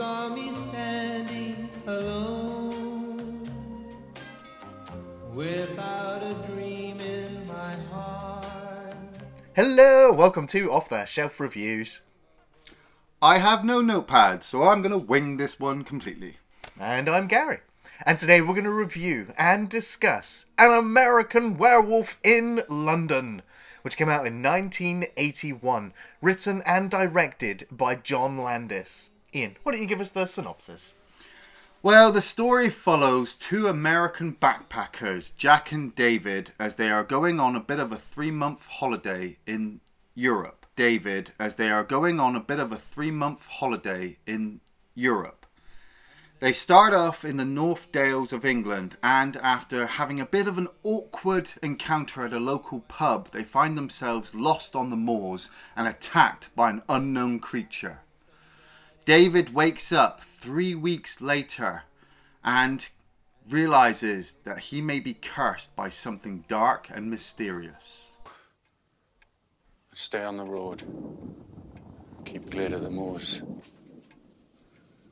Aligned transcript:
saw 0.00 0.30
me 0.30 0.50
standing 0.50 1.68
alone 1.86 3.46
without 5.34 6.22
a 6.22 6.32
dream 6.50 6.98
in 7.00 7.46
my 7.46 7.74
heart. 7.92 8.96
Hello, 9.54 10.10
welcome 10.10 10.46
to 10.46 10.72
Off 10.72 10.88
the 10.88 11.04
Shelf 11.04 11.38
Reviews. 11.38 12.00
I 13.20 13.40
have 13.40 13.62
no 13.62 13.82
notepad, 13.82 14.42
so 14.42 14.62
I'm 14.62 14.80
going 14.80 14.90
to 14.92 14.96
wing 14.96 15.36
this 15.36 15.60
one 15.60 15.84
completely. 15.84 16.38
And 16.80 17.06
I'm 17.06 17.26
Gary. 17.26 17.58
And 18.06 18.18
today 18.18 18.40
we're 18.40 18.54
going 18.54 18.64
to 18.64 18.70
review 18.70 19.34
and 19.36 19.68
discuss 19.68 20.46
An 20.56 20.70
American 20.70 21.58
Werewolf 21.58 22.18
in 22.24 22.62
London, 22.70 23.42
which 23.82 23.98
came 23.98 24.08
out 24.08 24.26
in 24.26 24.42
1981, 24.42 25.92
written 26.22 26.62
and 26.64 26.90
directed 26.90 27.66
by 27.70 27.96
John 27.96 28.38
Landis. 28.38 29.10
Ian, 29.34 29.56
why 29.62 29.72
don't 29.72 29.80
you 29.80 29.86
give 29.86 30.00
us 30.00 30.10
the 30.10 30.26
synopsis? 30.26 30.96
Well, 31.82 32.10
the 32.12 32.20
story 32.20 32.68
follows 32.68 33.32
two 33.32 33.68
American 33.68 34.34
backpackers, 34.34 35.30
Jack 35.36 35.72
and 35.72 35.94
David, 35.94 36.52
as 36.58 36.74
they 36.74 36.90
are 36.90 37.04
going 37.04 37.38
on 37.38 37.56
a 37.56 37.60
bit 37.60 37.78
of 37.78 37.92
a 37.92 37.96
three 37.96 38.30
month 38.30 38.66
holiday 38.66 39.38
in 39.46 39.80
Europe. 40.14 40.66
David, 40.76 41.32
as 41.38 41.54
they 41.54 41.70
are 41.70 41.84
going 41.84 42.18
on 42.18 42.34
a 42.34 42.40
bit 42.40 42.58
of 42.58 42.72
a 42.72 42.78
three 42.78 43.10
month 43.10 43.46
holiday 43.46 44.18
in 44.26 44.60
Europe. 44.94 45.46
They 46.40 46.52
start 46.52 46.92
off 46.92 47.24
in 47.24 47.36
the 47.36 47.44
North 47.44 47.92
Dales 47.92 48.32
of 48.32 48.44
England, 48.44 48.96
and 49.02 49.36
after 49.36 49.86
having 49.86 50.18
a 50.18 50.26
bit 50.26 50.46
of 50.46 50.58
an 50.58 50.68
awkward 50.82 51.50
encounter 51.62 52.24
at 52.24 52.32
a 52.32 52.40
local 52.40 52.80
pub, 52.80 53.30
they 53.30 53.44
find 53.44 53.76
themselves 53.76 54.34
lost 54.34 54.74
on 54.74 54.90
the 54.90 54.96
moors 54.96 55.50
and 55.76 55.86
attacked 55.86 56.48
by 56.56 56.70
an 56.70 56.82
unknown 56.88 57.40
creature. 57.40 58.00
David 59.10 59.52
wakes 59.52 59.90
up 59.90 60.22
three 60.22 60.72
weeks 60.72 61.20
later 61.20 61.82
and 62.44 62.88
realizes 63.50 64.36
that 64.44 64.60
he 64.60 64.80
may 64.80 65.00
be 65.00 65.14
cursed 65.14 65.74
by 65.74 65.88
something 65.88 66.44
dark 66.46 66.86
and 66.94 67.10
mysterious. 67.10 68.12
Stay 69.92 70.22
on 70.22 70.36
the 70.36 70.44
road. 70.44 70.84
Keep 72.24 72.52
clear 72.52 72.72
of 72.72 72.82
the 72.82 72.90
moors. 72.90 73.42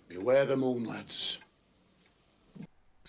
Beware 0.08 0.46
the 0.46 0.56
moon, 0.56 0.84
lads. 0.84 1.38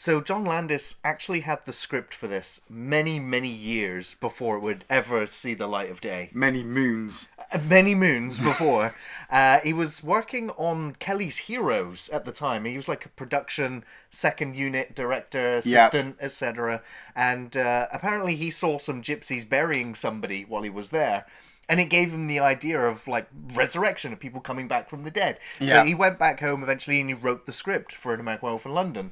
So, 0.02 0.22
John 0.22 0.46
Landis 0.46 0.96
actually 1.04 1.42
had 1.42 1.66
the 1.66 1.74
script 1.74 2.14
for 2.14 2.26
this 2.26 2.62
many, 2.70 3.20
many 3.20 3.50
years 3.50 4.14
before 4.14 4.56
it 4.56 4.62
would 4.62 4.86
ever 4.90 5.28
see 5.28 5.54
the 5.54 5.68
light 5.68 5.92
of 5.92 6.00
day. 6.00 6.30
Many 6.32 6.64
moons. 6.64 7.28
many 7.68 7.94
moons 7.96 8.40
before. 8.40 8.96
uh, 9.30 9.60
he 9.60 9.74
was 9.74 10.02
working 10.02 10.52
on 10.52 10.96
Kelly's 11.00 11.36
Heroes 11.36 12.08
at 12.14 12.24
the 12.24 12.32
time. 12.32 12.64
He 12.64 12.78
was 12.78 12.88
like 12.88 13.06
a 13.06 13.10
production 13.10 13.84
second 14.10 14.56
unit 14.56 14.96
director, 14.96 15.58
assistant, 15.58 16.16
etc. 16.22 16.82
And 17.14 17.58
uh, 17.58 17.88
apparently, 17.92 18.36
he 18.36 18.52
saw 18.52 18.78
some 18.78 19.02
gypsies 19.02 19.48
burying 19.50 19.96
somebody 19.96 20.46
while 20.46 20.62
he 20.62 20.70
was 20.70 20.92
there. 20.92 21.26
And 21.68 21.82
it 21.82 21.90
gave 21.90 22.12
him 22.12 22.28
the 22.28 22.40
idea 22.40 22.80
of 22.80 23.06
like 23.06 23.28
resurrection 23.54 24.14
of 24.14 24.20
people 24.22 24.40
coming 24.40 24.70
back 24.70 24.90
from 24.90 25.04
the 25.04 25.12
dead. 25.12 25.40
Yeah. 25.60 25.82
So 25.82 25.84
he 25.84 25.94
went 25.94 26.18
back 26.18 26.40
home 26.40 26.64
eventually 26.64 27.02
and 27.02 27.10
he 27.10 27.14
wrote 27.14 27.46
the 27.46 27.52
script 27.52 27.94
for 27.94 28.14
An 28.14 28.22
American 28.22 28.46
Werewolf 28.46 28.66
in 28.66 28.74
London. 28.74 29.12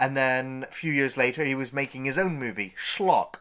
And 0.00 0.16
then 0.16 0.66
a 0.68 0.72
few 0.72 0.92
years 0.92 1.16
later, 1.16 1.44
he 1.44 1.54
was 1.54 1.72
making 1.72 2.04
his 2.06 2.16
own 2.18 2.38
movie, 2.38 2.74
Schlock, 2.82 3.34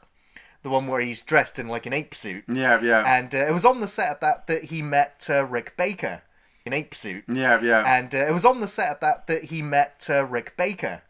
the 0.62 0.70
one 0.70 0.88
where 0.88 1.00
he's 1.02 1.22
dressed 1.22 1.58
in 1.58 1.68
like 1.68 1.86
an 1.86 1.94
ape 1.94 2.14
suit. 2.14 2.44
Yeah, 2.48 2.82
yeah. 2.82 3.04
And 3.08 3.34
uh, 3.34 3.38
it 3.50 3.54
was 3.54 3.66
on 3.66 3.80
the 3.82 3.88
set 3.88 4.12
of 4.12 4.20
that 4.20 4.48
that 4.48 4.66
he 4.66 4.82
met 4.82 5.26
uh, 5.30 5.46
Rick 5.46 5.76
Baker 5.78 6.22
in 6.66 6.74
ape 6.74 6.94
suit. 6.94 7.24
yeah, 7.28 7.62
yeah. 7.62 7.84
And 7.98 8.14
uh, 8.14 8.18
it 8.28 8.34
was 8.34 8.44
on 8.46 8.60
the 8.60 8.68
set 8.68 8.92
of 8.92 9.00
that 9.00 9.28
that 9.28 9.46
he 9.46 9.62
met 9.62 10.06
uh, 10.10 10.26
Rick 10.26 10.58
Baker 10.58 11.02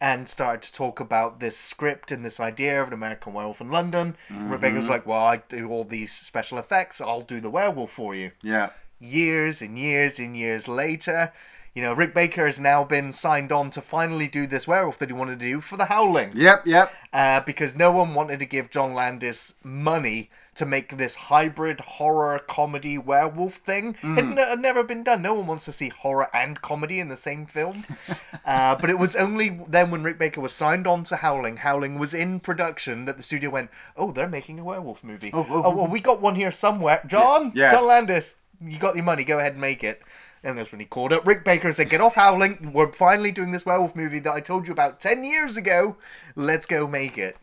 and 0.00 0.28
started 0.28 0.62
to 0.62 0.72
talk 0.72 1.00
about 1.00 1.40
this 1.40 1.56
script 1.56 2.12
and 2.12 2.24
this 2.24 2.38
idea 2.38 2.80
of 2.80 2.88
an 2.88 2.94
American 2.94 3.32
werewolf 3.32 3.60
in 3.60 3.70
London. 3.70 4.16
Rick 4.30 4.60
Baker 4.60 4.72
Mm-hmm. 4.74 4.76
was 4.76 4.88
like, 4.88 5.06
"Well, 5.06 5.24
I 5.24 5.38
do 5.48 5.70
all 5.70 5.84
these 5.84 6.12
special 6.12 6.58
effects. 6.58 7.00
I'll 7.00 7.20
do 7.22 7.40
the 7.40 7.50
werewolf 7.50 7.90
for 7.92 8.14
you." 8.14 8.30
yeah. 8.42 8.70
Years 9.00 9.60
and 9.60 9.76
years 9.78 10.18
and 10.18 10.36
years 10.36 10.68
later, 10.68 11.32
you 11.74 11.82
know, 11.82 11.92
Rick 11.92 12.14
Baker 12.14 12.46
has 12.46 12.60
now 12.60 12.84
been 12.84 13.12
signed 13.12 13.50
on 13.50 13.68
to 13.70 13.80
finally 13.82 14.28
do 14.28 14.46
this 14.46 14.68
werewolf 14.68 14.98
that 14.98 15.08
he 15.08 15.12
wanted 15.12 15.40
to 15.40 15.46
do 15.46 15.60
for 15.60 15.76
The 15.76 15.86
Howling 15.86 16.32
Yep, 16.36 16.66
yep. 16.66 16.92
uh, 17.12 17.40
because 17.40 17.74
no 17.74 17.90
one 17.90 18.14
wanted 18.14 18.38
to 18.38 18.46
give 18.46 18.70
John 18.70 18.94
Landis 18.94 19.54
money 19.64 20.30
to 20.54 20.64
make 20.64 20.96
this 20.96 21.16
hybrid 21.16 21.80
horror 21.80 22.38
comedy 22.46 22.96
werewolf 22.96 23.56
thing. 23.56 23.96
It 24.04 24.18
n- 24.18 24.36
had 24.36 24.60
never 24.60 24.84
been 24.84 25.02
done. 25.02 25.20
No 25.20 25.34
one 25.34 25.48
wants 25.48 25.64
to 25.64 25.72
see 25.72 25.88
horror 25.88 26.28
and 26.32 26.62
comedy 26.62 27.00
in 27.00 27.08
the 27.08 27.16
same 27.16 27.44
film. 27.44 27.84
uh, 28.44 28.76
but 28.76 28.88
it 28.88 28.96
was 28.96 29.16
only 29.16 29.60
then 29.66 29.90
when 29.90 30.04
Rick 30.04 30.18
Baker 30.20 30.40
was 30.40 30.52
signed 30.52 30.86
on 30.86 31.02
to 31.04 31.16
Howling, 31.16 31.56
Howling 31.56 31.98
was 31.98 32.14
in 32.14 32.38
production, 32.38 33.04
that 33.06 33.16
the 33.16 33.24
studio 33.24 33.50
went, 33.50 33.70
"Oh, 33.96 34.12
they're 34.12 34.28
making 34.28 34.60
a 34.60 34.64
werewolf 34.64 35.02
movie. 35.02 35.32
Oh, 35.34 35.44
oh, 35.50 35.74
well, 35.74 35.88
we 35.88 35.98
got 35.98 36.20
one 36.20 36.36
here 36.36 36.52
somewhere. 36.52 37.02
John, 37.04 37.50
yes. 37.52 37.72
John 37.72 37.88
Landis, 37.88 38.36
you 38.60 38.78
got 38.78 38.94
your 38.94 39.04
money. 39.04 39.24
Go 39.24 39.40
ahead 39.40 39.52
and 39.52 39.60
make 39.60 39.82
it." 39.82 40.02
And 40.44 40.58
that's 40.58 40.70
when 40.70 40.80
he 40.80 40.84
called 40.84 41.12
up 41.12 41.26
Rick 41.26 41.42
Baker 41.42 41.68
and 41.68 41.74
said, 41.74 41.88
Get 41.88 42.02
off 42.02 42.14
howling. 42.14 42.72
We're 42.74 42.92
finally 42.92 43.32
doing 43.32 43.50
this 43.50 43.64
werewolf 43.64 43.96
movie 43.96 44.20
that 44.20 44.32
I 44.32 44.40
told 44.40 44.66
you 44.66 44.72
about 44.72 45.00
10 45.00 45.24
years 45.24 45.56
ago. 45.56 45.96
Let's 46.36 46.66
go 46.66 46.86
make 46.86 47.16
it. 47.16 47.38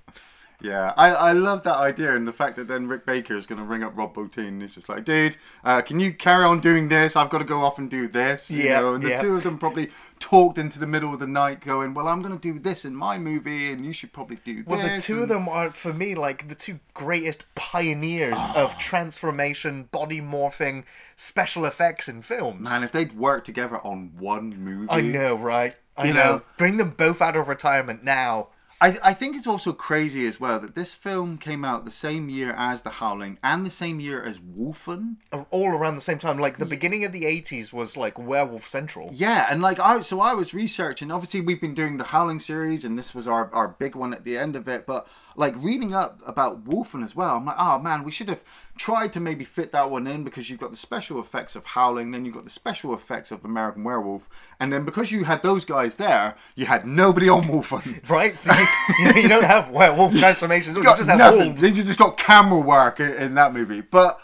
Yeah, 0.61 0.94
I, 0.95 1.09
I 1.09 1.31
love 1.33 1.63
that 1.63 1.77
idea 1.77 2.16
and 2.16 2.27
the 2.27 2.33
fact 2.33 2.55
that 2.57 2.67
then 2.67 2.88
Rick 2.88 3.05
Baker 3.05 3.35
is 3.35 3.45
going 3.47 3.59
to 3.59 3.66
ring 3.66 3.83
up 3.83 3.97
Rob 3.97 4.13
Bottin 4.16 4.47
and 4.47 4.61
he's 4.61 4.75
just 4.75 4.88
like, 4.89 5.03
dude, 5.05 5.38
uh, 5.63 5.81
can 5.81 5.99
you 5.99 6.13
carry 6.13 6.44
on 6.44 6.59
doing 6.61 6.88
this? 6.88 7.16
I've 7.16 7.29
got 7.29 7.39
to 7.39 7.45
go 7.45 7.61
off 7.61 7.79
and 7.79 7.89
do 7.89 8.07
this. 8.07 8.51
You 8.51 8.63
Yeah, 8.63 8.79
know? 8.81 8.94
And 8.94 9.03
the 9.03 9.09
yeah. 9.09 9.22
two 9.22 9.35
of 9.35 9.44
them 9.44 9.57
probably 9.57 9.89
talked 10.19 10.57
into 10.59 10.77
the 10.77 10.85
middle 10.85 11.13
of 11.13 11.19
the 11.19 11.27
night 11.27 11.61
going, 11.61 11.94
well, 11.94 12.07
I'm 12.07 12.22
going 12.22 12.38
to 12.38 12.53
do 12.53 12.59
this 12.59 12.85
in 12.85 12.95
my 12.95 13.17
movie 13.17 13.72
and 13.72 13.83
you 13.85 13.91
should 13.91 14.13
probably 14.13 14.38
do 14.45 14.57
this. 14.57 14.66
Well, 14.67 14.88
the 14.95 15.01
two 15.01 15.23
of 15.23 15.29
them 15.29 15.49
are, 15.49 15.72
for 15.72 15.94
me, 15.94 16.13
like 16.16 16.47
the 16.47 16.55
two 16.55 16.79
greatest 16.93 17.43
pioneers 17.55 18.39
of 18.55 18.78
transformation, 18.79 19.89
body 19.91 20.22
morphing, 20.22 20.83
special 21.16 21.66
effects 21.66 22.07
in 22.07 22.22
films. 22.22 22.61
Man, 22.61 22.83
if 22.83 22.91
they'd 22.91 23.17
worked 23.17 23.45
together 23.45 23.78
on 23.85 24.11
one 24.17 24.55
movie. 24.63 24.88
I 24.89 25.01
know, 25.01 25.35
right? 25.35 25.75
I 25.97 26.05
You 26.07 26.13
know. 26.13 26.23
know- 26.23 26.41
Bring 26.57 26.78
them 26.78 26.91
both 26.91 27.22
out 27.22 27.35
of 27.35 27.47
retirement 27.47 28.03
now. 28.03 28.49
I, 28.81 28.97
I 29.03 29.14
think 29.14 29.36
it's 29.36 29.46
also 29.46 29.74
crazy 29.74 30.25
as 30.25 30.40
well 30.40 30.59
that 30.59 30.74
this 30.74 30.96
film 30.96 31.38
came 31.38 31.64
out 31.64 31.86
the 31.86 31.92
same 31.92 32.30
year 32.30 32.53
as 32.58 32.81
The 32.81 32.90
Howling 32.90 33.38
and 33.44 33.64
the 33.64 33.72
same 33.72 34.00
year 34.00 34.24
as 34.24 34.40
Wolfen. 34.40 35.18
All 35.52 35.68
around 35.68 35.96
the 35.96 36.02
same 36.02 36.18
time. 36.18 36.40
Like, 36.40 36.58
the 36.58 36.66
beginning 36.66 37.06
of 37.06 37.12
the 37.12 37.24
80s 37.24 37.72
was 37.72 37.96
like 37.96 38.18
Werewolf 38.18 38.68
Central. 38.68 39.12
Yeah, 39.14 39.46
and 39.50 39.62
like 39.62 39.80
I 39.80 40.02
so 40.02 40.20
I 40.20 40.34
was 40.34 40.56
researching. 40.56 41.12
Obviously, 41.12 41.41
we've 41.41 41.62
been 41.62 41.75
doing 41.75 41.97
the 41.97 42.06
Howling 42.06 42.40
series, 42.40 42.84
and 42.84 42.97
this 42.97 43.14
was 43.14 43.28
our 43.28 43.53
our 43.53 43.68
big 43.68 43.96
one 43.96 44.14
at 44.14 44.24
the 44.24 44.38
end 44.38 44.56
of 44.56 44.68
it. 44.68 44.88
But 44.88 45.08
like 45.36 45.53
reading 45.58 45.94
up 45.94 46.22
about 46.25 46.66
Wolfen 46.66 47.03
as 47.03 47.16
well, 47.16 47.38
I'm 47.38 47.46
like, 47.46 47.56
oh 47.58 47.80
man, 47.80 48.03
we 48.03 48.12
should 48.12 48.30
have 48.30 48.44
tried 48.78 49.14
to 49.14 49.19
maybe 49.19 49.44
fit 49.44 49.72
that 49.72 49.90
one 49.90 50.08
in 50.08 50.24
because 50.24 50.50
you've 50.50 50.59
got 50.59 50.72
the 50.72 50.78
special 50.78 51.19
effects 51.19 51.56
of 51.56 51.66
Howling, 51.66 52.12
then 52.12 52.25
you've 52.25 52.34
got 52.34 52.44
the 52.44 52.50
special 52.50 52.94
effects 52.94 53.31
of 53.31 53.46
American 53.46 53.84
Werewolf, 53.84 54.28
and 54.59 54.72
then 54.72 54.86
because 54.86 55.12
you 55.12 55.24
had 55.24 55.44
those 55.44 55.66
guys 55.66 55.96
there, 55.96 56.36
you 56.56 56.66
had 56.66 56.86
nobody 56.86 57.30
on 57.30 57.44
Wolfen. 57.44 58.00
Right? 58.09 58.36
So 58.36 58.53
you, 59.00 59.14
you, 59.14 59.30
don't 59.30 59.44
have 59.44 59.70
werewolf 59.70 60.14
transformations. 60.20 60.75
You 60.75 60.84
got 60.84 60.97
just 60.97 61.09
have 61.09 61.18
nothing. 61.18 61.53
wolves. 61.53 61.64
You 61.64 61.84
just 61.84 61.97
got 61.97 62.18
camera 62.18 62.59
work 62.59 63.00
in, 63.00 63.14
in 63.14 63.36
that 63.36 63.53
movie. 63.53 63.81
But 63.81 64.20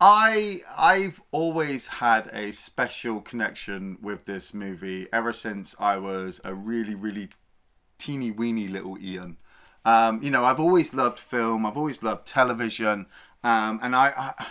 I 0.00 0.62
I've 0.76 1.20
always 1.32 1.86
had 1.86 2.30
a 2.32 2.52
special 2.52 3.20
connection 3.20 3.98
with 4.00 4.24
this 4.24 4.54
movie 4.54 5.06
ever 5.12 5.32
since 5.32 5.74
I 5.78 5.98
was 5.98 6.40
a 6.44 6.54
really 6.54 6.94
really 6.94 7.28
teeny 7.98 8.30
weeny 8.30 8.68
little 8.68 8.98
Ian. 8.98 9.36
Um, 9.84 10.22
you 10.22 10.30
know, 10.30 10.44
I've 10.44 10.60
always 10.60 10.92
loved 10.92 11.18
film. 11.18 11.64
I've 11.64 11.76
always 11.76 12.02
loved 12.02 12.26
television, 12.26 13.06
um, 13.42 13.80
and 13.82 13.94
I, 13.94 14.12
I 14.16 14.46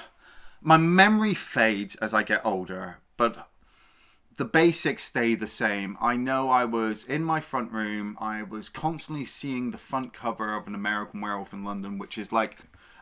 my 0.61 0.77
memory 0.77 1.35
fades 1.35 1.95
as 1.95 2.13
I 2.13 2.23
get 2.23 2.45
older, 2.45 2.97
but 3.15 3.47
the 4.37 4.45
basics 4.45 5.03
stay 5.03 5.35
the 5.35 5.47
same. 5.47 5.97
I 5.99 6.15
know 6.15 6.49
I 6.49 6.65
was 6.65 7.03
in 7.03 7.23
my 7.23 7.39
front 7.39 7.71
room. 7.71 8.17
I 8.19 8.43
was 8.43 8.69
constantly 8.69 9.25
seeing 9.25 9.71
the 9.71 9.77
front 9.77 10.13
cover 10.13 10.53
of 10.53 10.67
an 10.67 10.75
American 10.75 11.21
Werewolf 11.21 11.53
in 11.53 11.63
London, 11.63 11.97
which 11.97 12.17
is 12.17 12.31
like 12.31 12.57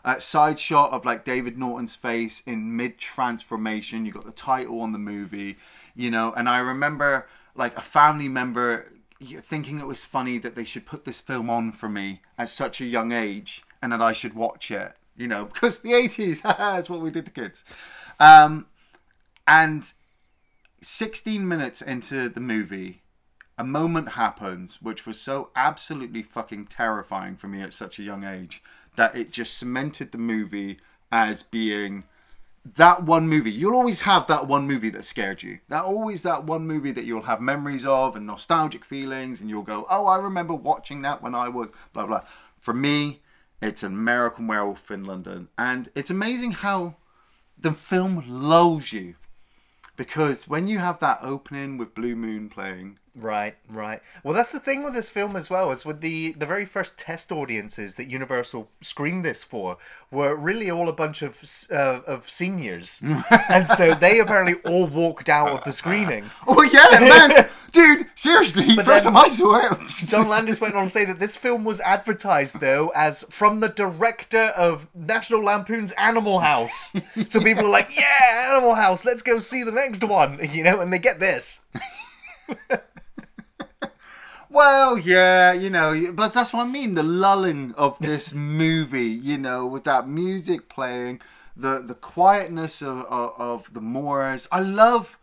a 0.05 0.21
side 0.21 0.59
shot 0.59 0.91
of 0.91 1.03
like 1.03 1.25
David 1.25 1.57
Naughton's 1.57 1.95
face 1.95 2.41
in 2.45 2.77
mid 2.77 2.97
transformation. 2.97 4.05
You 4.05 4.13
got 4.13 4.25
the 4.25 4.31
title 4.31 4.79
on 4.79 4.93
the 4.93 4.99
movie, 4.99 5.57
you 5.93 6.09
know. 6.09 6.33
And 6.37 6.47
I 6.47 6.59
remember 6.59 7.27
like 7.55 7.77
a 7.77 7.81
family 7.81 8.29
member 8.29 8.91
thinking 9.25 9.79
it 9.79 9.87
was 9.87 10.05
funny 10.05 10.37
that 10.39 10.55
they 10.55 10.63
should 10.63 10.85
put 10.85 11.05
this 11.05 11.19
film 11.19 11.49
on 11.49 11.71
for 11.71 11.89
me 11.89 12.21
at 12.37 12.49
such 12.49 12.81
a 12.81 12.85
young 12.85 13.11
age 13.11 13.63
and 13.81 13.91
that 13.91 14.01
I 14.01 14.13
should 14.13 14.33
watch 14.33 14.71
it, 14.71 14.93
you 15.15 15.27
know, 15.27 15.45
because 15.53 15.79
the 15.79 15.91
80s, 15.91 16.41
that's 16.57 16.89
what 16.89 17.01
we 17.01 17.11
did 17.11 17.25
to 17.25 17.31
kids. 17.31 17.63
Um, 18.19 18.67
and 19.47 19.91
16 20.81 21.47
minutes 21.47 21.81
into 21.81 22.29
the 22.29 22.39
movie, 22.39 23.01
a 23.57 23.63
moment 23.63 24.09
happens 24.09 24.81
which 24.81 25.05
was 25.05 25.19
so 25.19 25.49
absolutely 25.55 26.21
fucking 26.21 26.65
terrifying 26.65 27.35
for 27.35 27.47
me 27.47 27.61
at 27.61 27.73
such 27.73 27.99
a 27.99 28.03
young 28.03 28.23
age 28.23 28.61
that 28.95 29.15
it 29.15 29.31
just 29.31 29.57
cemented 29.57 30.11
the 30.11 30.17
movie 30.17 30.79
as 31.11 31.43
being 31.43 32.03
that 32.75 33.03
one 33.03 33.27
movie. 33.29 33.51
You'll 33.51 33.75
always 33.75 33.99
have 34.01 34.27
that 34.27 34.47
one 34.47 34.67
movie 34.67 34.89
that 34.89 35.05
scared 35.05 35.43
you. 35.43 35.59
That 35.69 35.85
always 35.85 36.23
that 36.23 36.45
one 36.45 36.65
movie 36.65 36.91
that 36.91 37.05
you'll 37.05 37.21
have 37.21 37.39
memories 37.39 37.85
of 37.85 38.15
and 38.15 38.25
nostalgic 38.25 38.83
feelings, 38.83 39.39
and 39.39 39.49
you'll 39.49 39.61
go, 39.61 39.85
"Oh, 39.89 40.07
I 40.07 40.17
remember 40.17 40.53
watching 40.53 41.01
that 41.03 41.21
when 41.21 41.35
I 41.35 41.49
was 41.49 41.69
blah 41.93 42.07
blah." 42.07 42.23
For 42.59 42.73
me, 42.73 43.21
it's 43.61 43.83
an 43.83 43.93
American 43.93 44.47
Werewolf 44.47 44.89
in 44.89 45.03
London, 45.03 45.49
and 45.57 45.89
it's 45.95 46.09
amazing 46.09 46.51
how 46.51 46.95
the 47.57 47.71
film 47.71 48.23
lulls 48.27 48.91
you 48.91 49.15
because 49.95 50.47
when 50.47 50.67
you 50.67 50.79
have 50.79 50.99
that 50.99 51.19
opening 51.21 51.77
with 51.77 51.95
Blue 51.95 52.15
Moon 52.15 52.49
playing, 52.49 52.99
Right, 53.17 53.55
right. 53.69 54.01
Well, 54.23 54.33
that's 54.33 54.51
the 54.51 54.59
thing 54.59 54.83
with 54.83 54.93
this 54.93 55.09
film 55.09 55.37
as 55.37 55.49
well. 55.49 55.71
Is 55.71 55.85
with 55.85 56.01
the 56.01 56.33
the 56.33 56.45
very 56.45 56.65
first 56.65 56.97
test 56.97 57.31
audiences 57.31 57.95
that 57.95 58.09
Universal 58.09 58.69
screened 58.81 59.23
this 59.23 59.41
for 59.41 59.77
were 60.11 60.35
really 60.35 60.69
all 60.69 60.89
a 60.89 60.93
bunch 60.93 61.21
of 61.21 61.41
uh, 61.71 62.01
of 62.05 62.29
seniors, 62.29 63.01
and 63.49 63.69
so 63.69 63.95
they 63.95 64.19
apparently 64.19 64.55
all 64.69 64.87
walked 64.87 65.29
out 65.29 65.47
of 65.47 65.63
the 65.63 65.71
screening. 65.71 66.25
oh 66.47 66.61
yeah, 66.61 66.99
man, 66.99 67.47
dude, 67.71 68.07
seriously, 68.15 68.75
first 68.83 69.05
time 69.05 69.15
I 69.15 69.29
saw 69.29 69.71
it, 69.71 69.79
John 70.07 70.27
Landis 70.27 70.59
went 70.59 70.75
on 70.75 70.83
to 70.83 70.89
say 70.89 71.05
that 71.05 71.19
this 71.19 71.37
film 71.37 71.63
was 71.63 71.79
advertised 71.79 72.59
though 72.59 72.91
as 72.95 73.23
from 73.29 73.61
the 73.61 73.69
director 73.69 74.51
of 74.57 74.89
National 74.93 75.41
Lampoon's 75.41 75.93
Animal 75.93 76.39
House. 76.39 76.93
So 77.29 77.39
people 77.39 77.65
are 77.65 77.69
like, 77.69 77.95
"Yeah, 77.95 78.51
Animal 78.51 78.75
House, 78.75 79.05
let's 79.05 79.21
go 79.21 79.39
see 79.39 79.63
the 79.63 79.71
next 79.71 80.03
one," 80.03 80.37
you 80.51 80.63
know, 80.63 80.81
and 80.81 80.91
they 80.91 80.99
get 80.99 81.21
this. 81.21 81.63
Well, 84.55 84.97
yeah, 84.97 85.51
you 85.51 85.69
know, 85.69 86.13
but 86.13 86.33
that's 86.33 86.53
what 86.53 86.65
I 86.65 86.69
mean. 86.69 86.93
The 86.93 87.03
lulling 87.03 87.73
of 87.73 87.97
this 87.99 88.33
movie, 88.33 89.01
you 89.03 89.37
know, 89.37 89.65
with 89.65 89.83
that 89.83 90.07
music 90.07 90.69
playing, 90.69 91.19
the 91.57 91.79
the 91.85 91.93
quietness 91.93 92.81
of, 92.81 92.99
of, 92.99 93.33
of 93.37 93.73
the 93.73 93.81
moors. 93.81 94.47
I 94.53 94.61
love 94.61 95.19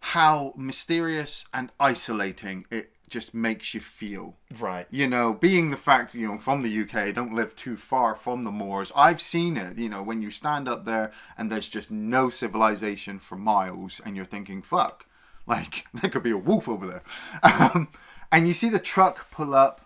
how 0.00 0.54
mysterious 0.56 1.44
and 1.52 1.70
isolating 1.78 2.64
it 2.70 2.92
just 3.10 3.34
makes 3.34 3.74
you 3.74 3.80
feel. 3.80 4.36
Right. 4.58 4.86
You 4.90 5.06
know, 5.06 5.34
being 5.34 5.70
the 5.70 5.76
fact, 5.76 6.14
you 6.14 6.26
know, 6.26 6.38
from 6.38 6.62
the 6.62 6.80
UK, 6.80 6.94
I 6.94 7.10
don't 7.10 7.34
live 7.34 7.54
too 7.54 7.76
far 7.76 8.14
from 8.14 8.42
the 8.42 8.50
moors. 8.50 8.90
I've 8.96 9.20
seen 9.20 9.58
it, 9.58 9.76
you 9.76 9.90
know, 9.90 10.02
when 10.02 10.22
you 10.22 10.30
stand 10.30 10.66
up 10.66 10.86
there 10.86 11.12
and 11.36 11.52
there's 11.52 11.68
just 11.68 11.90
no 11.90 12.30
civilization 12.30 13.18
for 13.18 13.36
miles 13.36 14.00
and 14.02 14.16
you're 14.16 14.24
thinking, 14.24 14.62
fuck, 14.62 15.04
like, 15.46 15.84
there 15.92 16.08
could 16.08 16.22
be 16.22 16.30
a 16.30 16.38
wolf 16.38 16.70
over 16.70 16.86
there. 16.86 17.02
Um, 17.42 17.88
and 18.32 18.48
you 18.48 18.54
see 18.54 18.68
the 18.68 18.80
truck 18.80 19.30
pull 19.30 19.54
up 19.54 19.82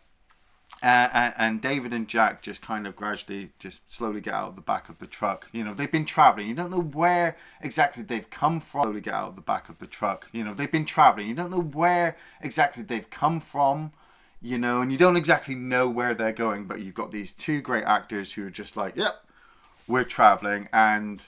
uh, 0.83 1.33
and, 1.37 1.61
David 1.61 1.93
and 1.93 2.07
Jack 2.07 2.43
just 2.43 2.61
kind 2.61 2.87
of 2.87 2.95
gradually, 2.95 3.51
just 3.59 3.81
slowly 3.93 4.21
get 4.21 4.35
out 4.35 4.51
of 4.51 4.57
the 4.57 4.61
back 4.61 4.89
of 4.89 4.99
the 4.99 5.07
truck. 5.07 5.47
You 5.51 5.65
know, 5.65 5.75
they've 5.75 5.91
been 5.91 6.05
traveling. 6.05 6.49
You 6.49 6.55
don't 6.55 6.71
know 6.71 6.83
where 6.83 7.37
exactly 7.61 8.03
they've 8.03 8.29
come 8.29 8.61
from. 8.61 8.83
Slowly 8.83 9.01
get 9.01 9.15
out 9.15 9.31
of 9.31 9.37
the 9.37 9.43
back 9.43 9.69
of 9.69 9.79
the 9.79 9.87
truck. 9.87 10.29
You 10.33 10.45
know, 10.45 10.55
they've 10.55 10.71
been 10.71 10.85
traveling. 10.85 11.29
You 11.29 11.35
don't 11.35 11.51
know 11.51 11.63
where 11.63 12.17
exactly 12.41 12.83
they've 12.83 13.09
come 13.09 13.41
from. 13.41 13.93
You 14.43 14.59
know, 14.59 14.83
and 14.83 14.93
you 14.93 14.99
don't 14.99 15.17
exactly 15.17 15.55
know 15.55 15.89
where 15.89 16.15
they're 16.15 16.33
going. 16.33 16.67
But 16.67 16.81
you've 16.81 16.95
got 16.95 17.11
these 17.11 17.33
two 17.33 17.61
great 17.63 17.85
actors 17.85 18.35
who 18.35 18.47
are 18.47 18.51
just 18.51 18.77
like, 18.77 18.97
yep, 18.97 19.25
we're 19.89 20.05
traveling. 20.05 20.69
And 20.73 21.23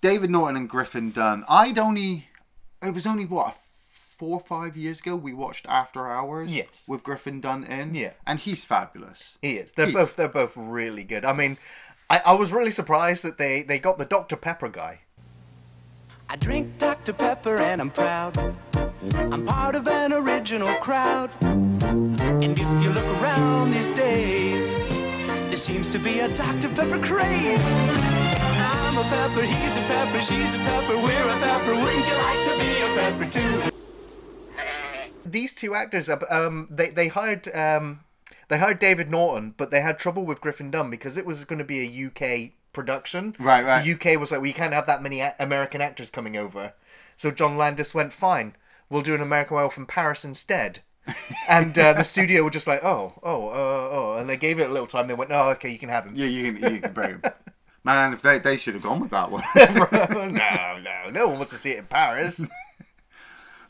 David 0.00 0.30
Naughton 0.30 0.56
and 0.56 0.68
Griffin 0.68 1.10
Dunne. 1.10 1.44
I'd 1.48 1.78
only, 1.78 2.28
it 2.80 2.94
was 2.94 3.06
only 3.06 3.26
what 3.26 3.58
four 4.18 4.38
or 4.40 4.44
five 4.46 4.76
years 4.76 5.00
ago 5.00 5.16
we 5.16 5.32
watched 5.32 5.66
After 5.68 6.06
Hours. 6.10 6.50
Yes. 6.50 6.86
With 6.88 7.02
Griffin 7.02 7.40
Dunne 7.40 7.64
in. 7.64 7.94
Yeah. 7.94 8.12
And 8.26 8.38
he's 8.38 8.64
fabulous. 8.64 9.36
He 9.42 9.52
is. 9.52 9.72
They're 9.72 9.86
He's- 9.86 9.96
both 9.96 10.16
they're 10.16 10.28
both 10.28 10.56
really 10.56 11.04
good. 11.04 11.24
I 11.24 11.32
mean, 11.32 11.58
I, 12.10 12.20
I 12.26 12.32
was 12.34 12.52
really 12.52 12.70
surprised 12.70 13.24
that 13.24 13.38
they 13.38 13.62
they 13.62 13.78
got 13.78 13.98
the 13.98 14.04
Dr 14.04 14.36
Pepper 14.36 14.68
guy. 14.68 15.00
I 16.28 16.36
drink 16.36 16.78
Dr. 16.78 17.12
Pepper 17.12 17.58
and 17.58 17.80
I'm 17.82 17.90
proud. 17.90 18.36
I'm 19.14 19.44
part 19.44 19.74
of 19.74 19.86
an 19.86 20.12
original 20.12 20.74
crowd. 20.76 21.30
And 21.42 22.58
if 22.58 22.82
you 22.82 22.88
look 22.90 23.04
around 23.20 23.72
these 23.72 23.88
days, 23.88 24.72
there 25.28 25.56
seems 25.56 25.86
to 25.88 25.98
be 25.98 26.20
a 26.20 26.28
Dr. 26.34 26.70
Pepper 26.70 26.98
craze. 26.98 27.60
I'm 27.66 28.96
a 28.96 29.02
pepper, 29.02 29.42
he's 29.42 29.76
a 29.76 29.80
pepper, 29.80 30.20
she's 30.20 30.54
a 30.54 30.58
pepper, 30.58 30.96
we're 30.96 31.28
a 31.28 31.38
pepper. 31.40 31.74
Wouldn't 31.74 32.06
you 32.08 32.14
like 32.14 32.44
to 32.48 32.58
be 32.58 32.80
a 32.80 32.96
pepper 32.96 33.26
too? 33.30 33.73
These 35.34 35.52
two 35.52 35.74
actors, 35.74 36.08
um, 36.08 36.68
they 36.70 36.90
they 36.90 37.08
hired 37.08 37.52
um, 37.54 38.04
they 38.48 38.58
hired 38.58 38.78
David 38.78 39.10
Naughton, 39.10 39.54
but 39.56 39.70
they 39.72 39.80
had 39.80 39.98
trouble 39.98 40.24
with 40.24 40.40
Griffin 40.40 40.70
Dunne 40.70 40.90
because 40.90 41.16
it 41.16 41.26
was 41.26 41.44
going 41.44 41.58
to 41.58 41.64
be 41.64 41.80
a 41.80 42.06
UK 42.06 42.52
production. 42.72 43.34
Right, 43.40 43.64
right. 43.64 43.84
The 43.84 43.94
UK 43.94 44.20
was 44.20 44.30
like, 44.30 44.40
we 44.40 44.52
can't 44.52 44.72
have 44.72 44.86
that 44.86 45.02
many 45.02 45.20
American 45.40 45.80
actors 45.80 46.10
coming 46.10 46.36
over, 46.36 46.74
so 47.16 47.32
John 47.32 47.56
Landis 47.56 47.94
went, 47.94 48.12
fine, 48.12 48.54
we'll 48.88 49.02
do 49.02 49.14
an 49.14 49.20
American 49.20 49.56
Werewolf 49.56 49.76
in 49.76 49.86
Paris 49.86 50.24
instead. 50.24 50.82
and 51.48 51.76
uh, 51.76 51.92
the 51.94 52.04
studio 52.04 52.44
were 52.44 52.50
just 52.50 52.66
like, 52.66 52.82
oh, 52.84 53.14
oh, 53.22 53.48
uh, 53.48 53.88
oh, 53.92 54.16
and 54.18 54.28
they 54.28 54.36
gave 54.36 54.58
it 54.58 54.70
a 54.70 54.72
little 54.72 54.86
time. 54.86 55.08
They 55.08 55.14
went, 55.14 55.32
oh, 55.32 55.50
okay, 55.50 55.68
you 55.68 55.78
can 55.78 55.88
have 55.88 56.06
him. 56.06 56.14
Yeah, 56.16 56.26
you 56.26 56.52
can 56.52 56.74
you 56.74 56.80
can 56.80 56.92
bring 56.92 57.10
him. 57.10 57.22
Man, 57.84 58.14
if 58.14 58.22
they 58.22 58.38
they 58.38 58.56
should 58.56 58.72
have 58.74 58.82
gone 58.82 59.00
with 59.00 59.10
that 59.10 59.30
one. 59.30 59.42
no, 60.32 60.78
no, 60.78 61.10
no 61.10 61.28
one 61.28 61.36
wants 61.36 61.52
to 61.52 61.58
see 61.58 61.72
it 61.72 61.78
in 61.78 61.86
Paris. 61.86 62.42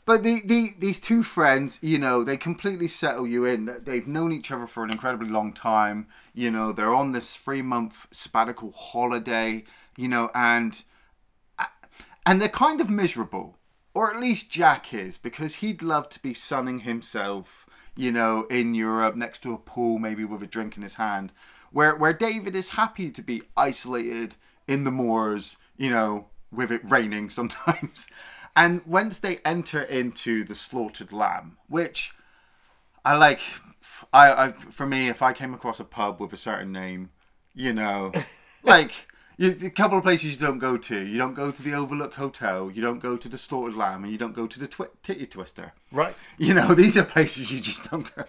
but 0.05 0.23
the, 0.23 0.41
the 0.45 0.73
these 0.77 0.99
two 0.99 1.23
friends, 1.23 1.79
you 1.81 1.97
know, 1.97 2.23
they 2.23 2.37
completely 2.37 2.87
settle 2.87 3.27
you 3.27 3.45
in. 3.45 3.81
They've 3.83 4.07
known 4.07 4.31
each 4.31 4.51
other 4.51 4.67
for 4.67 4.83
an 4.83 4.91
incredibly 4.91 5.29
long 5.29 5.51
time. 5.51 6.07
You 6.33 6.51
know, 6.51 6.71
they're 6.71 6.93
on 6.93 7.11
this 7.11 7.35
three 7.35 7.63
month 7.63 8.05
sabbatical 8.11 8.71
holiday. 8.71 9.63
You 9.97 10.07
know, 10.07 10.29
and 10.35 10.83
and 12.25 12.41
they're 12.41 12.49
kind 12.49 12.81
of 12.81 12.89
miserable, 12.89 13.57
or 13.93 14.13
at 14.13 14.19
least 14.19 14.49
Jack 14.49 14.93
is, 14.93 15.17
because 15.17 15.55
he'd 15.55 15.81
love 15.81 16.09
to 16.09 16.21
be 16.21 16.33
sunning 16.33 16.79
himself, 16.79 17.67
you 17.95 18.11
know, 18.11 18.45
in 18.49 18.73
Europe 18.73 19.15
next 19.15 19.43
to 19.43 19.53
a 19.53 19.57
pool, 19.57 19.99
maybe 19.99 20.25
with 20.25 20.41
a 20.41 20.47
drink 20.47 20.75
in 20.75 20.83
his 20.83 20.95
hand. 20.95 21.31
Where 21.71 21.95
where 21.95 22.13
David 22.13 22.55
is 22.55 22.69
happy 22.69 23.09
to 23.09 23.21
be 23.21 23.41
isolated 23.57 24.35
in 24.67 24.83
the 24.83 24.91
moors, 24.91 25.57
you 25.77 25.89
know, 25.89 26.27
with 26.51 26.71
it 26.71 26.81
raining 26.83 27.29
sometimes. 27.29 28.07
And 28.55 28.85
once 28.85 29.17
they 29.17 29.37
enter 29.39 29.81
into 29.81 30.43
the 30.43 30.55
slaughtered 30.55 31.11
lamb, 31.11 31.57
which 31.67 32.13
I 33.03 33.15
like, 33.15 33.41
I, 34.13 34.31
I 34.31 34.51
for 34.51 34.85
me, 34.85 35.09
if 35.09 35.21
I 35.21 35.33
came 35.33 35.53
across 35.53 35.79
a 35.79 35.83
pub 35.83 36.21
with 36.21 36.31
a 36.31 36.37
certain 36.37 36.71
name, 36.71 37.09
you 37.53 37.73
know, 37.73 38.11
like 38.63 38.91
you, 39.37 39.57
a 39.63 39.69
couple 39.69 39.97
of 39.97 40.03
places 40.03 40.33
you 40.33 40.39
don't 40.39 40.59
go 40.59 40.77
to. 40.77 41.01
You 41.01 41.17
don't 41.17 41.33
go 41.33 41.51
to 41.51 41.61
the 41.61 41.73
Overlook 41.73 42.13
Hotel. 42.13 42.71
You 42.71 42.81
don't 42.81 42.99
go 42.99 43.17
to 43.17 43.27
the 43.27 43.37
Slaughtered 43.37 43.75
Lamb, 43.75 44.03
and 44.03 44.11
you 44.11 44.17
don't 44.17 44.35
go 44.35 44.47
to 44.47 44.59
the 44.59 44.67
twi- 44.67 44.87
Titty 45.03 45.25
Twister. 45.27 45.73
right. 45.91 46.15
You 46.37 46.53
know, 46.53 46.67
these 46.75 46.95
are 46.95 47.03
places 47.03 47.51
you 47.51 47.59
just 47.59 47.89
don't 47.89 48.13
go. 48.15 48.23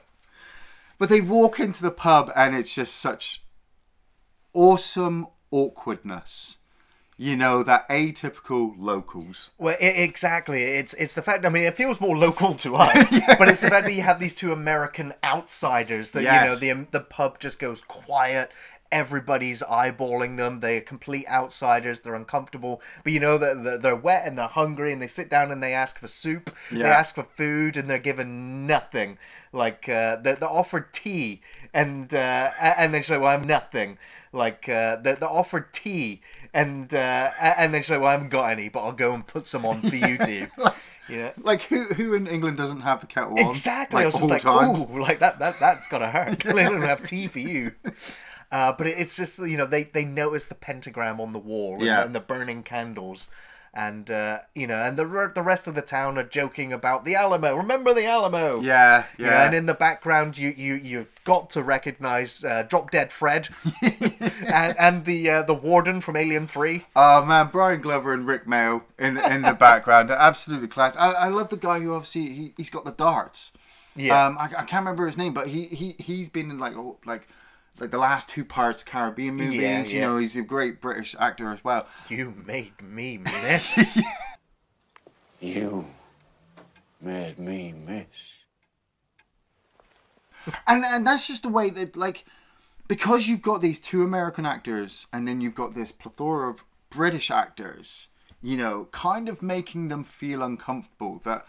But 0.98 1.08
they 1.08 1.20
walk 1.20 1.60
into 1.60 1.82
the 1.82 1.90
pub, 1.90 2.32
and 2.34 2.56
it's 2.56 2.74
just 2.74 2.96
such 2.96 3.42
awesome 4.52 5.28
awkwardness. 5.50 6.56
You 7.18 7.34
know, 7.34 7.62
that 7.62 7.88
atypical 7.88 8.74
locals. 8.76 9.48
Well, 9.56 9.76
i 9.80 9.84
exactly. 9.84 10.62
It's 10.62 10.92
it's 10.94 11.14
the 11.14 11.22
fact. 11.22 11.46
I 11.46 11.48
mean, 11.48 11.62
it 11.62 11.74
feels 11.74 11.98
more 11.98 12.16
local 12.16 12.54
to 12.56 12.76
us, 12.76 13.10
but 13.38 13.48
it's 13.48 13.62
the 13.62 13.70
fact 13.70 13.86
that 13.86 13.94
you 13.94 14.02
have 14.02 14.20
these 14.20 14.34
two 14.34 14.52
American 14.52 15.14
outsiders 15.24 16.10
that 16.10 16.22
you 16.22 16.28
know 16.28 16.56
the 16.56 16.70
um, 16.70 16.88
the 16.90 17.00
pub 17.00 17.38
just 17.38 17.58
goes 17.58 17.80
quiet. 17.80 18.50
Everybody's 18.92 19.62
eyeballing 19.62 20.36
them. 20.36 20.60
They're 20.60 20.82
complete 20.82 21.26
outsiders. 21.26 22.00
They're 22.00 22.14
uncomfortable, 22.14 22.82
but 23.02 23.12
you 23.14 23.18
know 23.18 23.38
that 23.38 23.64
they're, 23.64 23.78
they're 23.78 23.96
wet 23.96 24.26
and 24.26 24.36
they're 24.38 24.46
hungry, 24.46 24.92
and 24.92 25.00
they 25.00 25.06
sit 25.06 25.30
down 25.30 25.50
and 25.50 25.62
they 25.62 25.72
ask 25.72 25.98
for 25.98 26.06
soup. 26.06 26.54
They 26.70 26.84
ask 26.84 27.14
for 27.14 27.24
food, 27.24 27.78
and 27.78 27.88
they're 27.88 27.98
given 27.98 28.66
nothing. 28.66 29.16
Like 29.52 29.88
uh, 29.88 30.16
they're, 30.16 30.36
they're 30.36 30.48
offered 30.48 30.92
tea, 30.92 31.40
and 31.72 32.12
uh, 32.12 32.50
and 32.60 32.92
they 32.92 33.00
say, 33.00 33.16
"Well, 33.16 33.34
I'm 33.34 33.46
nothing." 33.46 33.96
Like 34.32 34.68
uh, 34.68 34.96
they're, 34.96 35.16
they're 35.16 35.28
offered 35.28 35.72
tea, 35.72 36.20
and 36.56 36.92
uh, 36.94 37.30
and 37.38 37.72
they 37.74 37.82
say, 37.82 37.98
"Well, 37.98 38.08
I 38.08 38.12
haven't 38.12 38.30
got 38.30 38.50
any, 38.50 38.68
but 38.68 38.80
I'll 38.84 38.92
go 38.92 39.12
and 39.12 39.26
put 39.26 39.46
some 39.46 39.64
on 39.66 39.80
for 39.80 39.94
you 39.94 40.18
two." 40.18 40.48
You 41.08 41.18
know? 41.18 41.32
Like, 41.40 41.62
who 41.62 41.84
who 41.84 42.14
in 42.14 42.26
England 42.26 42.56
doesn't 42.56 42.80
have 42.80 43.00
the 43.00 43.06
kettle 43.06 43.38
on? 43.38 43.50
Exactly. 43.50 44.02
I 44.02 44.06
was 44.06 44.14
just 44.16 44.28
like, 44.28 44.42
time? 44.42 44.74
ooh, 44.74 45.00
like 45.00 45.20
that, 45.20 45.38
that, 45.38 45.60
that's 45.60 45.86
gotta 45.86 46.08
hurt. 46.08 46.40
they 46.44 46.64
don't 46.64 46.82
have 46.82 47.04
tea 47.04 47.28
for 47.28 47.38
you. 47.38 47.70
Uh, 48.50 48.72
but 48.72 48.88
it's 48.88 49.14
just 49.14 49.38
you 49.38 49.56
know 49.56 49.66
they 49.66 49.84
they 49.84 50.04
notice 50.04 50.46
the 50.46 50.56
pentagram 50.56 51.20
on 51.20 51.32
the 51.32 51.38
wall 51.38 51.74
and, 51.74 51.82
Yeah. 51.84 52.02
and 52.04 52.12
the 52.12 52.18
burning 52.18 52.64
candles, 52.64 53.28
and 53.76 54.10
uh, 54.10 54.38
you 54.54 54.66
know, 54.66 54.74
and 54.76 54.96
the 54.96 55.30
the 55.34 55.42
rest 55.42 55.66
of 55.66 55.74
the 55.74 55.82
town 55.82 56.16
are 56.16 56.24
joking 56.24 56.72
about 56.72 57.04
the 57.04 57.14
Alamo. 57.14 57.54
Remember 57.56 57.92
the 57.92 58.06
Alamo? 58.06 58.60
Yeah, 58.60 59.04
You 59.18 59.26
know, 59.26 59.30
yeah. 59.32 59.44
and 59.44 59.54
in 59.54 59.66
the 59.66 59.74
background, 59.74 60.38
you 60.38 60.54
you 60.56 60.74
you've 60.74 61.08
got 61.24 61.50
to 61.50 61.62
recognize 61.62 62.42
uh, 62.42 62.62
Drop 62.62 62.90
Dead 62.90 63.12
Fred, 63.12 63.48
and 63.82 64.76
and 64.78 65.04
the 65.04 65.28
uh, 65.30 65.42
the 65.42 65.54
warden 65.54 66.00
from 66.00 66.16
Alien 66.16 66.46
Three. 66.46 66.86
Oh 66.96 67.24
man, 67.24 67.50
Brian 67.52 67.80
Glover 67.82 68.12
and 68.14 68.26
Rik 68.26 68.46
Mayall 68.46 68.82
in 68.98 69.18
in 69.18 69.42
the 69.42 69.52
background, 69.68 70.10
absolutely 70.10 70.68
class. 70.68 70.96
I, 70.96 71.10
I 71.12 71.28
love 71.28 71.50
the 71.50 71.56
guy 71.58 71.80
who 71.80 71.92
obviously 71.94 72.32
he 72.32 72.54
he's 72.56 72.70
got 72.70 72.84
the 72.86 72.92
darts. 72.92 73.52
Yeah. 73.94 74.26
Um, 74.26 74.36
I, 74.38 74.44
I 74.44 74.64
can't 74.64 74.84
remember 74.84 75.06
his 75.06 75.16
name, 75.16 75.32
but 75.34 75.48
he 75.48 75.66
he 75.66 75.96
he's 75.98 76.28
been 76.30 76.50
in 76.50 76.58
like 76.58 76.74
like 77.04 77.28
like 77.78 77.90
the 77.90 77.98
last 77.98 78.28
two 78.28 78.44
Pirates 78.44 78.80
of 78.80 78.86
Caribbean 78.86 79.36
movies. 79.36 79.56
Yeah, 79.56 79.84
You 79.84 80.00
know, 80.00 80.16
he's 80.18 80.36
a 80.36 80.42
great 80.42 80.80
British 80.80 81.14
actor 81.18 81.52
as 81.52 81.62
well. 81.64 81.86
You 82.08 82.34
made 82.46 82.80
me 82.82 83.18
miss. 83.42 84.00
You 85.40 85.86
made 87.00 87.38
me 87.38 87.72
miss. 87.72 88.06
and 90.66 90.84
and 90.84 91.06
that's 91.06 91.26
just 91.26 91.42
the 91.42 91.48
way 91.48 91.70
that 91.70 91.96
like 91.96 92.24
because 92.88 93.26
you've 93.26 93.42
got 93.42 93.60
these 93.60 93.80
two 93.80 94.02
American 94.02 94.46
actors 94.46 95.06
and 95.12 95.26
then 95.26 95.40
you've 95.40 95.54
got 95.54 95.74
this 95.74 95.92
plethora 95.92 96.48
of 96.50 96.64
British 96.88 97.30
actors, 97.30 98.06
you 98.40 98.56
know, 98.56 98.88
kind 98.92 99.28
of 99.28 99.42
making 99.42 99.88
them 99.88 100.04
feel 100.04 100.42
uncomfortable 100.42 101.20
that 101.24 101.44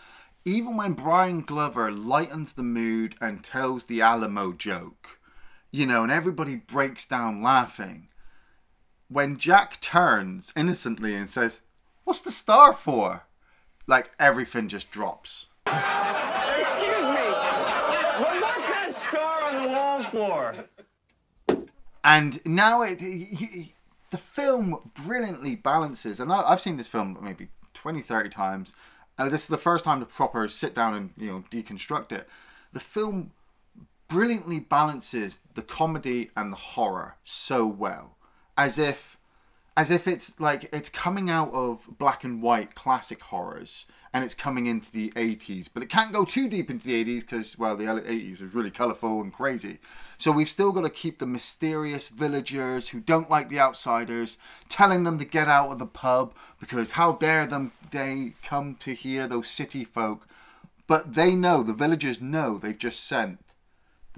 even 0.46 0.78
when 0.78 0.94
Brian 0.94 1.42
Glover 1.42 1.92
lightens 1.92 2.54
the 2.54 2.64
mood 2.64 3.16
and 3.22 3.44
tells 3.44 3.86
the 3.86 4.02
Alamo 4.02 4.54
joke, 4.54 5.20
you 5.72 5.86
know, 5.86 6.04
and 6.04 6.12
everybody 6.12 6.56
breaks 6.56 7.06
down 7.06 7.42
laughing, 7.42 8.08
when 9.10 9.38
Jack 9.38 9.80
turns 9.82 10.52
innocently 10.56 11.16
and 11.16 11.30
says, 11.30 11.62
"What's 12.04 12.22
the 12.22 12.32
star 12.32 12.74
for?" 12.74 13.24
like 13.90 14.12
everything 14.20 14.68
just 14.68 14.92
drops. 14.92 15.46
Excuse 15.66 16.84
me. 16.84 17.28
Well, 18.20 18.42
what's 18.42 18.68
that 18.68 18.90
star 18.94 19.44
on 19.44 19.64
the 19.64 19.70
wall 19.70 20.04
for? 20.12 20.68
and 22.08 22.44
now 22.46 22.82
it 22.82 23.02
he, 23.02 23.74
the 24.12 24.18
film 24.18 24.92
brilliantly 25.06 25.56
balances 25.56 26.20
and 26.20 26.32
I, 26.32 26.42
i've 26.50 26.62
seen 26.62 26.78
this 26.78 26.88
film 26.88 27.18
maybe 27.22 27.50
20 27.74 28.02
30 28.02 28.30
times 28.30 28.74
uh, 29.20 29.30
this 29.30 29.42
is 29.42 29.48
the 29.48 29.58
first 29.58 29.84
time 29.84 30.00
to 30.00 30.06
proper 30.06 30.48
sit 30.48 30.74
down 30.74 30.94
and 30.96 31.10
you 31.18 31.28
know 31.28 31.44
deconstruct 31.52 32.12
it 32.12 32.28
the 32.72 32.80
film 32.80 33.32
brilliantly 34.08 34.60
balances 34.60 35.40
the 35.56 35.62
comedy 35.62 36.32
and 36.36 36.52
the 36.52 36.58
horror 36.58 37.16
so 37.24 37.66
well 37.66 38.16
as 38.58 38.78
if 38.78 39.18
as 39.76 39.92
if 39.92 40.08
it's 40.08 40.40
like 40.40 40.68
it's 40.74 40.90
coming 40.90 41.30
out 41.30 41.54
of 41.54 41.82
black 42.00 42.24
and 42.24 42.42
white 42.42 42.74
classic 42.74 43.22
horrors 43.22 43.86
and 44.12 44.24
it's 44.24 44.34
coming 44.34 44.66
into 44.66 44.92
the 44.92 45.12
80s 45.12 45.68
but 45.72 45.84
it 45.84 45.90
can't 45.90 46.12
go 46.12 46.26
too 46.26 46.50
deep 46.50 46.72
into 46.72 46.88
the 46.88 47.06
80s 47.06 47.22
because 47.22 47.60
well 47.60 47.76
the 47.76 47.84
80s 47.84 48.42
was 48.42 48.56
really 48.56 48.72
colorful 48.72 49.22
and 49.22 49.32
crazy. 49.32 49.78
So 50.18 50.32
we've 50.32 50.50
still 50.50 50.72
got 50.72 50.82
to 50.82 50.90
keep 50.90 51.20
the 51.20 51.28
mysterious 51.28 52.08
villagers 52.08 52.90
who 52.90 53.00
don't 53.00 53.30
like 53.30 53.50
the 53.50 53.60
outsiders 53.60 54.40
telling 54.68 55.04
them 55.04 55.20
to 55.20 55.26
get 55.26 55.48
out 55.48 55.72
of 55.72 55.78
the 55.78 55.86
pub 55.86 56.34
because 56.60 56.92
how 56.92 57.12
dare 57.14 57.46
them 57.46 57.72
they 57.92 58.34
come 58.42 58.76
to 58.80 58.96
hear 58.96 59.28
those 59.28 59.48
city 59.48 59.84
folk. 59.84 60.28
But 60.88 61.14
they 61.14 61.36
know 61.36 61.62
the 61.62 61.74
villagers 61.74 62.20
know 62.22 62.58
they've 62.58 62.78
just 62.78 63.06
sent 63.06 63.40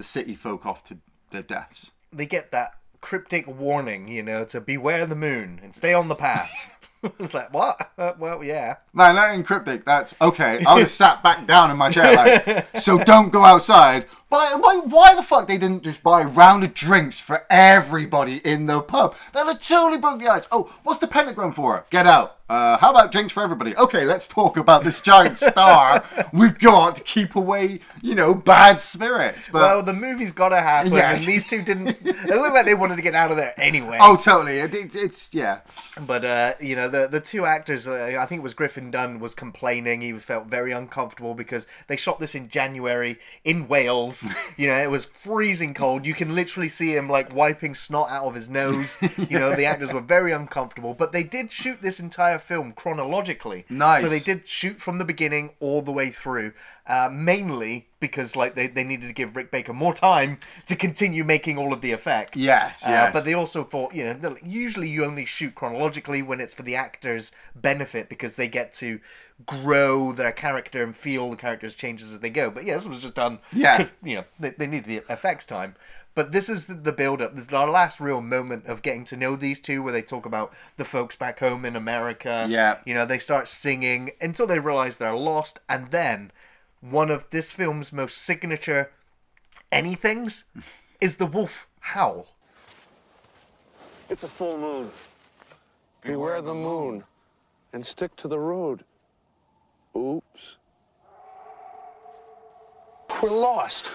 the 0.00 0.04
city 0.04 0.34
folk 0.34 0.64
off 0.64 0.82
to 0.88 0.96
their 1.30 1.42
deaths 1.42 1.90
they 2.12 2.26
get 2.26 2.52
that 2.52 2.74
cryptic 3.00 3.46
warning, 3.46 4.08
you 4.08 4.22
know, 4.22 4.44
to 4.44 4.60
beware 4.60 5.06
the 5.06 5.16
moon 5.16 5.60
and 5.62 5.74
stay 5.74 5.94
on 5.94 6.08
the 6.08 6.14
path. 6.14 6.76
it's 7.18 7.32
like, 7.32 7.52
what? 7.52 7.92
Uh, 7.96 8.12
well, 8.18 8.44
yeah. 8.44 8.76
Man, 8.92 9.16
that 9.16 9.32
ain't 9.32 9.46
cryptic. 9.46 9.84
That's 9.84 10.14
okay. 10.20 10.62
I 10.66 10.74
was 10.74 10.92
sat 10.92 11.22
back 11.22 11.46
down 11.46 11.70
in 11.70 11.78
my 11.78 11.90
chair, 11.90 12.14
like, 12.14 12.66
so 12.78 12.98
don't 12.98 13.30
go 13.30 13.44
outside. 13.44 14.06
But 14.28 14.60
why, 14.60 14.76
why 14.76 15.14
the 15.14 15.22
fuck 15.22 15.48
they 15.48 15.56
didn't 15.56 15.82
just 15.82 16.02
buy 16.02 16.22
a 16.22 16.26
round 16.26 16.62
of 16.62 16.74
drinks 16.74 17.18
for 17.18 17.46
everybody 17.48 18.36
in 18.44 18.66
the 18.66 18.82
pub? 18.82 19.14
That 19.32 19.46
would 19.46 19.60
totally 19.60 19.98
broke 19.98 20.20
the 20.20 20.28
ice. 20.28 20.46
Oh, 20.52 20.72
what's 20.82 21.00
the 21.00 21.06
pentagram 21.06 21.52
for? 21.52 21.86
Get 21.90 22.06
out. 22.06 22.38
Uh, 22.50 22.76
how 22.78 22.90
about 22.90 23.12
drinks 23.12 23.32
for 23.32 23.44
everybody? 23.44 23.76
Okay, 23.76 24.04
let's 24.04 24.26
talk 24.26 24.56
about 24.56 24.82
this 24.82 25.00
giant 25.00 25.38
star 25.38 26.04
we've 26.32 26.58
got 26.58 26.96
to 26.96 27.02
keep 27.04 27.36
away, 27.36 27.78
you 28.02 28.16
know, 28.16 28.34
bad 28.34 28.80
spirits. 28.80 29.48
But 29.52 29.60
Well, 29.62 29.82
the 29.84 29.92
movie's 29.92 30.32
got 30.32 30.48
to 30.48 30.60
happen, 30.60 30.92
Yeah. 30.92 31.12
and 31.12 31.22
these 31.24 31.46
two 31.46 31.62
didn't. 31.62 31.90
It 32.04 32.26
looked 32.26 32.54
like 32.54 32.66
they 32.66 32.74
wanted 32.74 32.96
to 32.96 33.02
get 33.02 33.14
out 33.14 33.30
of 33.30 33.36
there 33.36 33.54
anyway. 33.56 33.98
oh, 34.00 34.16
totally. 34.16 34.58
It, 34.58 34.74
it, 34.74 34.96
it's 34.96 35.30
yeah. 35.32 35.60
But 36.04 36.24
uh, 36.24 36.54
you 36.60 36.74
know, 36.74 36.88
the 36.88 37.06
the 37.06 37.20
two 37.20 37.46
actors, 37.46 37.86
uh, 37.86 38.16
I 38.18 38.26
think 38.26 38.40
it 38.40 38.42
was 38.42 38.54
Griffin 38.54 38.90
Dunne, 38.90 39.20
was 39.20 39.36
complaining. 39.36 40.00
He 40.00 40.12
felt 40.14 40.46
very 40.46 40.72
uncomfortable 40.72 41.34
because 41.34 41.68
they 41.86 41.96
shot 41.96 42.18
this 42.18 42.34
in 42.34 42.48
January 42.48 43.20
in 43.44 43.68
Wales. 43.68 44.26
you 44.56 44.66
know, 44.66 44.76
it 44.76 44.90
was 44.90 45.04
freezing 45.04 45.72
cold. 45.72 46.04
You 46.04 46.14
can 46.14 46.34
literally 46.34 46.68
see 46.68 46.96
him 46.96 47.08
like 47.08 47.32
wiping 47.32 47.76
snot 47.76 48.10
out 48.10 48.24
of 48.24 48.34
his 48.34 48.50
nose. 48.50 48.98
You 49.28 49.38
know, 49.38 49.54
the 49.54 49.64
actors 49.66 49.92
were 49.92 50.00
very 50.00 50.32
uncomfortable. 50.32 50.94
But 50.94 51.12
they 51.12 51.22
did 51.22 51.52
shoot 51.52 51.80
this 51.80 52.00
entire 52.00 52.39
film 52.40 52.72
chronologically. 52.72 53.64
Nice. 53.68 54.00
So 54.00 54.08
they 54.08 54.18
did 54.18 54.46
shoot 54.48 54.80
from 54.80 54.98
the 54.98 55.04
beginning 55.04 55.50
all 55.60 55.82
the 55.82 55.92
way 55.92 56.10
through. 56.10 56.52
Uh, 56.86 57.08
mainly 57.12 57.86
because 58.00 58.34
like 58.34 58.56
they, 58.56 58.66
they 58.66 58.82
needed 58.82 59.06
to 59.06 59.12
give 59.12 59.36
Rick 59.36 59.52
Baker 59.52 59.72
more 59.72 59.94
time 59.94 60.38
to 60.66 60.74
continue 60.74 61.22
making 61.22 61.56
all 61.56 61.72
of 61.72 61.82
the 61.82 61.92
effects. 61.92 62.36
Yes, 62.36 62.82
Uh, 62.84 62.88
yes. 62.90 63.12
but 63.12 63.24
they 63.24 63.34
also 63.34 63.62
thought, 63.62 63.94
you 63.94 64.02
know, 64.02 64.36
usually 64.42 64.88
you 64.88 65.04
only 65.04 65.24
shoot 65.24 65.54
chronologically 65.54 66.20
when 66.22 66.40
it's 66.40 66.54
for 66.54 66.62
the 66.62 66.74
actors' 66.74 67.30
benefit 67.54 68.08
because 68.08 68.34
they 68.34 68.48
get 68.48 68.72
to 68.74 68.98
grow 69.46 70.12
their 70.12 70.32
character 70.32 70.82
and 70.82 70.96
feel 70.96 71.30
the 71.30 71.36
character's 71.36 71.74
changes 71.74 72.12
as 72.12 72.20
they 72.20 72.30
go. 72.30 72.50
But 72.50 72.64
yeah, 72.64 72.74
this 72.74 72.86
was 72.86 73.00
just 73.00 73.14
done. 73.14 73.38
Yeah. 73.52 73.86
You 74.02 74.16
know, 74.16 74.24
they, 74.38 74.50
they 74.50 74.66
needed 74.66 74.86
the 74.86 75.12
effects 75.12 75.46
time. 75.46 75.76
But 76.14 76.32
this 76.32 76.48
is 76.48 76.66
the, 76.66 76.74
the 76.74 76.92
build 76.92 77.22
up. 77.22 77.36
This 77.36 77.46
is 77.46 77.52
our 77.52 77.70
last 77.70 78.00
real 78.00 78.20
moment 78.20 78.66
of 78.66 78.82
getting 78.82 79.04
to 79.06 79.16
know 79.16 79.36
these 79.36 79.60
two 79.60 79.82
where 79.82 79.92
they 79.92 80.02
talk 80.02 80.26
about 80.26 80.52
the 80.76 80.84
folks 80.84 81.16
back 81.16 81.38
home 81.38 81.64
in 81.64 81.76
America. 81.76 82.46
Yeah. 82.48 82.78
You 82.84 82.94
know, 82.94 83.06
they 83.06 83.18
start 83.18 83.48
singing 83.48 84.10
until 84.20 84.46
they 84.46 84.58
realize 84.58 84.96
they're 84.96 85.14
lost. 85.14 85.60
And 85.68 85.90
then 85.90 86.32
one 86.80 87.10
of 87.10 87.28
this 87.30 87.52
film's 87.52 87.92
most 87.92 88.18
signature 88.18 88.90
anythings 89.70 90.44
is 91.00 91.16
the 91.16 91.26
wolf 91.26 91.68
howl. 91.80 92.26
It's 94.08 94.24
a 94.24 94.28
full 94.28 94.58
moon. 94.58 94.90
Beware 96.02 96.42
the 96.42 96.54
moon 96.54 97.04
and 97.72 97.86
stick 97.86 98.14
to 98.16 98.26
the 98.26 98.38
road. 98.38 98.84
Oops. 99.96 100.56
We're 103.22 103.30
lost. 103.30 103.90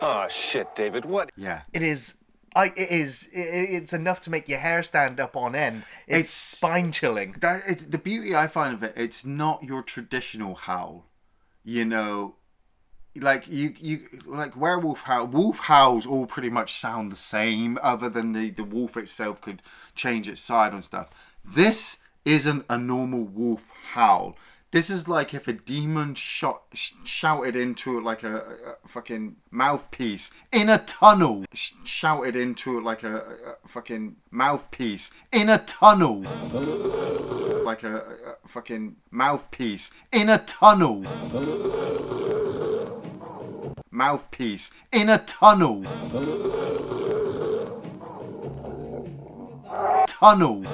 Oh 0.00 0.26
shit, 0.28 0.74
David. 0.76 1.04
What? 1.04 1.30
Yeah. 1.36 1.62
It 1.72 1.82
is. 1.82 2.14
I. 2.54 2.66
It 2.76 2.90
is. 2.90 3.28
It, 3.32 3.40
it's 3.40 3.92
enough 3.92 4.20
to 4.22 4.30
make 4.30 4.48
your 4.48 4.58
hair 4.58 4.82
stand 4.82 5.20
up 5.20 5.36
on 5.36 5.54
end. 5.54 5.84
It's, 6.06 6.28
It's- 6.28 6.30
spine 6.30 6.92
chilling. 6.92 7.36
that 7.40 7.62
it, 7.68 7.90
the 7.90 7.98
beauty 7.98 8.34
I 8.34 8.46
find 8.48 8.74
of 8.74 8.82
it, 8.82 8.94
it's 8.96 9.24
not 9.24 9.62
your 9.62 9.82
traditional 9.82 10.54
howl. 10.54 11.06
You 11.64 11.84
know, 11.84 12.36
like 13.14 13.46
you 13.46 13.74
you 13.78 14.08
like 14.26 14.56
werewolf 14.56 15.02
howl. 15.02 15.26
Wolf 15.26 15.58
howls 15.58 16.06
all 16.06 16.26
pretty 16.26 16.50
much 16.50 16.80
sound 16.80 17.12
the 17.12 17.16
same, 17.16 17.78
other 17.82 18.08
than 18.08 18.32
the 18.32 18.50
the 18.50 18.64
wolf 18.64 18.96
itself 18.96 19.40
could 19.40 19.60
change 19.94 20.28
its 20.28 20.40
side 20.40 20.72
and 20.72 20.84
stuff. 20.84 21.08
This 21.44 21.98
isn't 22.24 22.64
a 22.68 22.78
normal 22.78 23.24
wolf 23.24 23.62
howl. 23.92 24.36
This 24.72 24.88
is 24.88 25.08
like 25.08 25.34
if 25.34 25.48
a 25.48 25.52
demon 25.52 26.14
shot 26.14 26.62
sh- 26.74 26.92
shouted 27.04 27.56
into 27.56 28.00
like 28.00 28.22
a, 28.22 28.36
a 28.36 28.88
fucking 28.88 29.36
mouthpiece 29.50 30.30
in 30.52 30.68
a 30.68 30.78
tunnel. 30.78 31.44
Sh- 31.52 31.72
shouted 31.84 32.36
into 32.36 32.80
like 32.80 33.02
a, 33.02 33.16
a 33.64 33.68
fucking 33.68 34.16
mouthpiece 34.30 35.10
in 35.32 35.48
a 35.48 35.58
tunnel 35.58 36.24
like 37.64 37.82
a, 37.82 37.96
a 38.44 38.48
fucking 38.48 38.96
mouthpiece 39.10 39.90
in 40.12 40.28
a 40.28 40.38
tunnel. 40.38 41.02
Mouthpiece 43.90 44.70
in 44.92 45.08
a 45.08 45.18
tunnel. 45.18 45.84
Tunnel. 50.06 50.64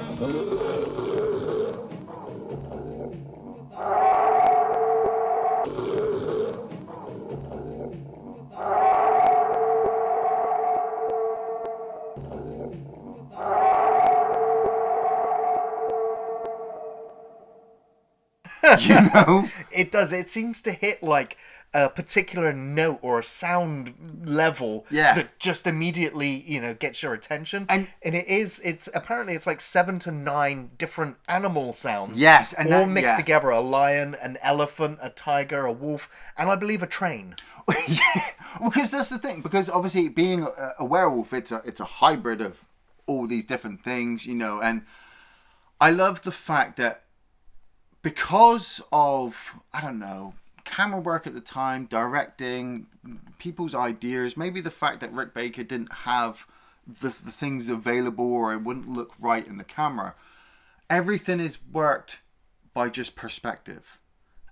You 18.79 19.01
know? 19.13 19.49
It 19.71 19.91
does. 19.91 20.11
It 20.11 20.29
seems 20.29 20.61
to 20.63 20.71
hit 20.71 21.01
like 21.03 21.37
a 21.73 21.89
particular 21.89 22.53
note 22.53 22.97
or 23.01 23.19
a 23.19 23.23
sound 23.23 23.93
level 24.23 24.85
Yeah. 24.89 25.13
that 25.15 25.37
just 25.37 25.67
immediately 25.67 26.29
you 26.47 26.61
know 26.61 26.73
gets 26.73 27.03
your 27.03 27.13
attention. 27.13 27.65
And- 27.69 27.89
and 28.01 28.15
it 28.15 28.25
is. 28.27 28.59
It's 28.63 28.87
apparently 28.93 29.33
it's 29.35 29.45
like 29.45 29.59
seven 29.61 29.99
to 29.99 30.11
nine 30.11 30.71
different 30.77 31.17
animal 31.27 31.73
sounds. 31.73 32.19
Yes, 32.21 32.53
and 32.53 32.73
all 32.73 32.81
that- 32.85 32.87
mixed 32.87 33.13
yeah. 33.13 33.17
together: 33.17 33.49
a 33.49 33.59
lion, 33.61 34.15
an 34.15 34.37
elephant, 34.41 34.99
a 35.01 35.09
tiger, 35.09 35.65
a 35.65 35.71
wolf, 35.71 36.09
and 36.37 36.49
I 36.49 36.55
believe 36.55 36.81
a 36.81 36.87
train. 36.87 37.35
yeah, 37.87 38.23
because 38.63 38.89
that's 38.91 39.09
the 39.09 39.19
thing. 39.19 39.41
Because 39.41 39.69
obviously, 39.69 40.07
being 40.07 40.43
a, 40.43 40.73
a 40.79 40.85
werewolf, 40.85 41.33
it's 41.33 41.51
a 41.51 41.61
it's 41.65 41.81
a 41.81 41.85
hybrid 41.85 42.39
of 42.39 42.63
all 43.07 43.27
these 43.27 43.43
different 43.45 43.83
things, 43.83 44.25
you 44.25 44.35
know. 44.35 44.61
And 44.61 44.83
I 45.81 45.91
love 45.91 46.21
the 46.23 46.31
fact 46.31 46.77
that 46.77 47.03
because 48.01 48.81
of 48.91 49.55
I 49.73 49.81
don't 49.81 49.99
know 49.99 50.33
camera 50.67 50.99
work 50.99 51.25
at 51.25 51.33
the 51.33 51.41
time, 51.41 51.85
directing, 51.85 52.87
people's 53.39 53.73
ideas, 53.73 54.35
maybe 54.35 54.61
the 54.61 54.71
fact 54.71 54.99
that 54.99 55.13
Rick 55.13 55.33
Baker 55.33 55.63
didn't 55.63 55.91
have 55.91 56.45
the, 56.85 57.09
the 57.09 57.31
things 57.31 57.69
available 57.69 58.31
or 58.31 58.53
it 58.53 58.63
wouldn't 58.63 58.89
look 58.89 59.13
right 59.19 59.47
in 59.47 59.57
the 59.57 59.63
camera. 59.63 60.13
Everything 60.89 61.39
is 61.39 61.57
worked 61.71 62.19
by 62.73 62.89
just 62.89 63.15
perspective. 63.15 63.97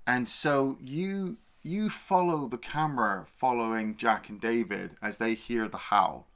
And 0.08 0.28
so 0.28 0.78
you 0.82 1.38
you 1.64 1.90
follow 1.90 2.48
the 2.48 2.58
camera 2.58 3.26
following 3.38 3.98
Jack 3.98 4.30
and 4.30 4.40
David 4.40 4.92
as 5.02 5.18
they 5.18 5.34
hear 5.34 5.68
the 5.68 5.78
howl 5.78 6.28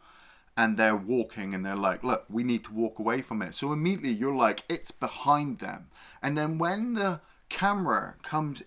and 0.60 0.76
they're 0.76 0.94
walking 0.94 1.56
and 1.56 1.66
they're 1.66 1.78
like, 1.78 2.04
look, 2.04 2.26
we 2.30 2.44
need 2.44 2.66
to 2.66 2.74
walk 2.74 3.00
away 3.00 3.22
from 3.22 3.42
it. 3.42 3.56
So 3.56 3.72
immediately 3.72 4.12
you're 4.12 4.36
like, 4.36 4.66
it's 4.68 4.92
behind 4.92 5.60
them. 5.60 5.88
And 6.22 6.38
then 6.38 6.58
when 6.58 6.96
the 6.96 7.22
camera 7.48 8.16
comes 8.24 8.64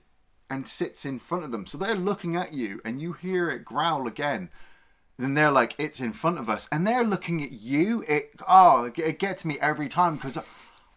and 0.49 0.66
sits 0.66 1.04
in 1.04 1.18
front 1.18 1.44
of 1.44 1.52
them, 1.52 1.66
so 1.66 1.76
they're 1.76 1.94
looking 1.94 2.34
at 2.34 2.54
you 2.54 2.80
and 2.82 3.02
you 3.02 3.12
hear 3.12 3.50
it 3.50 3.66
growl 3.66 4.06
again, 4.08 4.49
then 5.18 5.34
they're 5.34 5.50
like, 5.50 5.75
it's 5.76 6.00
in 6.00 6.14
front 6.14 6.38
of 6.38 6.49
us. 6.49 6.66
And 6.72 6.87
they're 6.87 7.04
looking 7.04 7.42
at 7.42 7.52
you. 7.52 8.02
It, 8.08 8.37
oh, 8.49 8.90
it- 8.96 9.18
gets 9.18 9.44
me 9.44 9.58
every 9.61 9.90
time 9.90 10.14
because 10.16 10.38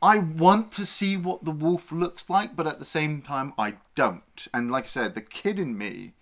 I 0.02 0.20
want 0.20 0.72
to 0.74 0.86
see 0.86 1.18
what 1.18 1.44
the 1.44 1.52
wolf 1.52 1.92
looks 1.92 2.30
like, 2.30 2.56
but 2.56 2.68
at 2.68 2.80
the 2.80 2.86
same 2.86 3.22
time, 3.22 3.52
I 3.58 3.74
don't. 3.96 4.48
And 4.54 4.72
like 4.72 4.86
I 4.86 4.88
said, 4.88 5.14
the 5.14 5.22
kid 5.22 5.60
in 5.60 5.78
me, 5.78 6.14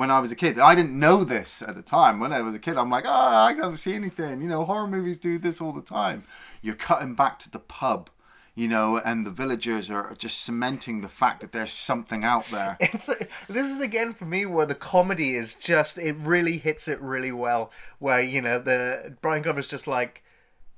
when 0.00 0.10
I 0.10 0.18
was 0.18 0.32
a 0.32 0.34
kid, 0.34 0.58
I 0.58 0.74
didn't 0.74 0.98
know 0.98 1.24
this 1.24 1.60
at 1.60 1.74
the 1.74 1.82
time. 1.82 2.20
When 2.20 2.32
I 2.32 2.40
was 2.40 2.54
a 2.54 2.58
kid, 2.58 2.78
I'm 2.78 2.88
like, 2.88 3.04
ah, 3.06 3.44
I 3.44 3.52
don't 3.52 3.76
see 3.76 3.92
anything. 3.92 4.40
You 4.40 4.48
know, 4.48 4.64
horror 4.64 4.86
movies 4.86 5.18
do 5.18 5.38
this 5.38 5.60
all 5.60 5.74
the 5.74 5.82
time. 5.82 6.24
You're 6.62 6.74
cutting 6.74 7.14
back 7.14 7.38
to 7.40 7.50
the 7.50 7.58
pub, 7.58 8.08
you 8.54 8.66
know, 8.66 8.96
and 8.96 9.26
the 9.26 9.30
villagers 9.30 9.90
are 9.90 10.14
just 10.16 10.40
cementing 10.40 11.02
the 11.02 11.10
fact 11.10 11.42
that 11.42 11.52
there's 11.52 11.74
something 11.74 12.24
out 12.24 12.46
there. 12.50 12.78
It's 12.80 13.10
this 13.46 13.70
is 13.70 13.78
again 13.80 14.14
for 14.14 14.24
me 14.24 14.46
where 14.46 14.64
the 14.64 14.74
comedy 14.74 15.36
is 15.36 15.54
just 15.54 15.98
it 15.98 16.16
really 16.16 16.56
hits 16.56 16.88
it 16.88 16.98
really 17.02 17.32
well. 17.32 17.70
Where 17.98 18.22
you 18.22 18.40
know 18.40 18.58
the 18.58 19.14
Brian 19.20 19.42
Glover's 19.42 19.68
just 19.68 19.86
like. 19.86 20.24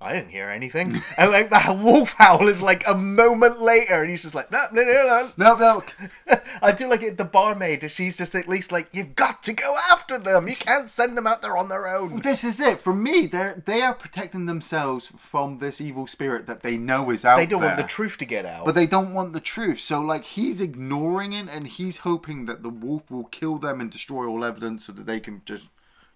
I 0.03 0.13
didn't 0.13 0.31
hear 0.31 0.49
anything, 0.49 1.03
and 1.17 1.31
like 1.31 1.51
that 1.51 1.79
wolf 1.79 2.13
howl 2.13 2.49
is 2.49 2.61
like 2.61 2.87
a 2.87 2.95
moment 2.95 3.61
later, 3.61 4.03
and 4.03 4.11
he's 4.11 4.23
just 4.23 4.35
like, 4.35 4.51
no, 4.51 4.67
no, 4.73 4.83
no, 4.83 5.31
No, 5.37 5.55
no, 5.57 5.83
no. 6.27 6.41
I 6.63 6.73
do 6.73 6.89
like 6.89 7.03
it. 7.03 7.17
The 7.17 7.25
barmaid, 7.25 7.91
she's 7.91 8.17
just 8.17 8.35
at 8.35 8.49
least 8.49 8.73
like, 8.73 8.89
you've 8.93 9.15
got 9.15 9.43
to 9.45 9.53
go 9.53 9.75
after 9.91 10.19
them. 10.19 10.49
You 10.49 10.57
can't 10.57 10.91
send 10.91 11.17
them 11.17 11.27
out 11.27 11.43
there 11.43 11.57
on 11.57 11.69
their 11.69 11.87
own. 11.87 12.17
this 12.23 12.45
is 12.45 12.61
it. 12.61 12.81
For 12.81 12.95
me, 12.95 13.27
they're 13.27 13.63
they 13.65 13.83
are 13.83 13.95
protecting 13.95 14.47
themselves 14.47 15.13
from 15.17 15.59
this 15.59 15.81
evil 15.81 16.07
spirit 16.07 16.47
that 16.47 16.63
they 16.63 16.77
know 16.77 17.11
is 17.11 17.25
out 17.25 17.37
They 17.37 17.47
don't 17.47 17.63
want 17.63 17.77
the 17.77 17.83
truth 17.83 18.19
to 18.19 18.25
get 18.25 18.45
out. 18.45 18.65
But 18.65 18.75
they 18.75 18.87
don't 18.87 19.15
want 19.15 19.33
the 19.33 19.41
truth. 19.41 19.81
So 19.81 20.01
like 20.01 20.25
he's 20.25 20.61
ignoring 20.61 21.33
it 21.33 21.49
and 21.49 21.67
he's 21.67 21.99
hoping 21.99 22.47
that 22.47 22.63
the 22.63 22.71
wolf 22.71 23.11
will 23.11 23.25
kill 23.25 23.59
them 23.59 23.81
and 23.81 23.91
destroy 23.91 24.27
all 24.27 24.45
evidence 24.45 24.87
so 24.87 24.93
that 24.93 25.07
they 25.07 25.21
can 25.21 25.43
just 25.45 25.69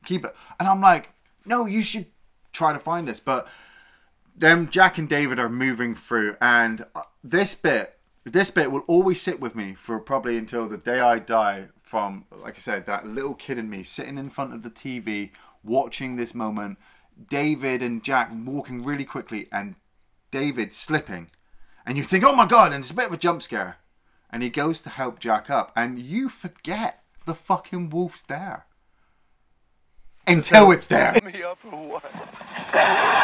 keep 0.04 0.24
it. 0.24 0.34
And 0.58 0.68
I'm 0.68 0.80
like, 0.80 1.10
no, 1.44 1.66
you 1.66 1.82
should 1.82 2.06
try 2.52 2.72
to 2.72 2.78
find 2.78 3.06
this. 3.06 3.20
But 3.20 3.46
then 4.36 4.70
Jack 4.70 4.98
and 4.98 5.08
David 5.08 5.38
are 5.38 5.48
moving 5.48 5.94
through 5.94 6.36
and 6.40 6.84
uh, 6.94 7.02
this 7.22 7.54
bit 7.54 7.98
this 8.24 8.50
bit 8.50 8.72
will 8.72 8.84
always 8.88 9.22
sit 9.22 9.40
with 9.40 9.54
me 9.54 9.74
for 9.74 9.98
probably 10.00 10.36
until 10.36 10.68
the 10.68 10.76
day 10.76 11.00
I 11.00 11.18
die 11.18 11.68
from 11.82 12.24
like 12.30 12.56
I 12.56 12.60
said 12.60 12.86
that 12.86 13.06
little 13.06 13.34
kid 13.34 13.58
in 13.58 13.70
me 13.70 13.82
sitting 13.82 14.18
in 14.18 14.30
front 14.30 14.52
of 14.52 14.62
the 14.62 14.70
TV 14.70 15.30
watching 15.62 16.16
this 16.16 16.34
moment 16.34 16.78
David 17.28 17.82
and 17.82 18.02
Jack 18.02 18.30
walking 18.44 18.84
really 18.84 19.04
quickly 19.04 19.48
and 19.52 19.76
David 20.30 20.74
slipping 20.74 21.30
and 21.86 21.96
you 21.96 22.02
think, 22.02 22.24
oh 22.24 22.34
my 22.34 22.46
god, 22.46 22.72
and 22.72 22.82
it's 22.82 22.90
a 22.90 22.94
bit 22.94 23.06
of 23.06 23.12
a 23.12 23.16
jump 23.16 23.40
scare. 23.42 23.76
And 24.28 24.42
he 24.42 24.50
goes 24.50 24.80
to 24.80 24.90
help 24.90 25.20
Jack 25.20 25.48
up, 25.48 25.70
and 25.76 26.00
you 26.00 26.28
forget 26.28 27.04
the 27.26 27.34
fucking 27.34 27.90
wolf's 27.90 28.22
there. 28.22 28.66
Until 30.26 30.72
it's 30.72 30.86
there. 30.86 31.16
Me 31.24 31.42
up 31.42 31.58
or 31.70 32.00
what? 32.00 33.16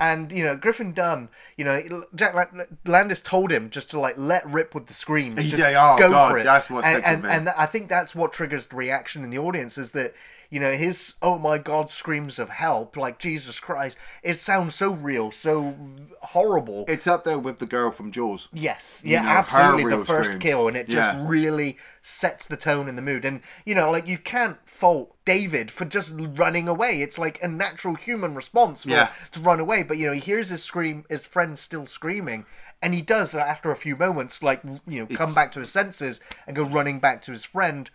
And 0.00 0.30
you 0.30 0.44
know, 0.44 0.56
Griffin 0.56 0.92
Dunne, 0.92 1.28
you 1.56 1.64
know, 1.64 2.04
Jack 2.14 2.32
La- 2.34 2.64
Landis 2.86 3.20
told 3.20 3.50
him 3.50 3.68
just 3.68 3.90
to 3.90 3.98
like 3.98 4.16
let 4.16 4.46
rip 4.48 4.72
with 4.72 4.86
the 4.86 4.94
screams, 4.94 5.44
just 5.44 5.58
Yeah, 5.58 5.94
oh, 5.94 5.98
go 5.98 6.10
God, 6.10 6.30
for 6.30 6.38
it. 6.38 6.44
that's 6.44 6.70
what 6.70 6.84
and 6.84 7.04
and, 7.04 7.26
and 7.26 7.48
I 7.48 7.66
think 7.66 7.88
that's 7.88 8.14
what 8.14 8.32
triggers 8.32 8.68
the 8.68 8.76
reaction 8.76 9.24
in 9.24 9.30
the 9.30 9.38
audience 9.38 9.76
is 9.76 9.90
that 9.92 10.14
you 10.50 10.60
know 10.60 10.72
his 10.76 11.14
oh 11.22 11.38
my 11.38 11.58
God 11.58 11.90
screams 11.90 12.38
of 12.38 12.48
help, 12.50 12.96
like 12.96 13.18
Jesus 13.18 13.60
Christ, 13.60 13.96
it 14.22 14.38
sounds 14.38 14.74
so 14.74 14.90
real, 14.92 15.30
so 15.30 15.74
horrible. 16.22 16.84
It's 16.88 17.06
up 17.06 17.24
there 17.24 17.38
with 17.38 17.58
the 17.58 17.66
girl 17.66 17.90
from 17.90 18.12
Jaws. 18.12 18.48
Yes, 18.52 19.02
You 19.04 19.12
yeah, 19.12 19.22
know, 19.22 19.28
absolutely. 19.28 19.90
The 19.96 20.04
first 20.04 20.28
screams. 20.30 20.42
kill, 20.42 20.68
and 20.68 20.76
it 20.76 20.88
just 20.88 21.10
really 21.20 21.76
sets 22.02 22.46
the 22.46 22.56
tone 22.56 22.88
and 22.88 22.96
the 22.96 23.02
mood. 23.02 23.24
And 23.24 23.40
you 23.64 23.74
know, 23.74 23.90
like 23.90 24.06
you 24.06 24.18
can't 24.18 24.56
fault 24.66 25.14
David 25.24 25.70
for 25.70 25.84
just 25.84 26.12
running 26.16 26.68
away. 26.68 27.02
It's 27.02 27.18
like 27.18 27.42
a 27.42 27.48
natural 27.48 27.94
human 27.94 28.34
response 28.34 28.84
for, 28.84 28.90
Yeah. 28.90 29.10
to 29.32 29.40
run 29.40 29.60
away. 29.60 29.82
But 29.82 29.98
you 29.98 30.06
know, 30.06 30.12
he 30.12 30.20
hears 30.20 30.48
his 30.48 30.62
scream, 30.62 31.04
his 31.08 31.26
friend 31.26 31.58
still 31.58 31.86
screaming, 31.86 32.46
and 32.80 32.94
he 32.94 33.02
does 33.02 33.34
after 33.34 33.70
a 33.70 33.76
few 33.76 33.96
moments, 33.96 34.42
like 34.42 34.62
you 34.86 35.00
know, 35.00 35.06
come 35.06 35.30
It's- 35.30 35.34
back 35.34 35.52
to 35.52 35.60
his 35.60 35.70
senses 35.70 36.20
and 36.46 36.56
go 36.56 36.64
running 36.64 36.98
back 37.00 37.22
to 37.22 37.32
his 37.32 37.44
friend, 37.44 37.90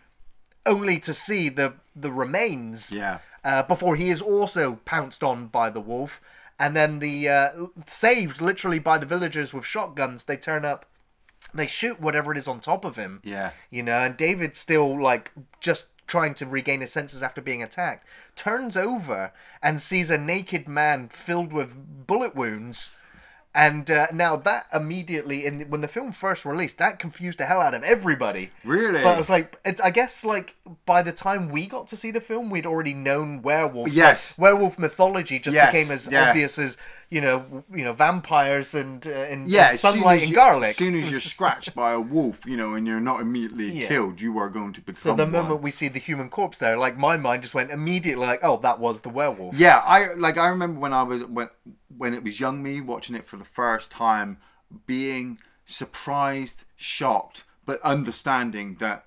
only 0.66 1.00
to 1.00 1.14
see 1.14 1.50
the 1.50 1.74
the 1.96 2.12
remains 2.12 2.92
Yeah. 2.92 3.20
uh, 3.44 3.64
before 3.64 3.96
he 3.96 4.10
is 4.10 4.22
also 4.22 4.80
pounced 4.86 5.24
on 5.24 5.48
by 5.48 5.70
the 5.70 5.82
wolf, 5.82 6.20
and 6.60 6.76
then 6.76 7.00
the 7.00 7.30
uh, 7.30 7.50
saved 7.86 8.42
literally 8.42 8.80
by 8.80 8.98
the 8.98 9.06
villagers 9.06 9.54
with 9.54 9.66
shotguns. 9.66 10.24
They 10.24 10.38
turn 10.38 10.66
up, 10.66 10.86
they 11.54 11.68
shoot 11.68 12.00
whatever 12.02 12.32
it 12.32 12.38
is 12.38 12.48
on 12.48 12.60
top 12.62 12.84
of 12.86 12.96
him. 12.96 13.22
Yeah. 13.24 13.52
you 13.70 13.84
know, 13.84 13.98
and 13.98 14.18
David's 14.18 14.60
still 14.60 15.02
like 15.02 15.32
just 15.60 15.88
trying 16.08 16.34
to 16.36 16.46
regain 16.46 16.82
his 16.82 16.92
senses 16.92 17.22
after 17.24 17.42
being 17.42 17.64
attacked. 17.64 18.06
Turns 18.36 18.76
over 18.76 19.32
and 19.62 19.82
sees 19.82 20.10
a 20.10 20.18
naked 20.18 20.68
man 20.68 21.08
filled 21.10 21.54
with 21.54 22.08
bullet 22.08 22.36
wounds. 22.36 22.92
And 23.56 23.90
uh, 23.92 24.08
now 24.12 24.36
that 24.36 24.66
immediately, 24.74 25.46
in 25.46 25.62
when 25.70 25.82
the 25.82 25.88
film 25.88 26.12
first 26.12 26.44
released, 26.44 26.80
that 26.80 26.98
confused 26.98 27.38
the 27.38 27.46
hell 27.46 27.62
out 27.62 27.76
of 27.76 27.84
everybody. 27.84 28.50
Really? 28.64 29.04
But 29.04 29.14
it 29.14 29.18
was 29.18 29.30
like, 29.30 29.60
it's, 29.64 29.80
I 29.80 29.92
guess, 29.92 30.26
like 30.26 30.56
by 30.88 31.04
the 31.04 31.12
time 31.12 31.50
we 31.50 31.68
got 31.68 31.88
to 31.90 31.96
see 31.96 32.10
the 32.10 32.22
film, 32.22 32.50
we'd 32.50 32.66
already 32.66 32.96
known 32.96 33.44
werewolves. 33.44 33.96
Yes. 33.96 34.40
Like, 34.40 34.44
werewolf 34.44 34.80
mythology 34.80 35.38
just 35.38 35.54
Yes, 35.54 35.72
became 35.72 35.92
as 35.92 36.08
yeah. 36.12 36.30
obvious 36.30 36.58
as 36.58 36.78
you 37.14 37.22
know, 37.22 37.64
you 37.72 37.84
know, 37.84 37.94
vampires 37.94 38.74
and 38.74 39.06
uh, 39.06 39.12
and, 39.32 39.48
Yeah, 39.48 39.70
and 39.70 39.78
sunlight 39.80 40.22
and 40.22 40.30
you- 40.32 40.36
garlic. 40.36 40.70
As 40.70 40.76
soon 40.78 40.96
as 40.96 41.10
you're 41.12 41.20
scratched 41.36 41.76
by 41.76 41.92
a 41.94 42.00
wolf, 42.00 42.46
you 42.46 42.58
know, 42.58 42.74
and 42.74 42.88
you're 42.88 43.00
not 43.12 43.22
immediately 43.22 43.72
Yeah. 43.72 43.88
killed, 43.88 44.20
you 44.20 44.38
are 44.40 44.50
going 44.50 44.74
to 44.74 44.82
become 44.82 44.96
So 44.96 45.14
the 45.16 45.24
one. 45.24 45.32
moment 45.32 45.62
we 45.62 45.72
see 45.72 45.88
the 45.90 46.00
human 46.00 46.30
corpse 46.30 46.60
there, 46.60 46.78
like 46.78 46.98
my 46.98 47.16
mind 47.18 47.44
just 47.44 47.54
went 47.54 47.70
immediately 47.72 48.26
like, 48.26 48.40
oh, 48.44 48.58
that 48.68 48.80
was 48.80 49.02
the 49.02 49.10
werewolf. 49.10 49.56
Yeah, 49.56 49.78
I 49.86 50.14
like 50.16 50.38
I 50.38 50.48
remember 50.48 50.80
when 50.80 50.94
I 50.94 51.04
was 51.04 51.24
when 51.26 51.50
when 51.98 52.14
it 52.14 52.24
was 52.24 52.40
young 52.40 52.64
me 52.64 52.82
watching 52.82 53.16
it 53.16 53.26
for 53.26 53.38
the 53.38 53.46
first 53.46 53.92
time, 53.92 54.38
being 54.88 55.38
surprised, 55.66 56.64
shocked, 56.76 57.44
but 57.66 57.80
understanding 57.82 58.78
that 58.80 59.06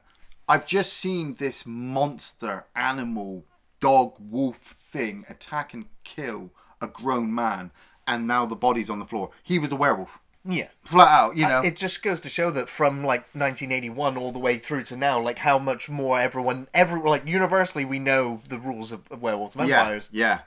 I've 0.49 0.67
just 0.67 0.93
seen 0.93 1.35
this 1.35 1.65
monster 1.67 2.67
animal 2.77 3.45
dog 3.81 4.15
wolf 4.21 4.77
thing 4.93 5.25
attack 5.29 5.75
and 5.75 5.87
kill 6.05 6.51
a 6.81 6.87
grown 6.87 7.35
man 7.35 7.71
and 8.07 8.27
now 8.27 8.47
the 8.47 8.57
body's 8.57 8.91
on 8.91 8.99
the 8.99 9.07
floor. 9.07 9.31
He 9.43 9.59
was 9.59 9.73
a 9.73 9.77
werewolf. 9.77 10.19
Yeah. 10.49 10.69
Flat 10.85 11.09
out, 11.09 11.37
you 11.37 11.49
know. 11.49 11.61
It 11.61 11.77
just 11.77 12.03
goes 12.03 12.21
to 12.21 12.29
show 12.29 12.51
that 12.53 12.69
from 12.69 13.03
like 13.03 13.23
1981 13.33 14.17
all 14.17 14.33
the 14.33 14.39
way 14.39 14.59
through 14.59 14.85
to 14.85 14.97
now, 14.97 15.21
like 15.21 15.39
how 15.39 15.59
much 15.59 15.89
more 15.89 16.21
everyone, 16.21 16.69
every 16.73 17.01
like 17.01 17.27
universally, 17.27 17.85
we 17.85 17.99
know 17.99 18.43
the 18.49 18.59
rules 18.59 18.93
of, 18.93 19.11
of 19.11 19.21
werewolves, 19.21 19.57
and 19.57 19.69
vampires. 19.69 20.09
Yeah, 20.13 20.27
yeah. 20.29 20.41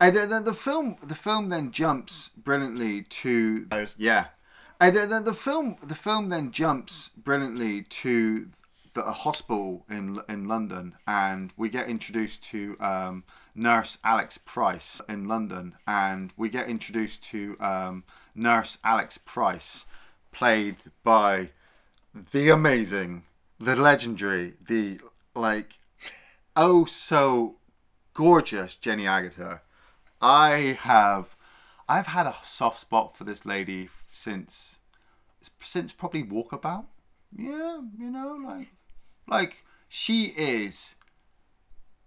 And 0.00 0.16
the, 0.16 0.40
the, 0.40 0.54
film, 0.54 0.96
the 1.02 1.14
film 1.14 1.50
then 1.50 1.70
jumps 1.70 2.30
brilliantly 2.36 3.02
to 3.02 3.66
yeah, 3.96 4.26
and 4.80 4.96
the, 4.96 5.06
the, 5.06 5.20
the 5.20 5.34
film, 5.34 5.76
the 5.80 5.94
film 5.94 6.28
then 6.28 6.50
jumps 6.50 7.10
brilliantly 7.16 7.82
to 7.82 8.48
the 8.94 9.04
a 9.04 9.12
hospital 9.12 9.84
in 9.88 10.18
in 10.28 10.48
London, 10.48 10.96
and 11.06 11.52
we 11.56 11.68
get 11.68 11.88
introduced 11.88 12.42
to 12.50 12.76
um, 12.80 13.24
Nurse 13.54 13.98
Alex 14.02 14.38
Price 14.38 15.00
in 15.08 15.28
London, 15.28 15.74
and 15.86 16.32
we 16.36 16.48
get 16.48 16.68
introduced 16.68 17.22
to 17.30 17.56
um, 17.60 18.04
Nurse 18.34 18.78
Alex 18.82 19.18
Price, 19.18 19.84
played 20.32 20.76
by 21.04 21.50
the 22.32 22.48
amazing, 22.48 23.24
the 23.58 23.76
legendary, 23.76 24.54
the 24.66 25.00
like 25.34 25.74
oh 26.56 26.84
so 26.84 27.56
gorgeous 28.14 28.76
Jenny 28.76 29.04
Agutter. 29.04 29.60
I 30.20 30.78
have 30.80 31.36
I've 31.88 32.06
had 32.08 32.26
a 32.26 32.36
soft 32.44 32.80
spot 32.80 33.16
for 33.16 33.24
this 33.24 33.44
lady 33.44 33.88
since 34.12 34.78
since 35.60 35.92
probably 35.92 36.22
Walkabout. 36.22 36.86
Yeah, 37.36 37.80
you 37.98 38.10
know, 38.10 38.38
like 38.44 38.68
like 39.26 39.64
she 39.88 40.26
is 40.26 40.94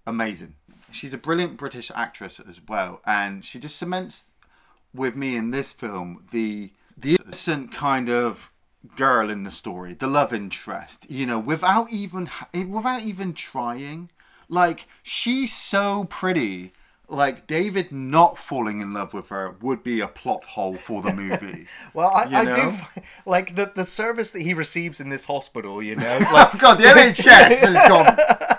amazing. 0.08 0.56
She's 0.92 1.14
a 1.14 1.18
brilliant 1.18 1.58
British 1.58 1.92
actress 1.94 2.40
as 2.48 2.60
well, 2.68 3.02
and 3.06 3.44
she 3.44 3.60
just 3.60 3.78
cements 3.78 4.26
with 4.94 5.16
me 5.16 5.36
in 5.36 5.52
this 5.52 5.72
film 5.72 6.24
the 6.32 6.72
the 6.98 7.16
innocent 7.16 7.74
kind 7.74 8.10
of 8.10 8.52
girl 8.96 9.30
in 9.30 9.44
the 9.44 9.52
story, 9.52 9.94
the 9.94 10.08
love 10.08 10.34
interest. 10.34 11.10
You 11.10 11.26
know, 11.26 11.40
without 11.40 11.92
even 11.92 12.30
eh, 12.54 12.66
without 12.66 13.02
even 13.02 13.34
trying. 13.34 14.10
Like 14.48 14.88
she's 15.02 15.54
so 15.54 16.06
pretty. 16.06 16.74
Like 17.08 17.46
David 17.46 17.92
not 17.92 18.40
falling 18.40 18.82
in 18.82 18.94
love 18.94 19.14
with 19.14 19.30
her 19.30 19.56
would 19.62 19.84
be 19.84 20.02
a 20.02 20.08
plot 20.08 20.44
hole 20.44 20.76
for 20.76 21.04
the 21.04 21.14
movie. 21.14 21.68
Well, 21.94 22.10
I, 22.10 22.26
You 22.26 22.38
I 22.38 22.46
do 22.46 22.74
like 23.26 23.56
the 23.56 23.72
the 23.74 23.86
service 23.86 24.32
that 24.32 24.42
he 24.42 24.54
receives 24.54 25.00
in 25.00 25.10
this 25.10 25.26
hospital. 25.26 25.82
You 25.82 25.96
know, 25.96 26.20
oh, 26.30 26.34
like 26.34 26.56
oh 26.56 26.58
God, 26.58 26.76
the 26.76 26.84
NHS 26.84 27.60
has 27.60 27.88
gone. 27.88 28.55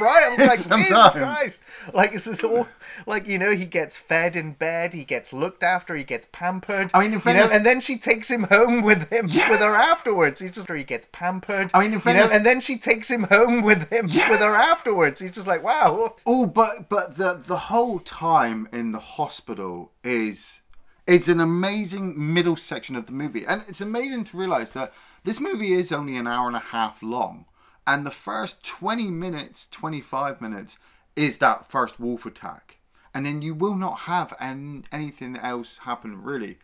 Right? 0.00 0.24
I 0.24 0.28
was 0.30 0.38
like, 0.68 0.78
Jesus. 0.78 1.12
Christ! 1.12 1.60
Like 1.92 2.12
this 2.12 2.26
is 2.26 2.42
all 2.42 2.66
like 3.06 3.26
you 3.26 3.38
know 3.38 3.54
he 3.54 3.66
gets 3.66 3.96
fed 3.96 4.36
in 4.36 4.52
bed, 4.52 4.92
he 4.92 5.04
gets 5.04 5.32
looked 5.32 5.62
after, 5.62 5.96
he 5.96 6.04
gets 6.04 6.26
pampered. 6.32 6.90
I 6.94 7.02
mean, 7.06 7.12
you 7.12 7.32
know, 7.32 7.48
and 7.52 7.64
then 7.64 7.80
she 7.80 7.96
takes 7.96 8.30
him 8.30 8.44
home 8.44 8.82
with 8.82 9.10
him 9.10 9.26
with 9.26 9.60
her 9.60 9.74
afterwards. 9.74 10.40
He's 10.40 10.52
just 10.52 10.70
he 10.70 10.84
gets 10.84 11.08
pampered. 11.12 11.70
I 11.74 11.82
mean, 11.86 11.92
you 11.92 12.12
know, 12.12 12.28
and 12.32 12.44
then 12.44 12.60
she 12.60 12.76
takes 12.76 13.10
him 13.10 13.24
home 13.24 13.62
with 13.62 13.90
him 13.90 14.06
with 14.06 14.40
her 14.40 14.54
afterwards. 14.54 15.20
He's 15.20 15.32
just 15.32 15.46
like, 15.46 15.62
wow. 15.62 16.14
Oh, 16.26 16.46
but 16.46 16.88
but 16.88 17.16
the 17.16 17.34
the 17.34 17.56
whole 17.56 17.98
time 18.00 18.68
in 18.72 18.92
the 18.92 18.98
hospital 18.98 19.92
is 20.04 20.60
is 21.06 21.28
an 21.28 21.40
amazing 21.40 22.14
middle 22.34 22.56
section 22.56 22.96
of 22.96 23.06
the 23.06 23.12
movie, 23.12 23.46
and 23.46 23.62
it's 23.68 23.80
amazing 23.80 24.24
to 24.24 24.36
realize 24.36 24.72
that 24.72 24.92
this 25.24 25.40
movie 25.40 25.72
is 25.72 25.92
only 25.92 26.16
an 26.16 26.26
hour 26.26 26.46
and 26.48 26.56
a 26.56 26.60
half 26.60 27.02
long, 27.02 27.46
and 27.86 28.04
the 28.04 28.10
first 28.10 28.62
twenty 28.62 29.10
minutes, 29.10 29.68
twenty 29.70 30.00
five 30.00 30.40
minutes 30.40 30.78
is 31.14 31.38
that 31.38 31.70
first 31.70 31.98
wolf 32.00 32.26
attack, 32.26 32.78
and 33.14 33.24
then 33.24 33.42
you 33.42 33.54
will 33.54 33.76
not 33.76 34.00
have 34.00 34.34
an, 34.40 34.84
anything 34.92 35.36
else 35.36 35.78
happen 35.78 36.22
really 36.22 36.58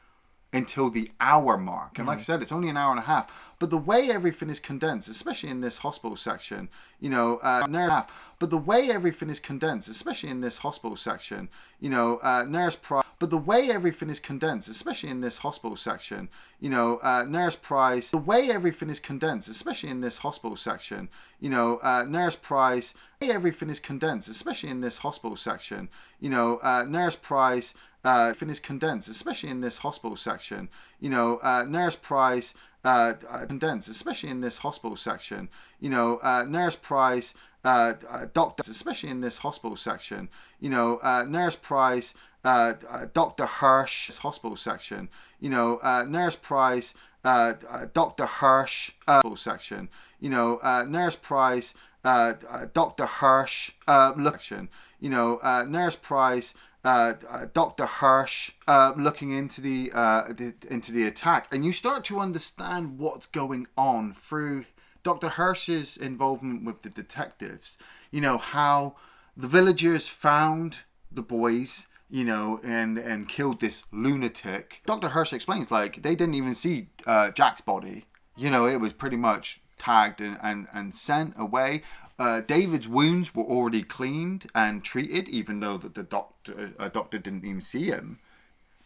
until 0.52 0.90
the 0.90 1.10
hour 1.20 1.56
mark. 1.56 1.98
And 1.98 2.06
like 2.06 2.18
I 2.18 2.22
said, 2.22 2.42
it's 2.42 2.52
only 2.52 2.68
an 2.68 2.76
hour 2.76 2.90
and 2.90 2.98
a 2.98 3.04
half. 3.04 3.30
But 3.58 3.70
the 3.70 3.78
way 3.78 4.10
everything 4.10 4.50
is 4.50 4.60
condensed, 4.60 5.08
especially 5.08 5.48
in 5.48 5.60
this 5.60 5.78
hospital 5.78 6.16
section, 6.16 6.68
you 7.00 7.08
know, 7.08 7.36
uh, 7.38 7.64
nurse. 7.68 8.04
But 8.38 8.50
the 8.50 8.58
way 8.58 8.90
everything 8.90 9.30
is 9.30 9.40
condensed, 9.40 9.88
especially 9.88 10.28
in 10.28 10.40
this 10.40 10.58
hospital 10.58 10.96
section, 10.96 11.48
you 11.80 11.88
know, 11.88 12.16
uh, 12.18 12.44
nurse 12.46 12.76
price. 12.76 13.04
But 13.18 13.30
the 13.30 13.38
way 13.38 13.70
everything 13.70 14.10
is 14.10 14.18
condensed, 14.18 14.68
especially 14.68 15.10
in 15.10 15.20
this 15.20 15.38
hospital 15.38 15.76
section, 15.76 16.28
you 16.60 16.68
know, 16.68 16.96
uh, 16.98 17.24
nurse 17.26 17.56
price. 17.56 18.10
The 18.10 18.18
way 18.18 18.50
everything 18.50 18.90
is 18.90 18.98
condensed, 18.98 19.48
especially 19.48 19.90
in 19.90 20.00
this 20.00 20.18
hospital 20.18 20.56
section, 20.56 21.08
you 21.38 21.48
know, 21.48 21.76
uh, 21.78 22.04
nurse 22.06 22.36
price. 22.36 22.94
Everything 23.20 23.70
is 23.70 23.78
condensed, 23.78 24.28
especially 24.28 24.70
in 24.70 24.80
this 24.80 24.98
hospital 24.98 25.36
section, 25.36 25.88
you 26.18 26.30
know, 26.30 26.56
uh, 26.58 26.84
nurse 26.88 27.14
price 27.14 27.74
uh, 28.04 28.30
everything 28.30 28.56
condensed, 28.62 29.08
especially 29.08 29.50
in 29.50 29.60
this 29.60 29.78
hospital 29.78 30.16
section. 30.16 30.68
You 31.00 31.10
know, 31.10 31.36
uh, 31.38 31.64
nurse 31.68 31.96
price 31.96 32.54
uh, 32.84 33.14
uh, 33.28 33.46
condensed, 33.46 33.88
especially 33.88 34.30
in 34.30 34.40
this 34.40 34.58
hospital 34.58 34.96
section. 34.96 35.48
You 35.80 35.90
know, 35.90 36.16
uh, 36.18 36.44
nurse 36.48 36.76
price, 36.76 37.34
uh, 37.64 37.94
uh, 38.08 38.26
doctor, 38.32 38.64
especially 38.68 39.10
in 39.10 39.20
this 39.20 39.38
hospital 39.38 39.76
section. 39.76 40.28
You 40.60 40.70
know, 40.70 40.96
uh, 40.98 41.24
nurse 41.28 41.56
price, 41.56 42.14
Doctor 42.42 43.46
Hirsch, 43.46 44.10
hospital 44.18 44.56
section. 44.56 45.08
You 45.38 45.50
know, 45.50 45.76
uh, 45.78 46.04
nurse 46.08 46.36
price, 46.36 46.94
uh, 47.24 47.54
Doctor 47.94 48.26
Hirsch, 48.26 48.90
hospital 49.06 49.36
section. 49.36 49.88
You 50.20 50.30
know, 50.30 50.56
uh, 50.58 50.84
nurse 50.88 51.16
price, 51.16 51.74
Doctor 52.02 53.06
Hirsch, 53.06 53.70
uh, 53.86 54.12
section. 54.24 54.68
You 55.00 55.10
know, 55.10 55.66
nurse 55.68 55.96
price 55.96 56.54
uh, 56.84 57.14
uh, 57.28 57.46
Dr. 57.52 57.86
Hirsch 57.86 58.52
uh, 58.66 58.92
looking 58.96 59.36
into 59.36 59.60
the, 59.60 59.92
uh, 59.94 60.32
the 60.32 60.54
into 60.68 60.90
the 60.92 61.04
attack, 61.06 61.46
and 61.52 61.64
you 61.64 61.72
start 61.72 62.04
to 62.06 62.18
understand 62.18 62.98
what's 62.98 63.26
going 63.26 63.66
on 63.76 64.14
through 64.14 64.64
Dr. 65.02 65.30
Hirsch's 65.30 65.96
involvement 65.96 66.64
with 66.64 66.82
the 66.82 66.90
detectives. 66.90 67.78
You 68.10 68.20
know 68.20 68.38
how 68.38 68.96
the 69.36 69.46
villagers 69.48 70.08
found 70.08 70.78
the 71.10 71.22
boys, 71.22 71.86
you 72.10 72.24
know, 72.24 72.60
and 72.64 72.98
and 72.98 73.28
killed 73.28 73.60
this 73.60 73.84
lunatic. 73.92 74.80
Dr. 74.84 75.10
Hirsch 75.10 75.32
explains 75.32 75.70
like 75.70 76.02
they 76.02 76.16
didn't 76.16 76.34
even 76.34 76.54
see 76.54 76.88
uh, 77.06 77.30
Jack's 77.30 77.60
body. 77.60 78.06
You 78.36 78.50
know, 78.50 78.66
it 78.66 78.80
was 78.80 78.92
pretty 78.92 79.16
much 79.16 79.60
tagged 79.82 80.20
and, 80.20 80.38
and, 80.42 80.68
and 80.72 80.94
sent 80.94 81.34
away. 81.36 81.82
Uh, 82.22 82.40
David's 82.40 82.86
wounds 82.86 83.34
were 83.34 83.42
already 83.42 83.82
cleaned 83.82 84.48
and 84.54 84.84
treated, 84.84 85.28
even 85.28 85.58
though 85.58 85.76
that 85.76 85.94
the 85.94 86.04
doctor 86.04 86.70
uh, 86.78 86.88
doctor 86.88 87.18
didn't 87.18 87.44
even 87.44 87.60
see 87.60 87.86
him. 87.86 88.20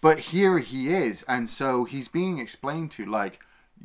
But 0.00 0.18
here 0.18 0.58
he 0.58 0.88
is, 0.88 1.22
and 1.28 1.46
so 1.46 1.84
he's 1.84 2.08
being 2.08 2.38
explained 2.38 2.92
to 2.92 3.04
like, 3.04 3.40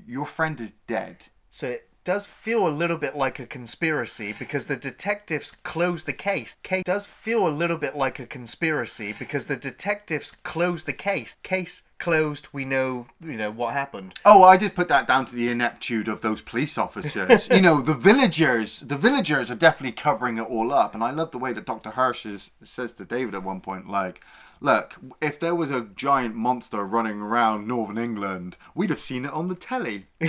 your 0.08 0.26
friend 0.26 0.58
is 0.62 0.72
dead. 0.88 1.18
So 1.50 1.76
does 2.04 2.26
feel 2.26 2.68
a 2.68 2.70
little 2.70 2.98
bit 2.98 3.16
like 3.16 3.40
a 3.40 3.46
conspiracy 3.46 4.34
because 4.38 4.66
the 4.66 4.76
detectives 4.76 5.54
close 5.64 6.04
the 6.04 6.14
case. 6.14 6.58
Case 6.64 6.84
does 6.84 7.06
feel 7.08 7.48
a 7.48 7.50
little 7.50 7.78
bit 7.78 7.96
like 7.96 8.20
a 8.20 8.26
conspiracy 8.26 9.14
because 9.18 9.46
the 9.46 9.56
detectives 9.56 10.34
close 10.44 10.84
the 10.84 10.94
case. 10.94 11.38
Case 11.44 11.84
closed. 12.00 12.48
We 12.52 12.66
know, 12.66 13.08
you 13.22 13.34
know 13.34 13.52
what 13.52 13.74
happened. 13.74 14.16
Oh, 14.26 14.44
I 14.44 14.58
did 14.58 14.76
put 14.76 14.88
that 14.90 15.08
down 15.08 15.26
to 15.28 15.36
the 15.36 15.50
ineptitude 15.50 16.08
of 16.08 16.22
those 16.22 16.42
police 16.42 16.78
officers. 16.78 17.48
you 17.50 17.62
know, 17.62 17.82
the 17.82 17.94
villagers, 17.94 18.80
the 18.82 18.98
villagers 18.98 19.52
are 19.52 19.56
definitely 19.56 19.94
covering 19.94 20.38
it 20.38 20.42
all 20.42 20.74
up, 20.74 20.94
and 20.96 21.04
I 21.04 21.12
love 21.12 21.32
the 21.32 21.38
way 21.38 21.54
that 21.54 21.66
Dr. 21.66 21.92
Hirsch 21.92 22.26
is, 22.26 22.52
says 22.64 22.94
to 22.94 23.06
David 23.06 23.36
at 23.36 23.44
one 23.44 23.62
point, 23.62 23.90
like, 23.90 24.24
"Look, 24.62 24.94
if 25.22 25.40
there 25.40 25.56
was 25.56 25.70
a 25.72 25.82
giant 25.96 26.36
monster 26.36 26.86
running 26.86 27.20
around 27.22 27.68
Northern 27.68 27.98
England, 27.98 28.56
we'd 28.74 28.90
have 28.90 29.02
seen 29.02 29.26
it 29.26 29.32
on 29.34 29.48
the 29.48 29.56
telly." 29.56 30.06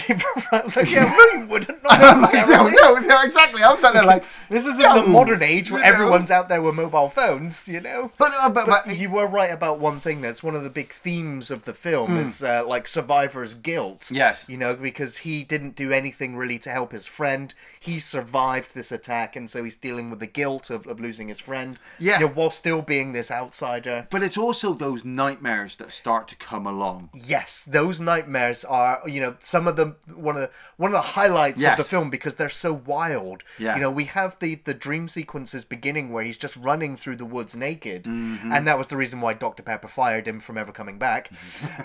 Like, 0.53 0.90
yeah, 0.90 1.14
you 1.35 1.47
wouldn't. 1.47 1.79
Like, 1.92 2.49
no, 2.49 2.68
no, 2.68 2.95
no, 2.99 3.23
exactly. 3.23 3.62
I'm 3.62 3.77
sat 3.79 3.92
there 3.95 4.05
like, 4.05 4.25
This 4.49 4.66
is 4.66 4.79
in 4.79 4.95
the 4.95 5.07
modern 5.07 5.42
age 5.42 5.71
where 5.71 5.81
you 5.81 5.87
know. 5.87 5.92
everyone's 5.92 6.31
out 6.31 6.49
there 6.49 6.61
with 6.62 6.75
mobile 6.75 7.09
phones, 7.09 7.66
you 7.68 7.81
know. 7.81 8.11
But, 8.18 8.33
uh, 8.38 8.49
but, 8.51 8.66
But 8.66 8.85
but 8.87 8.97
you 8.97 9.11
were 9.11 9.27
right 9.27 9.51
about 9.51 9.79
one 9.79 10.01
thing. 10.01 10.21
That's 10.21 10.42
one 10.42 10.55
of 10.55 10.62
the 10.62 10.71
big 10.71 10.92
themes 10.92 11.51
of 11.51 11.64
the 11.64 11.75
film 11.75 12.16
is 12.18 12.42
uh, 12.42 12.64
like 12.66 12.87
survivor's 12.87 13.55
guilt. 13.55 14.11
Yes. 14.11 14.45
You 14.49 14.57
know, 14.57 14.75
because 14.75 15.18
he 15.18 15.42
didn't 15.45 15.77
do 15.77 15.92
anything 15.92 16.37
really 16.37 16.59
to 16.61 16.71
help 16.71 16.92
his 16.92 17.07
friend. 17.07 17.53
He 17.81 17.99
survived 17.99 18.75
this 18.75 18.92
attack, 18.92 19.35
and 19.37 19.49
so 19.51 19.64
he's 19.64 19.77
dealing 19.77 20.11
with 20.11 20.21
the 20.21 20.27
guilt 20.27 20.71
of, 20.71 20.87
of 20.87 21.01
losing 21.01 21.29
his 21.29 21.40
friend. 21.40 21.79
Yeah. 21.99 22.21
You 22.21 22.27
know, 22.27 22.33
while 22.33 22.51
still 22.51 22.83
being 22.83 23.12
this 23.12 23.31
outsider. 23.31 24.07
but 24.11 24.22
it's 24.25 24.37
also 24.39 24.75
those 24.75 25.05
nightmares 25.05 25.77
that 25.77 25.91
start 25.91 26.29
to 26.29 26.37
come 26.37 26.67
along. 26.67 27.11
Yes, 27.15 27.65
those 27.65 28.01
nightmares 28.01 28.65
are 28.65 29.01
you 29.07 29.21
know 29.21 29.37
some 29.39 29.67
of 29.69 29.77
the 29.77 29.97
one 30.15 30.37
of 30.37 30.43
the 30.43 30.51
one 30.77 30.91
of 30.91 30.95
the 30.95 31.01
highlights 31.13 31.61
Yes. 31.63 31.79
of 31.79 31.85
the 31.85 31.89
film 31.89 32.11
because 32.11 32.35
they're 32.37 32.49
so 32.49 32.73
wild. 32.73 33.43
Yeah. 33.59 33.75
You 33.77 33.81
know, 33.83 33.91
we 33.91 34.05
have 34.05 34.37
the 34.41 34.57
the 34.65 34.75
dream 34.75 35.09
sequences 35.09 35.65
beginning 35.65 36.13
where 36.13 36.25
he's 36.25 36.39
just 36.39 36.57
running 36.57 36.97
through 36.97 37.17
the 37.17 37.25
woods 37.27 37.55
naked, 37.57 38.05
Mm-hmm. 38.05 38.53
and 38.53 38.67
that 38.67 38.79
was 38.79 38.87
the 38.89 38.97
reason 38.97 39.21
why 39.21 39.35
Dr 39.35 39.63
Pepper 39.63 39.89
fired 39.89 40.27
him 40.27 40.41
from 40.41 40.59
ever 40.59 40.73
coming 40.73 40.99
back. 40.99 41.31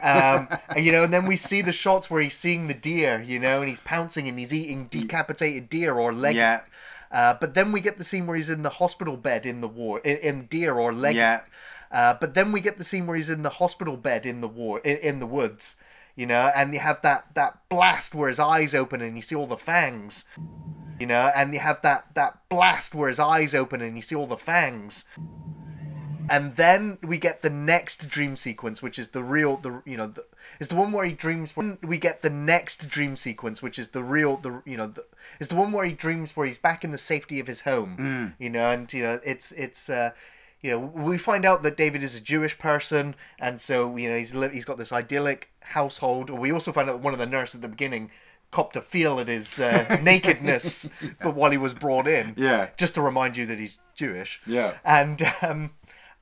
um, 0.01 0.47
and, 0.69 0.85
you 0.85 0.91
know, 0.91 1.03
and 1.03 1.13
then 1.13 1.25
we 1.25 1.35
see 1.35 1.61
the 1.61 1.71
shots 1.71 2.09
where 2.09 2.21
he's 2.21 2.35
seeing 2.35 2.67
the 2.67 2.73
deer, 2.73 3.21
you 3.21 3.39
know, 3.39 3.59
and 3.61 3.69
he's 3.69 3.79
pouncing 3.81 4.27
and 4.27 4.37
he's 4.39 4.53
eating 4.53 4.85
decapitated 4.87 5.69
deer 5.69 5.93
or 5.95 6.13
leg. 6.13 6.35
Yeah. 6.35 6.61
Uh, 7.11 7.33
but 7.39 7.53
then 7.53 7.71
we 7.71 7.79
get 7.79 7.97
the 7.97 8.03
scene 8.03 8.27
where 8.27 8.35
he's 8.35 8.49
in 8.49 8.63
the 8.63 8.69
hospital 8.69 9.15
bed 9.15 9.45
in 9.45 9.61
the 9.61 9.67
war 9.67 9.99
in, 9.99 10.17
in 10.17 10.45
deer 10.47 10.73
or 10.75 10.91
leg. 10.93 11.15
Yeah. 11.15 11.41
Uh, 11.91 12.13
but 12.19 12.33
then 12.33 12.51
we 12.51 12.61
get 12.61 12.77
the 12.77 12.83
scene 12.83 13.07
where 13.07 13.15
he's 13.15 13.29
in 13.29 13.43
the 13.43 13.49
hospital 13.49 13.97
bed 13.97 14.25
in 14.25 14.41
the 14.41 14.47
war 14.47 14.79
in, 14.79 14.97
in 14.97 15.19
the 15.19 15.25
woods, 15.25 15.75
you 16.15 16.25
know, 16.25 16.51
and 16.55 16.73
you 16.73 16.79
have 16.79 17.01
that 17.01 17.33
that 17.35 17.59
blast 17.69 18.13
where 18.13 18.29
his 18.29 18.39
eyes 18.39 18.73
open 18.73 19.01
and 19.01 19.15
you 19.15 19.21
see 19.21 19.35
all 19.35 19.47
the 19.47 19.57
fangs, 19.57 20.25
you 20.99 21.05
know, 21.05 21.31
and 21.35 21.53
you 21.53 21.59
have 21.59 21.81
that 21.83 22.13
that 22.13 22.39
blast 22.49 22.93
where 22.93 23.07
his 23.09 23.19
eyes 23.19 23.53
open 23.53 23.81
and 23.81 23.95
you 23.95 24.01
see 24.01 24.15
all 24.15 24.27
the 24.27 24.37
fangs. 24.37 25.05
And 26.29 26.57
then 26.57 26.97
we 27.01 27.17
get 27.19 27.41
the 27.41 27.49
next 27.49 28.09
dream 28.09 28.35
sequence, 28.35 28.81
which 28.81 28.99
is 28.99 29.09
the 29.09 29.23
real, 29.23 29.55
the 29.55 29.81
you 29.85 29.95
know, 29.95 30.07
the, 30.07 30.25
is 30.59 30.67
the 30.67 30.75
one 30.75 30.91
where 30.91 31.05
he 31.05 31.13
dreams. 31.13 31.55
When 31.55 31.77
we 31.81 31.97
get 31.97 32.21
the 32.21 32.29
next 32.29 32.89
dream 32.89 33.15
sequence, 33.15 33.61
which 33.61 33.79
is 33.79 33.89
the 33.89 34.03
real, 34.03 34.35
the 34.35 34.61
you 34.65 34.75
know, 34.75 34.87
the, 34.87 35.05
is 35.39 35.47
the 35.47 35.55
one 35.55 35.71
where 35.71 35.85
he 35.85 35.93
dreams 35.93 36.35
where 36.35 36.45
he's 36.45 36.57
back 36.57 36.83
in 36.83 36.91
the 36.91 36.97
safety 36.97 37.39
of 37.39 37.47
his 37.47 37.61
home, 37.61 37.95
you 38.39 38.49
know, 38.49 38.71
and 38.71 38.91
you 38.91 39.03
know, 39.03 39.21
it's 39.23 39.53
it's. 39.53 39.89
uh 39.89 40.11
you 40.61 40.71
know, 40.71 40.79
we 40.79 41.17
find 41.17 41.45
out 41.45 41.63
that 41.63 41.77
David 41.77 42.01
is 42.03 42.15
a 42.15 42.19
Jewish 42.21 42.57
person, 42.57 43.15
and 43.39 43.61
so 43.61 43.95
you 43.95 44.09
know 44.09 44.17
he's 44.17 44.33
li- 44.33 44.49
he's 44.53 44.65
got 44.65 44.77
this 44.77 44.91
idyllic 44.91 45.49
household. 45.61 46.29
We 46.29 46.51
also 46.51 46.71
find 46.71 46.89
out 46.89 46.93
that 46.93 47.03
one 47.03 47.13
of 47.13 47.19
the 47.19 47.25
nurses 47.25 47.55
at 47.55 47.61
the 47.61 47.67
beginning 47.67 48.11
copped 48.49 48.75
a 48.77 48.81
feel 48.81 49.19
at 49.19 49.27
his 49.27 49.59
uh, 49.59 49.97
nakedness, 50.03 50.87
but 51.21 51.35
while 51.35 51.51
he 51.51 51.57
was 51.57 51.73
brought 51.73 52.07
in, 52.07 52.33
Yeah. 52.37 52.69
just 52.77 52.95
to 52.95 53.01
remind 53.01 53.35
you 53.37 53.45
that 53.45 53.59
he's 53.59 53.77
Jewish, 53.95 54.41
Yeah. 54.47 54.75
and 54.85 55.21
um, 55.41 55.71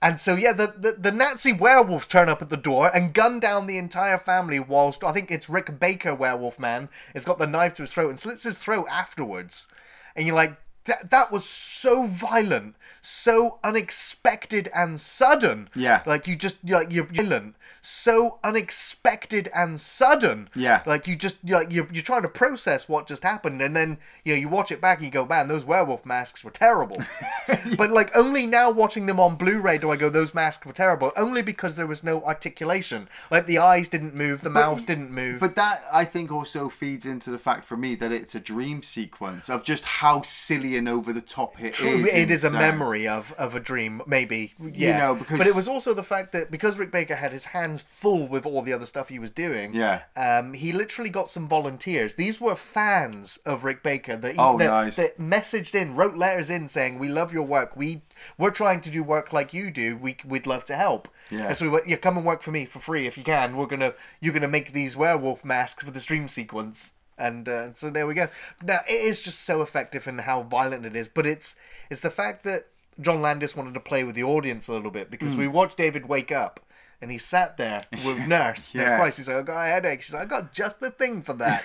and 0.01 0.19
so 0.19 0.35
yeah, 0.35 0.51
the, 0.51 0.73
the 0.77 0.91
the 0.93 1.11
Nazi 1.11 1.53
werewolves 1.53 2.07
turn 2.07 2.27
up 2.27 2.41
at 2.41 2.49
the 2.49 2.57
door 2.57 2.91
and 2.93 3.13
gun 3.13 3.39
down 3.39 3.67
the 3.67 3.77
entire 3.77 4.17
family. 4.17 4.59
Whilst 4.59 5.03
I 5.03 5.11
think 5.13 5.31
it's 5.31 5.49
Rick 5.49 5.79
Baker, 5.79 6.13
werewolf 6.13 6.59
man, 6.59 6.89
has 7.13 7.25
got 7.25 7.39
the 7.39 7.47
knife 7.47 7.73
to 7.75 7.83
his 7.83 7.91
throat 7.91 8.09
and 8.09 8.19
slits 8.19 8.43
his 8.43 8.57
throat 8.57 8.87
afterwards, 8.91 9.67
and 10.15 10.27
you're 10.27 10.35
like, 10.35 10.57
that 10.85 11.11
that 11.11 11.31
was 11.31 11.45
so 11.45 12.05
violent, 12.05 12.75
so 13.01 13.59
unexpected 13.63 14.69
and 14.73 14.99
sudden. 14.99 15.69
Yeah. 15.75 16.01
Like 16.05 16.27
you 16.27 16.35
just 16.35 16.57
like 16.67 16.91
you're 16.91 17.05
violent, 17.05 17.55
so 17.81 18.39
unexpected 18.43 19.49
and 19.53 19.79
sudden. 19.79 20.49
Yeah. 20.55 20.81
Like 20.85 21.07
you 21.07 21.15
just 21.15 21.37
like 21.47 21.71
you're 21.71 21.87
you're 21.91 22.03
trying 22.03 22.23
to 22.23 22.29
process 22.29 22.87
what 22.87 23.07
just 23.07 23.23
happened, 23.23 23.61
and 23.61 23.75
then 23.75 23.97
you 24.23 24.33
know 24.33 24.39
you 24.39 24.49
watch 24.49 24.71
it 24.71 24.81
back 24.81 24.97
and 24.97 25.05
you 25.05 25.11
go, 25.11 25.25
man, 25.25 25.47
those 25.47 25.65
werewolf 25.65 26.05
masks 26.05 26.43
were 26.43 26.51
terrible. 26.51 27.01
but 27.77 27.91
like 27.91 28.15
only 28.15 28.45
now 28.45 28.69
watching 28.69 29.05
them 29.05 29.19
on 29.19 29.35
Blu-ray 29.35 29.77
do 29.77 29.91
I 29.91 29.95
go, 29.95 30.09
those 30.09 30.33
masks 30.33 30.65
were 30.65 30.73
terrible. 30.73 31.11
Only 31.15 31.41
because 31.41 31.75
there 31.75 31.87
was 31.87 32.03
no 32.03 32.23
articulation. 32.23 33.07
Like 33.29 33.45
the 33.45 33.59
eyes 33.59 33.89
didn't 33.89 34.15
move, 34.15 34.41
the 34.41 34.49
mouths 34.49 34.85
didn't 34.85 35.11
move. 35.11 35.39
But 35.39 35.55
that 35.55 35.83
I 35.91 36.05
think 36.05 36.31
also 36.31 36.69
feeds 36.69 37.05
into 37.05 37.29
the 37.29 37.39
fact 37.39 37.65
for 37.65 37.77
me 37.77 37.95
that 37.95 38.11
it's 38.11 38.35
a 38.35 38.39
dream 38.39 38.83
sequence 38.83 39.49
of 39.49 39.63
just 39.63 39.85
how 39.85 40.21
silly 40.23 40.74
over 40.87 41.13
the 41.13 41.21
top 41.21 41.61
it 41.61 41.73
True, 41.73 42.03
is. 42.05 42.13
it 42.13 42.29
is 42.31 42.43
a 42.43 42.49
memory 42.49 43.07
of, 43.07 43.31
of 43.37 43.55
a 43.55 43.59
dream, 43.59 44.01
maybe. 44.05 44.53
Yeah. 44.61 44.97
know, 44.97 45.15
because- 45.15 45.37
But 45.37 45.47
it 45.47 45.55
was 45.55 45.67
also 45.67 45.93
the 45.93 46.03
fact 46.03 46.31
that 46.33 46.51
because 46.51 46.77
Rick 46.77 46.91
Baker 46.91 47.15
had 47.15 47.31
his 47.31 47.45
hands 47.45 47.81
full 47.81 48.27
with 48.27 48.45
all 48.45 48.61
the 48.61 48.73
other 48.73 48.85
stuff 48.85 49.09
he 49.09 49.19
was 49.19 49.31
doing, 49.31 49.73
Yeah. 49.73 50.01
um, 50.15 50.53
he 50.53 50.71
literally 50.71 51.09
got 51.09 51.31
some 51.31 51.47
volunteers. 51.47 52.15
These 52.15 52.39
were 52.41 52.55
fans 52.55 53.37
of 53.45 53.63
Rick 53.63 53.81
Baker 53.83 54.15
that, 54.17 54.33
he, 54.33 54.37
Oh, 54.39 54.57
that, 54.57 54.67
nice. 54.67 54.95
that 54.97 55.17
messaged 55.19 55.73
in, 55.75 55.95
wrote 55.95 56.15
letters 56.17 56.49
in 56.49 56.67
saying, 56.67 56.99
"We 56.99 57.07
love 57.09 57.33
your 57.33 57.43
work. 57.43 57.75
We 57.75 58.01
we're 58.37 58.51
trying 58.51 58.81
to 58.81 58.89
do 58.89 59.03
work 59.03 59.33
like 59.33 59.53
you 59.53 59.71
do. 59.71 59.95
We 59.97 60.17
we'd 60.25 60.47
love 60.47 60.65
to 60.65 60.75
help." 60.75 61.07
Yeah. 61.29 61.47
And 61.47 61.57
so 61.57 61.65
we 61.65 61.69
went, 61.71 61.87
"Yeah, 61.87 61.97
come 61.97 62.17
and 62.17 62.25
work 62.25 62.41
for 62.41 62.51
me 62.51 62.65
for 62.65 62.79
free 62.79 63.07
if 63.07 63.17
you 63.17 63.23
can. 63.23 63.55
We're 63.57 63.65
gonna 63.65 63.93
you're 64.19 64.33
gonna 64.33 64.47
make 64.47 64.73
these 64.73 64.95
werewolf 64.97 65.43
masks 65.45 65.83
for 65.83 65.91
the 65.91 65.99
stream 65.99 66.27
sequence." 66.27 66.93
And 67.17 67.47
uh, 67.47 67.73
so 67.73 67.89
there 67.89 68.05
we 68.07 68.13
go. 68.13 68.27
Now 68.63 68.79
it 68.89 68.99
is 69.01 69.21
just 69.21 69.39
so 69.41 69.61
effective 69.61 70.07
in 70.07 70.17
how 70.19 70.43
violent 70.43 70.85
it 70.85 70.95
is, 70.95 71.07
but 71.07 71.25
it's 71.25 71.55
it's 71.89 72.01
the 72.01 72.09
fact 72.11 72.43
that 72.43 72.67
John 72.99 73.21
Landis 73.21 73.55
wanted 73.55 73.73
to 73.73 73.79
play 73.79 74.03
with 74.03 74.15
the 74.15 74.23
audience 74.23 74.67
a 74.67 74.73
little 74.73 74.91
bit 74.91 75.09
because 75.11 75.33
Hmm. 75.33 75.39
we 75.39 75.47
watched 75.47 75.77
David 75.77 76.07
wake 76.07 76.31
up 76.31 76.59
and 77.01 77.11
he 77.11 77.17
sat 77.17 77.57
there 77.57 77.83
with 78.05 78.17
Nurse. 78.27 78.73
Yeah. 78.73 78.83
Nurse 78.83 78.97
Price. 78.99 79.17
He's 79.17 79.27
like, 79.27 79.37
I 79.37 79.41
got 79.43 79.61
a 79.61 79.67
headache. 79.69 80.01
She's 80.01 80.13
like, 80.13 80.23
I 80.23 80.25
got 80.25 80.53
just 80.53 80.79
the 80.79 80.91
thing 80.91 81.21
for 81.21 81.33
that. 81.33 81.63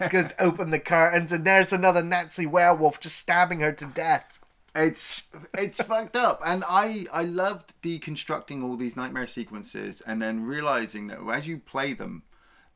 Goes 0.10 0.28
to 0.28 0.42
open 0.42 0.70
the 0.70 0.78
curtains 0.80 1.32
and 1.32 1.44
there's 1.44 1.72
another 1.72 2.02
Nazi 2.02 2.46
werewolf 2.46 3.00
just 3.00 3.16
stabbing 3.16 3.60
her 3.60 3.72
to 3.72 3.86
death. 3.86 4.38
It's 4.74 5.22
it's 5.56 5.80
fucked 5.82 6.16
up, 6.16 6.42
and 6.44 6.62
I 6.68 7.06
I 7.10 7.22
loved 7.24 7.72
deconstructing 7.82 8.62
all 8.62 8.76
these 8.76 8.94
nightmare 8.94 9.26
sequences, 9.26 10.02
and 10.02 10.20
then 10.20 10.44
realizing 10.44 11.06
that 11.06 11.20
as 11.32 11.46
you 11.48 11.56
play 11.58 11.94
them, 11.94 12.24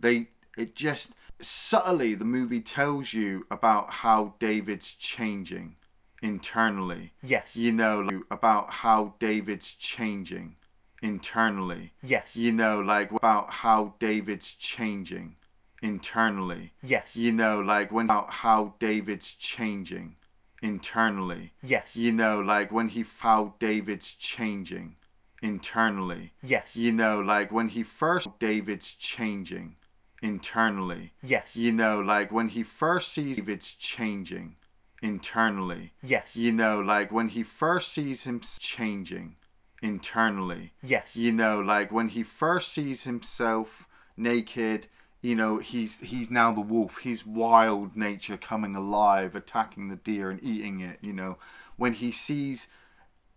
they 0.01 0.29
it 0.57 0.75
just 0.75 1.11
subtly 1.43 2.15
the 2.15 2.25
movie 2.25 2.61
tells 2.61 3.13
you 3.13 3.47
about 3.51 3.91
how 3.91 4.35
David's 4.39 4.95
changing 4.95 5.77
internally. 6.23 7.13
Yes. 7.23 7.57
You 7.57 7.73
know 7.73 8.01
like, 8.01 8.23
about 8.31 8.71
how 8.71 9.15
David's 9.19 9.75
changing 9.75 10.57
internally. 11.03 11.93
Yes. 12.03 12.37
You 12.37 12.53
know 12.53 12.81
like 12.81 13.11
about 13.11 13.51
how 13.51 13.95
David's 13.99 14.55
changing 14.55 15.37
internally. 15.83 16.73
Yes. 16.83 17.17
You 17.17 17.33
know 17.33 17.61
like 17.61 17.91
when 17.91 18.07
about 18.07 18.31
how 18.31 18.75
David's 18.79 19.35
changing 19.35 20.17
internally. 20.63 21.53
Yes. 21.63 21.97
You 21.97 22.13
know, 22.13 22.41
like 22.41 22.71
when 22.71 22.89
he 22.89 23.05
how 23.19 23.55
David's 23.59 24.15
changing 24.15 24.97
internally. 25.43 26.33
Yes. 26.43 26.77
You 26.77 26.93
know, 26.93 27.21
like 27.21 27.51
when 27.51 27.69
he 27.69 27.83
first 27.83 28.39
David's 28.39 28.95
changing 28.95 29.77
internally. 30.23 31.13
Yes. 31.23 31.57
You 31.57 31.73
know, 31.73 32.01
like 32.01 32.31
when 32.31 32.49
he 32.49 32.63
first 32.63 33.13
sees 33.13 33.37
David's 33.37 33.75
changing 33.75 34.57
internally. 35.03 35.93
Yes. 36.03 36.37
You 36.37 36.53
know, 36.53 36.81
like 36.81 37.11
when 37.11 37.29
he 37.29 37.43
first 37.43 37.93
sees 37.93 38.25
him 38.25 38.41
changing 38.59 39.37
internally. 39.83 40.73
Yes. 40.83 41.17
You 41.17 41.33
know, 41.33 41.61
like 41.61 41.91
when 41.91 42.09
he 42.09 42.23
first 42.23 42.73
sees 42.73 43.05
himself 43.05 43.87
naked, 44.17 44.87
you 45.23 45.35
know, 45.35 45.59
he's 45.59 46.01
he's 46.01 46.31
now 46.31 46.53
the 46.53 46.61
wolf. 46.61 46.99
He's 46.99 47.27
wild 47.27 47.97
nature 47.97 48.37
coming 48.37 48.75
alive, 48.75 49.35
attacking 49.35 49.89
the 49.89 49.97
deer 49.97 50.31
and 50.31 50.43
eating 50.43 50.81
it, 50.81 50.99
you 51.01 51.13
know. 51.13 51.39
When 51.77 51.95
he 51.95 52.11
sees 52.11 52.69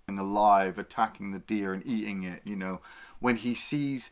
alive 0.08 0.78
attacking 0.78 1.32
the 1.32 1.39
deer 1.39 1.74
and 1.74 1.86
eating 1.86 2.24
it, 2.24 2.41
you 2.43 2.56
know. 2.56 2.82
When 3.19 3.38
he 3.38 3.54
sees 3.54 4.12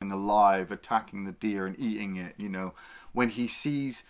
alive 0.00 0.70
attacking 0.70 1.24
the 1.24 1.32
deer 1.32 1.66
and 1.66 1.78
eating 1.78 2.16
it, 2.16 2.34
you 2.36 2.48
know. 2.48 2.74
When 3.12 3.30
he 3.30 3.48
sees 3.48 4.04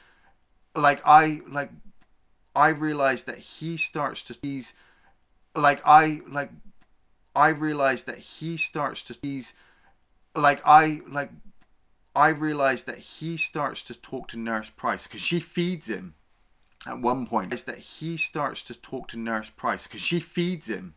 like 0.75 1.01
I 1.07 1.41
like 1.49 1.71
I 2.55 2.69
realize 2.69 3.25
that 3.25 3.39
he 3.39 3.77
starts 3.77 4.23
to 4.25 4.37
he's 4.43 4.73
like 5.55 5.81
I 5.87 6.21
like 6.29 6.51
I 7.35 7.49
realize 7.49 8.05
that 8.05 8.19
he 8.19 8.57
starts 8.57 9.03
to 9.05 9.17
he's 9.23 9.53
like 10.35 10.61
I 10.67 11.01
like 11.09 11.31
I 12.15 12.29
realize 12.29 12.85
that 12.85 12.99
he 12.99 13.37
starts 13.37 13.83
to 13.85 13.95
talk 13.95 14.29
to 14.29 14.39
Nurse 14.39 14.71
Price 14.71 15.05
because 15.05 15.21
she 15.21 15.39
feeds 15.39 15.89
him 15.89 16.15
at 16.87 16.99
one 16.99 17.27
point. 17.27 17.53
Is 17.53 17.65
that 17.65 17.79
he 17.79 18.17
starts 18.17 18.63
to 18.65 18.75
talk 18.75 19.09
to 19.09 19.19
Nurse 19.19 19.51
Price 19.51 19.85
because 19.85 20.01
she 20.01 20.19
feeds 20.19 20.67
him 20.69 20.95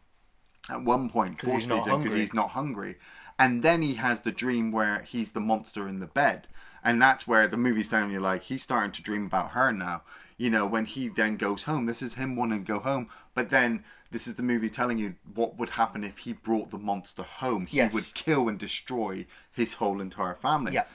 at 0.70 0.82
one 0.82 1.10
point 1.10 1.38
'Cause 1.38 1.52
he's 1.52 1.68
not 1.68 1.84
force 1.84 1.86
feeds 1.86 1.88
him 1.88 2.02
hungry. 2.02 2.20
he's 2.22 2.34
not 2.34 2.50
hungry, 2.52 2.96
and 3.40 3.64
then 3.64 3.82
he 3.82 3.96
has 3.96 4.22
the 4.22 4.32
dream 4.32 4.72
where 4.72 5.02
he's 5.02 5.32
the 5.32 5.40
monster 5.40 5.88
in 5.88 6.00
the 6.00 6.06
bed, 6.06 6.48
and 6.84 7.02
that's 7.02 7.28
where 7.28 7.48
the 7.48 7.58
movie's 7.58 7.88
telling 7.90 8.12
you 8.12 8.20
like 8.20 8.44
he's 8.44 8.62
starting 8.64 8.92
to 8.92 9.02
dream 9.02 9.26
about 9.26 9.52
her 9.52 9.72
now. 9.72 10.04
You 10.38 10.50
know, 10.50 10.66
when 10.66 10.86
he 10.86 11.10
then 11.10 11.36
goes 11.38 11.64
home, 11.64 11.86
this 11.86 12.02
is 12.02 12.14
him 12.14 12.36
wanting 12.36 12.64
to 12.66 12.72
go 12.72 12.80
home, 12.80 13.10
but 13.34 13.50
then 13.50 13.84
this 14.12 14.28
is 14.28 14.36
the 14.36 14.44
movie 14.44 14.70
telling 14.70 14.98
you 14.98 15.16
what 15.36 15.58
would 15.58 15.70
happen 15.72 16.04
if 16.04 16.20
he 16.20 16.34
brought 16.34 16.72
the 16.72 16.78
monster 16.78 17.24
home. 17.24 17.66
He 17.66 17.78
Yes. 17.78 17.94
would 17.94 18.12
kill 18.14 18.48
and 18.48 18.58
destroy 18.58 19.26
his 19.52 19.74
whole 19.76 20.00
entire 20.02 20.36
family. 20.36 20.74
Yeah. 20.74 20.86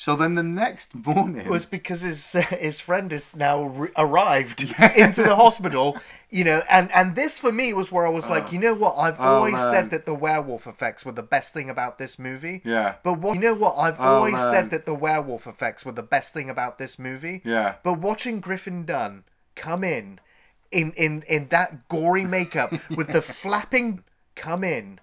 So 0.00 0.14
then 0.14 0.36
the 0.36 0.44
next 0.44 0.94
morning, 0.94 1.44
It 1.44 1.50
was 1.50 1.66
because 1.66 2.02
his 2.02 2.32
his 2.50 2.78
friend 2.78 3.12
is 3.12 3.34
now 3.34 3.64
re- 3.64 3.90
arrived 3.96 4.60
into 4.96 5.24
the 5.24 5.34
hospital, 5.34 5.98
you 6.30 6.44
know, 6.44 6.62
and 6.70 6.88
and 6.92 7.16
this 7.16 7.40
for 7.40 7.50
me 7.50 7.72
was 7.72 7.90
where 7.90 8.06
I 8.06 8.10
was 8.10 8.30
like, 8.30 8.44
oh. 8.48 8.52
you 8.52 8.60
know 8.60 8.74
what, 8.74 8.94
I've 8.96 9.18
Oh, 9.18 9.24
always 9.24 9.54
man. 9.54 9.70
said 9.72 9.90
that 9.90 10.06
the 10.06 10.14
werewolf 10.14 10.68
effects 10.68 11.04
were 11.04 11.10
the 11.12 11.24
best 11.24 11.52
thing 11.52 11.68
about 11.68 11.98
this 11.98 12.16
movie. 12.16 12.62
Yeah. 12.64 12.94
But 13.02 13.14
what 13.18 13.34
you 13.34 13.40
know 13.40 13.54
what, 13.54 13.74
I've 13.76 13.98
Oh, 13.98 14.04
always 14.18 14.34
man. 14.34 14.50
said 14.52 14.70
that 14.70 14.86
the 14.86 14.94
werewolf 14.94 15.48
effects 15.48 15.84
were 15.84 15.90
the 15.92 16.04
best 16.04 16.32
thing 16.32 16.48
about 16.48 16.78
this 16.78 16.96
movie. 16.96 17.42
Yeah. 17.44 17.74
But 17.82 17.94
watching 17.98 18.38
Griffin 18.38 18.84
Dunne 18.84 19.24
come 19.56 19.82
in, 19.82 20.20
in 20.70 20.92
in 20.92 21.22
in 21.28 21.48
that 21.48 21.88
gory 21.88 22.24
makeup 22.24 22.72
with 22.96 23.08
the 23.08 23.20
flapping 23.22 24.04
come 24.36 24.62
in. 24.62 25.00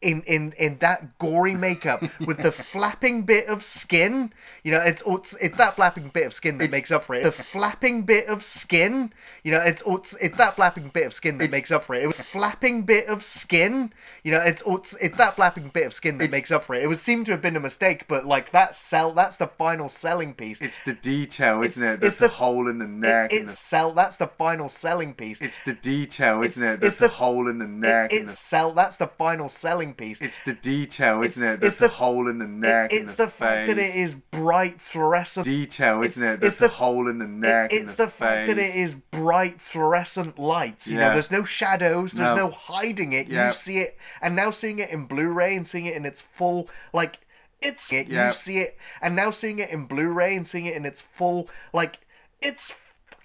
In, 0.00 0.22
in 0.28 0.52
in 0.56 0.78
that 0.78 1.18
gory 1.18 1.54
makeup 1.56 2.04
with 2.24 2.38
the 2.38 2.52
flapping 2.72 3.22
bit 3.22 3.46
of 3.48 3.64
skin, 3.64 4.32
you 4.62 4.70
know, 4.70 4.78
it's 4.80 5.02
it's, 5.04 5.32
it's 5.40 5.58
that 5.58 5.74
flapping 5.74 6.08
bit 6.10 6.24
of 6.24 6.32
skin 6.32 6.58
that 6.58 6.66
It's- 6.66 6.78
makes 6.78 6.92
up 6.92 7.02
for 7.02 7.16
it. 7.16 7.24
The 7.24 7.32
flapping 7.32 8.02
bit 8.02 8.26
of 8.28 8.44
skin, 8.44 9.12
you 9.42 9.50
know, 9.50 9.58
it's 9.60 9.82
it's, 9.84 10.12
it's 10.20 10.38
that 10.38 10.54
flapping 10.54 10.90
bit 10.90 11.04
of 11.04 11.12
skin 11.12 11.38
that 11.38 11.46
It's- 11.46 11.58
makes 11.58 11.72
up 11.72 11.82
for 11.82 11.96
it. 11.96 12.04
It 12.04 12.06
was 12.06 12.14
flapping 12.16 12.82
bit 12.82 13.06
of 13.08 13.24
skin, 13.24 13.92
you 14.22 14.30
know, 14.30 14.38
it's 14.40 14.62
it's, 14.64 14.92
it's 15.00 15.18
that 15.18 15.34
flapping 15.34 15.68
bit 15.70 15.86
of 15.86 15.92
skin 15.92 16.18
that 16.18 16.30
makes 16.30 16.52
up 16.52 16.62
for 16.62 16.74
it. 16.76 16.84
It 16.84 16.86
would 16.86 16.98
seem 16.98 17.24
to 17.24 17.32
have 17.32 17.42
been 17.42 17.56
a 17.56 17.60
mistake, 17.60 18.06
but 18.06 18.24
like 18.24 18.52
that 18.52 18.76
sell 18.76 19.12
that's 19.12 19.36
the 19.36 19.48
final 19.48 19.88
selling 19.88 20.32
piece. 20.32 20.60
it's 20.62 20.78
the 20.84 20.92
detail, 20.94 21.64
isn't 21.64 21.82
it? 21.82 22.04
it's 22.04 22.14
the, 22.18 22.28
the- 22.28 22.34
hole 22.34 22.68
in 22.68 22.78
the 22.78 22.86
neck. 22.86 23.32
and 23.32 23.42
it's 23.42 23.50
the, 23.50 23.56
sell 23.56 23.92
that's 23.92 24.16
the 24.16 24.28
final 24.28 24.68
selling 24.68 25.12
piece. 25.14 25.40
it's 25.42 25.58
the 25.64 25.72
detail, 25.74 26.44
isn't 26.44 26.62
it? 26.62 26.84
it's 26.84 26.94
the, 26.98 27.08
the- 27.08 27.14
hole 27.14 27.48
in 27.48 27.58
the 27.58 27.66
neck. 27.66 28.12
and 28.12 28.22
it's 28.22 28.30
the, 28.30 28.36
sell 28.36 28.72
that's 28.72 28.96
the 28.96 29.08
final 29.08 29.48
selling 29.48 29.87
piece. 29.94 30.20
it's 30.20 30.40
the 30.44 30.54
detail, 30.54 31.18
It's- 31.18 31.32
isn't 31.32 31.42
it? 31.44 31.64
it's 31.64 31.76
the, 31.76 31.88
the- 31.88 31.94
hole 31.94 32.28
in 32.28 32.38
the 32.38 32.44
It- 32.44 32.48
neck. 32.48 32.92
and 32.92 33.00
it's 33.02 33.14
the, 33.14 33.28
fact 33.28 33.68
that 33.68 33.78
it 33.78 33.94
is 33.94 34.14
bright 34.14 34.80
fluorescent 34.80 35.44
detail, 35.46 35.98
it's- 35.98 36.12
isn't 36.12 36.22
it? 36.24 36.44
it's 36.44 36.56
the, 36.56 36.68
the- 36.68 36.74
hole 36.74 37.08
in 37.08 37.18
the 37.18 37.24
It- 37.24 37.28
neck. 37.28 37.72
and 37.72 37.80
it's 37.82 37.94
the, 37.94 38.08
fact 38.08 38.46
that 38.48 38.58
it 38.58 38.74
is 38.74 38.94
bright 38.94 39.60
fluorescent 39.60 40.38
lights. 40.38 40.88
You 40.88 40.98
Yeah. 40.98 41.08
know, 41.08 41.12
there's 41.14 41.30
no 41.30 41.44
shadows. 41.44 42.12
There's 42.12 42.30
No. 42.30 42.36
no, 42.48 42.50
hiding 42.50 43.12
it. 43.12 43.28
You 43.28 43.52
see 43.52 43.78
it, 43.78 43.96
and 44.22 44.34
now 44.36 44.50
seeing 44.50 44.78
it 44.78 44.90
in 44.90 45.06
Blu-ray 45.06 45.56
and 45.56 45.66
seeing 45.66 45.86
it 45.86 45.94
in 45.96 46.04
its 46.06 46.20
full 46.20 46.68
like 46.92 47.18
it's 47.60 47.92
it. 47.92 48.06
Yeah. 48.08 48.28
You 48.28 48.32
see 48.34 48.58
it, 48.58 48.78
and 49.02 49.16
now 49.16 49.30
seeing 49.30 49.58
it 49.58 49.70
in 49.70 49.86
Blu-ray 49.86 50.36
and 50.36 50.46
seeing 50.46 50.66
it 50.66 50.76
in 50.76 50.84
its 50.86 51.00
full 51.00 51.48
like 51.72 51.98
it's 52.40 52.72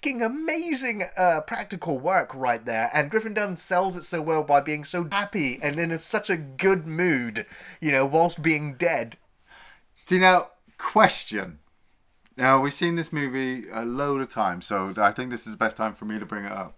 fucking 0.04 0.20
amazing 0.20 1.02
uh, 1.16 1.40
practical 1.40 1.98
work 1.98 2.34
right 2.34 2.66
there. 2.66 2.90
And 2.92 3.10
Griffin 3.10 3.32
Dunne 3.32 3.56
sells 3.56 3.96
it 3.96 4.04
so 4.04 4.20
well 4.20 4.42
by 4.42 4.60
being 4.60 4.84
so 4.84 5.08
happy 5.10 5.58
and 5.62 5.78
in 5.78 5.98
such 5.98 6.28
a 6.28 6.36
good 6.36 6.86
mood. 6.86 7.46
You 7.80 7.90
know, 7.90 8.04
whilst 8.04 8.42
being 8.42 8.74
dead. 8.74 9.16
See 10.04 10.18
now, 10.18 10.48
question. 10.76 11.60
Now 12.36 12.60
we've 12.60 12.74
seen 12.74 12.96
this 12.96 13.14
movie 13.14 13.66
a 13.72 13.86
load 13.86 14.20
of 14.20 14.28
times, 14.28 14.66
so 14.66 14.92
I 14.98 15.12
think 15.12 15.30
this 15.30 15.46
is 15.46 15.52
the 15.52 15.56
best 15.56 15.78
time 15.78 15.94
for 15.94 16.04
me 16.04 16.18
to 16.18 16.26
bring 16.26 16.44
it 16.44 16.52
up. 16.52 16.76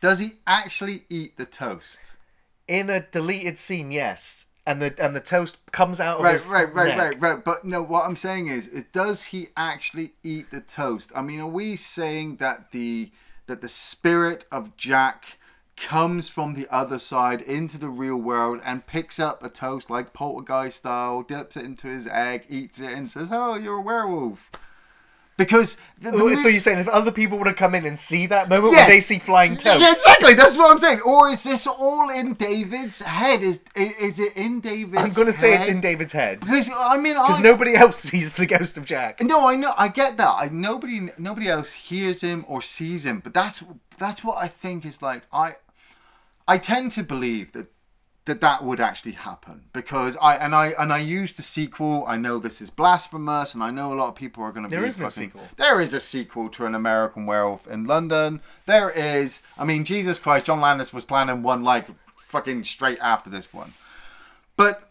Does 0.00 0.20
he 0.20 0.34
actually 0.46 1.06
eat 1.08 1.36
the 1.36 1.46
toast? 1.46 1.98
in 2.66 2.88
a 2.88 3.00
deleted 3.00 3.58
scene, 3.58 3.90
yes, 3.92 4.46
and 4.66 4.80
the 4.80 4.94
and 4.98 5.14
the 5.14 5.20
toast 5.20 5.58
comes 5.72 6.00
out 6.00 6.18
of 6.18 6.24
Right, 6.24 6.32
his 6.34 6.46
right, 6.46 6.72
right, 6.74 6.88
neck. 6.96 6.98
right, 6.98 7.20
right. 7.20 7.44
But 7.44 7.64
no, 7.64 7.82
what 7.82 8.04
I'm 8.04 8.16
saying 8.16 8.48
is, 8.48 8.66
is, 8.68 8.84
does 8.92 9.24
he 9.24 9.48
actually 9.56 10.12
eat 10.22 10.50
the 10.50 10.60
toast? 10.60 11.10
I 11.14 11.22
mean, 11.22 11.40
are 11.40 11.46
we 11.46 11.76
saying 11.76 12.36
that 12.36 12.70
the 12.72 13.10
that 13.46 13.60
the 13.60 13.68
spirit 13.68 14.44
of 14.50 14.76
Jack 14.76 15.38
comes 15.76 16.28
from 16.28 16.54
the 16.54 16.66
other 16.72 16.98
side 16.98 17.42
into 17.42 17.76
the 17.78 17.88
real 17.88 18.16
world 18.16 18.60
and 18.64 18.86
picks 18.86 19.18
up 19.18 19.42
a 19.42 19.48
toast 19.48 19.90
like 19.90 20.12
poltergeist 20.12 20.78
style, 20.78 21.22
dips 21.22 21.56
it 21.56 21.64
into 21.64 21.88
his 21.88 22.06
egg, 22.06 22.44
eats 22.48 22.78
it, 22.80 22.92
and 22.92 23.10
says, 23.10 23.28
"Oh, 23.30 23.54
you're 23.56 23.78
a 23.78 23.82
werewolf." 23.82 24.50
Because 25.36 25.76
the, 26.00 26.12
the 26.12 26.16
Oh, 26.16 26.38
So 26.38 26.48
you're 26.48 26.60
saying 26.60 26.78
if 26.78 26.88
other 26.88 27.10
people 27.10 27.38
would 27.38 27.48
have 27.48 27.56
come 27.56 27.74
in 27.74 27.84
and 27.86 27.98
see 27.98 28.26
that 28.26 28.48
moment, 28.48 28.72
Yes. 28.74 28.88
would 28.88 28.94
they 28.94 29.00
see 29.00 29.18
flying 29.18 29.56
toast? 29.56 29.80
Yeah, 29.80 29.90
exactly. 29.92 30.34
That's 30.34 30.56
what 30.56 30.70
I'm 30.70 30.78
saying. 30.78 31.00
Or 31.00 31.28
is 31.28 31.42
this 31.42 31.66
all 31.66 32.08
in 32.10 32.34
David's 32.34 33.00
head? 33.00 33.42
Is 33.42 33.60
is 33.74 34.20
it 34.20 34.36
in 34.36 34.60
David's? 34.60 35.02
I'm 35.02 35.10
going 35.10 35.26
to 35.26 35.32
say 35.32 35.54
it's 35.58 35.68
in 35.68 35.80
David's 35.80 36.12
head 36.12 36.40
Because 36.40 36.70
I 36.76 36.96
mean, 36.98 37.14
because 37.14 37.40
nobody 37.40 37.74
else 37.74 37.98
sees 38.10 38.36
the 38.36 38.46
ghost 38.46 38.76
of 38.76 38.84
Jack. 38.84 39.20
No, 39.22 39.48
I 39.48 39.56
know, 39.56 39.74
I 39.76 39.88
get 39.88 40.16
that. 40.18 40.28
I 40.28 40.48
nobody 40.52 41.08
nobody 41.18 41.48
else 41.48 41.72
hears 41.72 42.20
him 42.20 42.44
or 42.46 42.62
sees 42.62 43.04
him, 43.04 43.18
but 43.18 43.34
that's 43.34 43.64
that's 43.98 44.22
what 44.22 44.36
I 44.38 44.46
think 44.46 44.86
is 44.86 45.02
like. 45.02 45.22
I 45.32 45.54
I 46.46 46.58
tend 46.58 46.92
to 46.92 47.02
believe 47.02 47.52
that 47.54 47.66
that 48.26 48.40
that 48.40 48.64
would 48.64 48.80
actually 48.80 49.12
happen 49.12 49.64
because 49.72 50.16
I 50.20 50.36
and 50.36 50.54
I 50.54 50.68
and 50.78 50.92
I 50.92 50.98
used 50.98 51.36
the 51.36 51.42
sequel. 51.42 52.04
I 52.06 52.16
know 52.16 52.38
this 52.38 52.62
is 52.62 52.70
blasphemous, 52.70 53.52
and 53.54 53.62
I 53.62 53.70
know 53.70 53.92
a 53.92 53.96
lot 53.96 54.08
of 54.08 54.14
people 54.14 54.42
are 54.42 54.52
going 54.52 54.64
to 54.64 54.68
be. 54.70 54.76
There 54.76 54.86
is 54.86 54.98
no 54.98 55.10
fucking- 55.10 55.28
sequel. 55.30 55.42
There 55.56 55.80
is 55.80 55.92
a 55.92 56.00
sequel 56.00 56.48
to 56.50 56.66
an 56.66 56.74
American 56.74 57.26
Werewolf 57.26 57.66
in 57.66 57.84
London. 57.84 58.40
There 58.66 58.90
is. 58.90 59.42
I 59.58 59.64
mean, 59.64 59.84
Jesus 59.84 60.18
Christ, 60.18 60.46
John 60.46 60.60
Landis 60.60 60.92
was 60.92 61.04
planning 61.04 61.42
one 61.42 61.62
like 61.62 61.86
fucking 62.24 62.64
straight 62.64 62.98
after 63.00 63.28
this 63.28 63.52
one, 63.52 63.74
but 64.56 64.90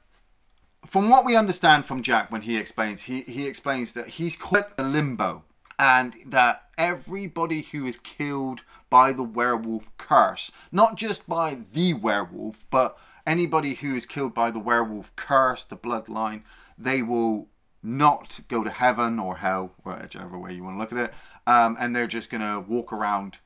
from 0.86 1.10
what 1.10 1.26
we 1.26 1.36
understand 1.36 1.86
from 1.86 2.04
Jack 2.04 2.32
when 2.32 2.42
he 2.42 2.58
explains, 2.58 3.04
he, 3.04 3.22
he 3.22 3.48
explains 3.48 3.94
that 3.94 4.10
he's 4.10 4.36
caught 4.36 4.74
in 4.78 4.92
limbo 4.92 5.44
and 5.80 6.14
that 6.26 6.66
everybody 6.78 7.64
who 7.64 7.86
is 7.86 7.98
killed 7.98 8.62
by 8.90 9.12
the 9.12 9.24
werewolf 9.24 9.90
curse, 9.98 10.52
not 10.72 10.96
just 10.96 11.28
by 11.28 11.58
the 11.74 11.94
werewolf, 11.96 12.64
but 12.70 12.98
anybody 13.26 13.76
who 13.76 13.96
is 13.96 14.06
killed 14.06 14.34
by 14.34 14.52
the 14.52 14.60
werewolf 14.60 15.16
curse, 15.16 15.64
the 15.64 15.78
bloodline, 15.78 16.44
they 16.78 17.02
will 17.02 17.48
not 17.82 18.40
go 18.48 18.64
to 18.64 18.70
heaven 18.70 19.20
or 19.20 19.38
hell, 19.38 19.74
whichever 19.84 20.38
way 20.40 20.54
you 20.54 20.64
want 20.64 20.76
to 20.76 20.80
look 20.80 20.92
at 20.92 21.10
it, 21.10 21.14
um, 21.46 21.76
and 21.80 21.96
they're 21.96 22.08
just 22.08 22.30
going 22.30 22.42
to 22.42 22.60
walk 22.68 22.94
around 22.94 23.38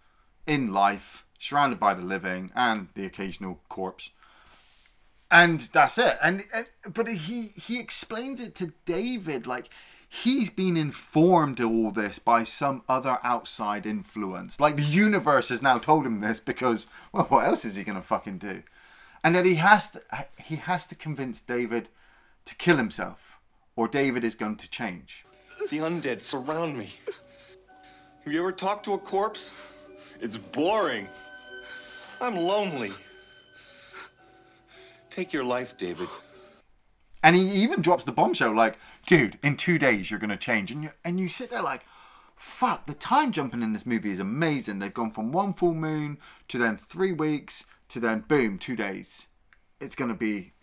in 0.45 0.71
life, 0.71 1.25
surrounded 1.39 1.79
by 1.79 1.93
the 1.93 2.01
living 2.01 2.51
and 2.55 2.87
the 2.93 3.05
occasional 3.05 3.59
corpse. 3.69 4.11
And 5.29 5.61
that's 5.73 5.97
it. 5.97 6.17
And, 6.23 6.45
but 6.87 7.07
he 7.07 7.47
he 7.47 7.79
explains 7.79 8.39
it 8.39 8.55
to 8.55 8.71
david 8.85 9.45
like 9.45 9.69
he's 10.07 10.49
been 10.49 10.77
informed 10.77 11.59
of 11.59 11.69
all 11.69 11.91
this 11.91 12.17
by 12.17 12.45
some 12.45 12.81
other 12.87 13.17
outside 13.23 13.85
influence. 13.85 14.57
Like 14.57 14.77
the 14.77 14.83
universe 14.83 15.49
has 15.49 15.61
now 15.61 15.79
told 15.79 16.05
him 16.05 16.21
this 16.21 16.39
because 16.39 16.87
well 17.11 17.25
what 17.25 17.45
else 17.45 17.65
is 17.65 17.75
he 17.75 17.83
gonna 17.83 18.01
fucking 18.01 18.37
do 18.37 18.63
and 19.27 19.35
that 19.35 19.45
he 19.45 19.55
has 19.55 19.91
to 19.91 20.01
he 20.41 20.55
has 20.55 20.85
to 20.85 20.95
convince 20.95 21.41
david 21.41 21.89
to 22.45 22.55
kill 22.55 22.77
himself 22.77 23.39
or 23.75 23.87
david 23.87 24.23
is 24.23 24.35
going 24.35 24.55
to 24.55 24.69
change 24.69 25.25
The 25.69 25.79
undead 25.79 26.21
surround 26.21 26.77
me. 26.77 26.93
Have 28.23 28.31
you 28.31 28.39
ever 28.39 28.53
talked 28.53 28.85
to 28.85 28.93
a 28.93 28.97
corpse? 28.97 29.51
It's 30.21 30.37
boring. 30.37 31.07
I'm 32.21 32.37
lonely. 32.37 32.93
Take 35.09 35.33
your 35.33 35.43
life, 35.43 35.77
David. 35.77 36.07
And 37.23 37.35
he 37.35 37.49
even 37.63 37.81
drops 37.81 38.05
the 38.05 38.11
bombshell 38.11 38.55
like, 38.55 38.77
dude, 39.05 39.39
in 39.43 39.57
two 39.57 39.77
days 39.77 40.09
you're 40.09 40.19
gonna 40.19 40.37
change. 40.37 40.71
And 40.71 40.83
you 40.83 40.91
and 41.03 41.19
you 41.19 41.27
sit 41.27 41.49
there 41.49 41.61
like, 41.61 41.81
fuck, 42.37 42.85
the 42.85 42.93
time 42.93 43.31
jumping 43.31 43.63
in 43.63 43.73
this 43.73 43.85
movie 43.85 44.11
is 44.11 44.19
amazing. 44.19 44.79
They've 44.79 44.93
gone 44.93 45.11
from 45.11 45.31
one 45.31 45.53
full 45.53 45.73
moon 45.73 46.17
to 46.47 46.57
then 46.57 46.77
three 46.77 47.11
weeks 47.11 47.65
to 47.89 47.99
then 47.99 48.21
boom, 48.27 48.57
two 48.59 48.75
days. 48.75 49.27
It's 49.79 49.95
gonna 49.95 50.13
be 50.13 50.53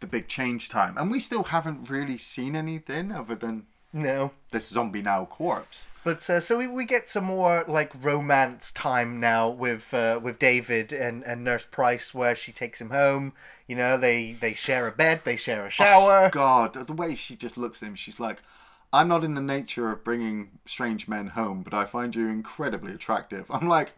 the 0.00 0.06
big 0.06 0.28
change 0.28 0.68
time. 0.68 0.98
And 0.98 1.10
we 1.10 1.20
still 1.20 1.44
haven't 1.44 1.88
really 1.88 2.18
seen 2.18 2.54
anything 2.56 3.10
other 3.12 3.34
than 3.34 3.66
No. 3.92 4.32
this 4.50 4.68
zombie 4.68 5.02
now 5.02 5.24
corpse. 5.24 5.86
But 6.02 6.28
uh, 6.28 6.40
so 6.40 6.58
we, 6.58 6.66
we 6.66 6.84
get 6.84 7.08
some 7.08 7.24
more 7.24 7.64
like 7.66 7.92
romance 8.04 8.70
time 8.72 9.18
now 9.20 9.48
with 9.48 9.94
uh, 9.94 10.20
with 10.22 10.38
David 10.38 10.92
and, 10.92 11.22
and 11.24 11.42
Nurse 11.42 11.64
Price, 11.64 12.12
where 12.12 12.34
she 12.36 12.52
takes 12.52 12.80
him 12.80 12.90
home. 12.90 13.32
You 13.66 13.76
know, 13.76 13.96
they 13.96 14.32
they 14.32 14.52
share 14.52 14.86
a 14.86 14.92
bed, 14.92 15.22
they 15.24 15.36
share 15.36 15.64
a 15.64 15.70
shower. 15.70 16.28
God, 16.28 16.74
the 16.86 16.92
way 16.92 17.14
she 17.14 17.34
just 17.36 17.56
looks 17.56 17.82
at 17.82 17.88
him, 17.88 17.94
she's 17.94 18.20
like, 18.20 18.42
I'm 18.92 19.08
not 19.08 19.24
in 19.24 19.34
the 19.34 19.40
nature 19.40 19.90
of 19.90 20.04
bringing 20.04 20.50
strange 20.66 21.08
men 21.08 21.28
home, 21.28 21.62
but 21.62 21.72
I 21.72 21.86
find 21.86 22.14
you 22.14 22.28
incredibly 22.28 22.92
attractive. 22.92 23.46
I'm 23.50 23.66
like, 23.68 23.92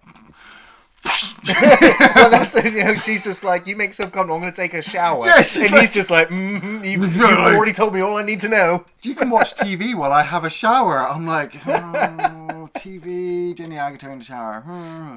well, 2.17 2.31
that's 2.31 2.55
you 2.55 2.85
know, 2.85 2.95
she's 2.97 3.25
just 3.25 3.45
like, 3.45 3.67
you 3.67 3.77
make 3.77 3.93
some 3.95 4.11
comment, 4.11 4.33
I'm 4.35 4.41
going 4.41 4.53
to 4.53 4.57
take 4.57 4.75
a 4.75 4.83
shower. 4.83 5.31
She's 5.39 5.57
and 5.57 5.71
like- 5.73 5.81
he's 5.83 5.91
just 5.91 6.11
like, 6.11 6.29
mm-hmm, 6.29 6.85
you've, 6.85 7.03
you've 7.15 7.17
like- 7.17 7.55
already 7.55 7.73
told 7.73 7.95
me 7.95 8.01
all 8.01 8.17
I 8.17 8.23
need 8.25 8.41
to 8.41 8.49
know. 8.49 8.85
you 9.03 9.15
can 9.15 9.31
watch 9.31 9.55
TV 9.55 9.95
while 9.97 10.13
I 10.13 10.23
have 10.23 10.45
a 10.45 10.51
shower. 10.51 10.99
I'm 10.99 11.27
like, 11.27 11.55
oh, 11.67 12.69
TV, 12.75 13.55
Jenny 13.57 13.77
Agutter 13.77 14.13
in 14.13 14.19
the 14.19 14.25
shower. 14.25 14.61
Hmm. 14.61 15.17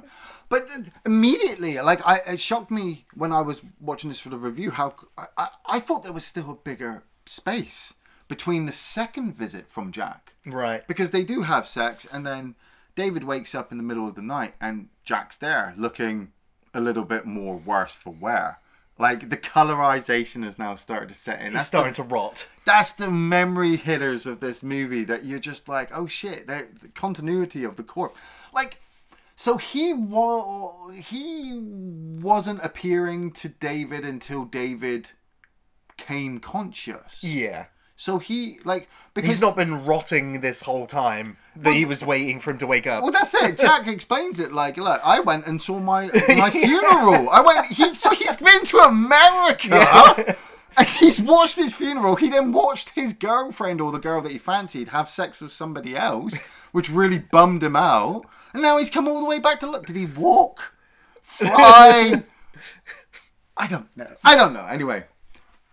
But 0.49 0.67
immediately, 1.05 1.79
like, 1.79 2.01
I 2.05 2.17
it 2.25 2.39
shocked 2.39 2.71
me 2.71 3.05
when 3.13 3.31
I 3.31 3.41
was 3.41 3.61
watching 3.79 4.09
this 4.09 4.19
for 4.19 4.29
the 4.29 4.37
review. 4.37 4.71
How 4.71 4.95
I, 5.17 5.25
I, 5.37 5.47
I 5.67 5.79
thought 5.79 6.01
there 6.03 6.13
was 6.13 6.25
still 6.25 6.49
a 6.49 6.55
bigger 6.55 7.03
space 7.27 7.93
between 8.27 8.65
the 8.65 8.71
second 8.71 9.35
visit 9.35 9.65
from 9.69 9.91
Jack 9.91 10.33
Right. 10.45 10.87
because 10.87 11.11
they 11.11 11.23
do 11.23 11.43
have 11.43 11.67
sex, 11.67 12.07
and 12.11 12.25
then 12.25 12.55
David 12.99 13.23
wakes 13.23 13.55
up 13.55 13.71
in 13.71 13.77
the 13.77 13.83
middle 13.83 14.07
of 14.09 14.15
the 14.15 14.21
night, 14.21 14.55
and 14.59 14.89
Jack's 15.05 15.37
there 15.37 15.73
looking 15.77 16.33
a 16.73 16.81
little 16.81 17.05
bit 17.05 17.25
more 17.25 17.55
worse 17.55 17.93
for 17.93 18.09
wear. 18.11 18.59
Like 18.97 19.29
the 19.29 19.37
colorization 19.37 20.43
has 20.43 20.59
now 20.59 20.75
started 20.75 21.07
to 21.07 21.15
set 21.15 21.39
in. 21.39 21.45
He's 21.45 21.53
That's 21.53 21.67
starting 21.67 21.93
the- 21.93 22.03
to 22.03 22.03
rot. 22.03 22.45
that's 22.65 22.91
the 22.91 23.09
memory 23.09 23.77
hitters 23.77 24.25
of 24.25 24.41
this 24.41 24.61
movie 24.61 25.05
that 25.05 25.23
you're 25.23 25.39
just 25.39 25.69
like, 25.69 25.89
oh 25.93 26.07
shit, 26.07 26.47
the 26.47 26.67
continuity 26.93 27.63
of 27.63 27.77
the 27.77 27.83
corpse. 27.83 28.19
Like, 28.53 28.79
so 29.37 29.55
he 29.55 29.93
was 29.93 30.93
he 31.05 31.57
wasn't 32.21 32.59
appearing 32.65 33.31
to 33.35 33.47
David 33.47 34.03
until 34.03 34.43
David 34.43 35.07
came 35.95 36.39
conscious. 36.41 37.23
Yeah. 37.23 37.67
So 37.99 38.17
he 38.17 38.61
like 38.63 38.87
because 39.13 39.27
He's 39.27 39.41
not 39.41 39.57
been 39.57 39.83
rotting 39.85 40.39
this 40.39 40.61
whole 40.61 40.87
time 40.87 41.35
that 41.57 41.73
he 41.73 41.83
was 41.83 42.01
waiting 42.01 42.39
for 42.39 42.51
him 42.51 42.57
to 42.59 42.65
wake 42.65 42.87
up. 42.87 43.03
Well, 43.03 43.11
that's 43.11 43.33
it. 43.33 43.59
Jack 43.59 43.87
explains 43.87 44.39
it 44.39 44.53
like, 44.53 44.77
look, 44.77 45.01
I 45.03 45.19
went 45.19 45.45
and 45.45 45.61
saw 45.61 45.79
my 45.79 46.05
my 46.29 46.49
funeral. 46.49 47.29
I 47.29 47.41
went. 47.41 47.65
He 47.65 47.93
so 47.93 48.11
he's 48.11 48.37
been 48.37 48.63
to 48.65 48.77
America. 48.79 50.37
And 50.77 50.87
he's 50.87 51.19
watched 51.19 51.57
his 51.57 51.73
funeral. 51.73 52.15
He 52.15 52.29
then 52.29 52.53
watched 52.53 52.91
his 52.91 53.11
girlfriend 53.11 53.81
or 53.81 53.91
the 53.91 53.97
girl 53.97 54.21
that 54.21 54.31
he 54.31 54.37
fancied 54.37 54.89
have 54.89 55.09
sex 55.09 55.41
with 55.41 55.51
somebody 55.51 55.97
else, 55.97 56.37
which 56.71 56.89
really 56.89 57.17
bummed 57.17 57.63
him 57.63 57.75
out. 57.75 58.25
And 58.53 58.61
now 58.61 58.77
he's 58.77 58.91
come 58.91 59.07
all 59.07 59.19
the 59.19 59.25
way 59.25 59.39
back 59.39 59.59
to 59.61 59.69
look. 59.69 59.87
Did 59.87 59.95
he 59.97 60.05
walk? 60.05 60.71
Fly? 61.23 62.23
I 63.57 63.67
don't 63.67 63.89
know. 63.97 64.15
I 64.23 64.35
don't 64.35 64.53
know. 64.53 64.67
Anyway, 64.67 65.03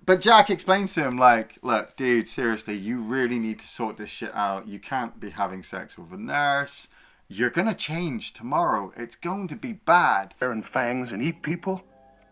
but 0.06 0.20
Jack 0.20 0.50
explains 0.50 0.94
to 0.94 1.04
him, 1.04 1.18
like, 1.18 1.58
look, 1.62 1.96
dude, 1.96 2.28
seriously, 2.28 2.76
you 2.76 3.00
really 3.00 3.38
need 3.38 3.58
to 3.60 3.66
sort 3.68 3.96
this 3.96 4.08
shit 4.10 4.34
out. 4.34 4.66
You 4.66 4.78
can't 4.78 5.18
be 5.18 5.30
having 5.30 5.62
sex 5.62 5.98
with 5.98 6.12
a 6.12 6.16
nurse. 6.16 6.88
You're 7.28 7.50
gonna 7.50 7.74
change 7.74 8.32
tomorrow. 8.32 8.92
It's 8.96 9.16
going 9.16 9.48
to 9.48 9.56
be 9.56 9.72
bad. 9.72 10.34
Bearing 10.38 10.62
fangs 10.62 11.12
and 11.12 11.20
eat 11.20 11.42
people? 11.42 11.84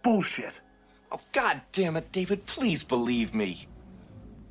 Bullshit. 0.02 0.60
Oh, 1.10 1.20
God 1.32 1.60
damn 1.72 1.96
it, 1.96 2.10
David, 2.12 2.46
please 2.46 2.82
believe 2.82 3.34
me. 3.34 3.66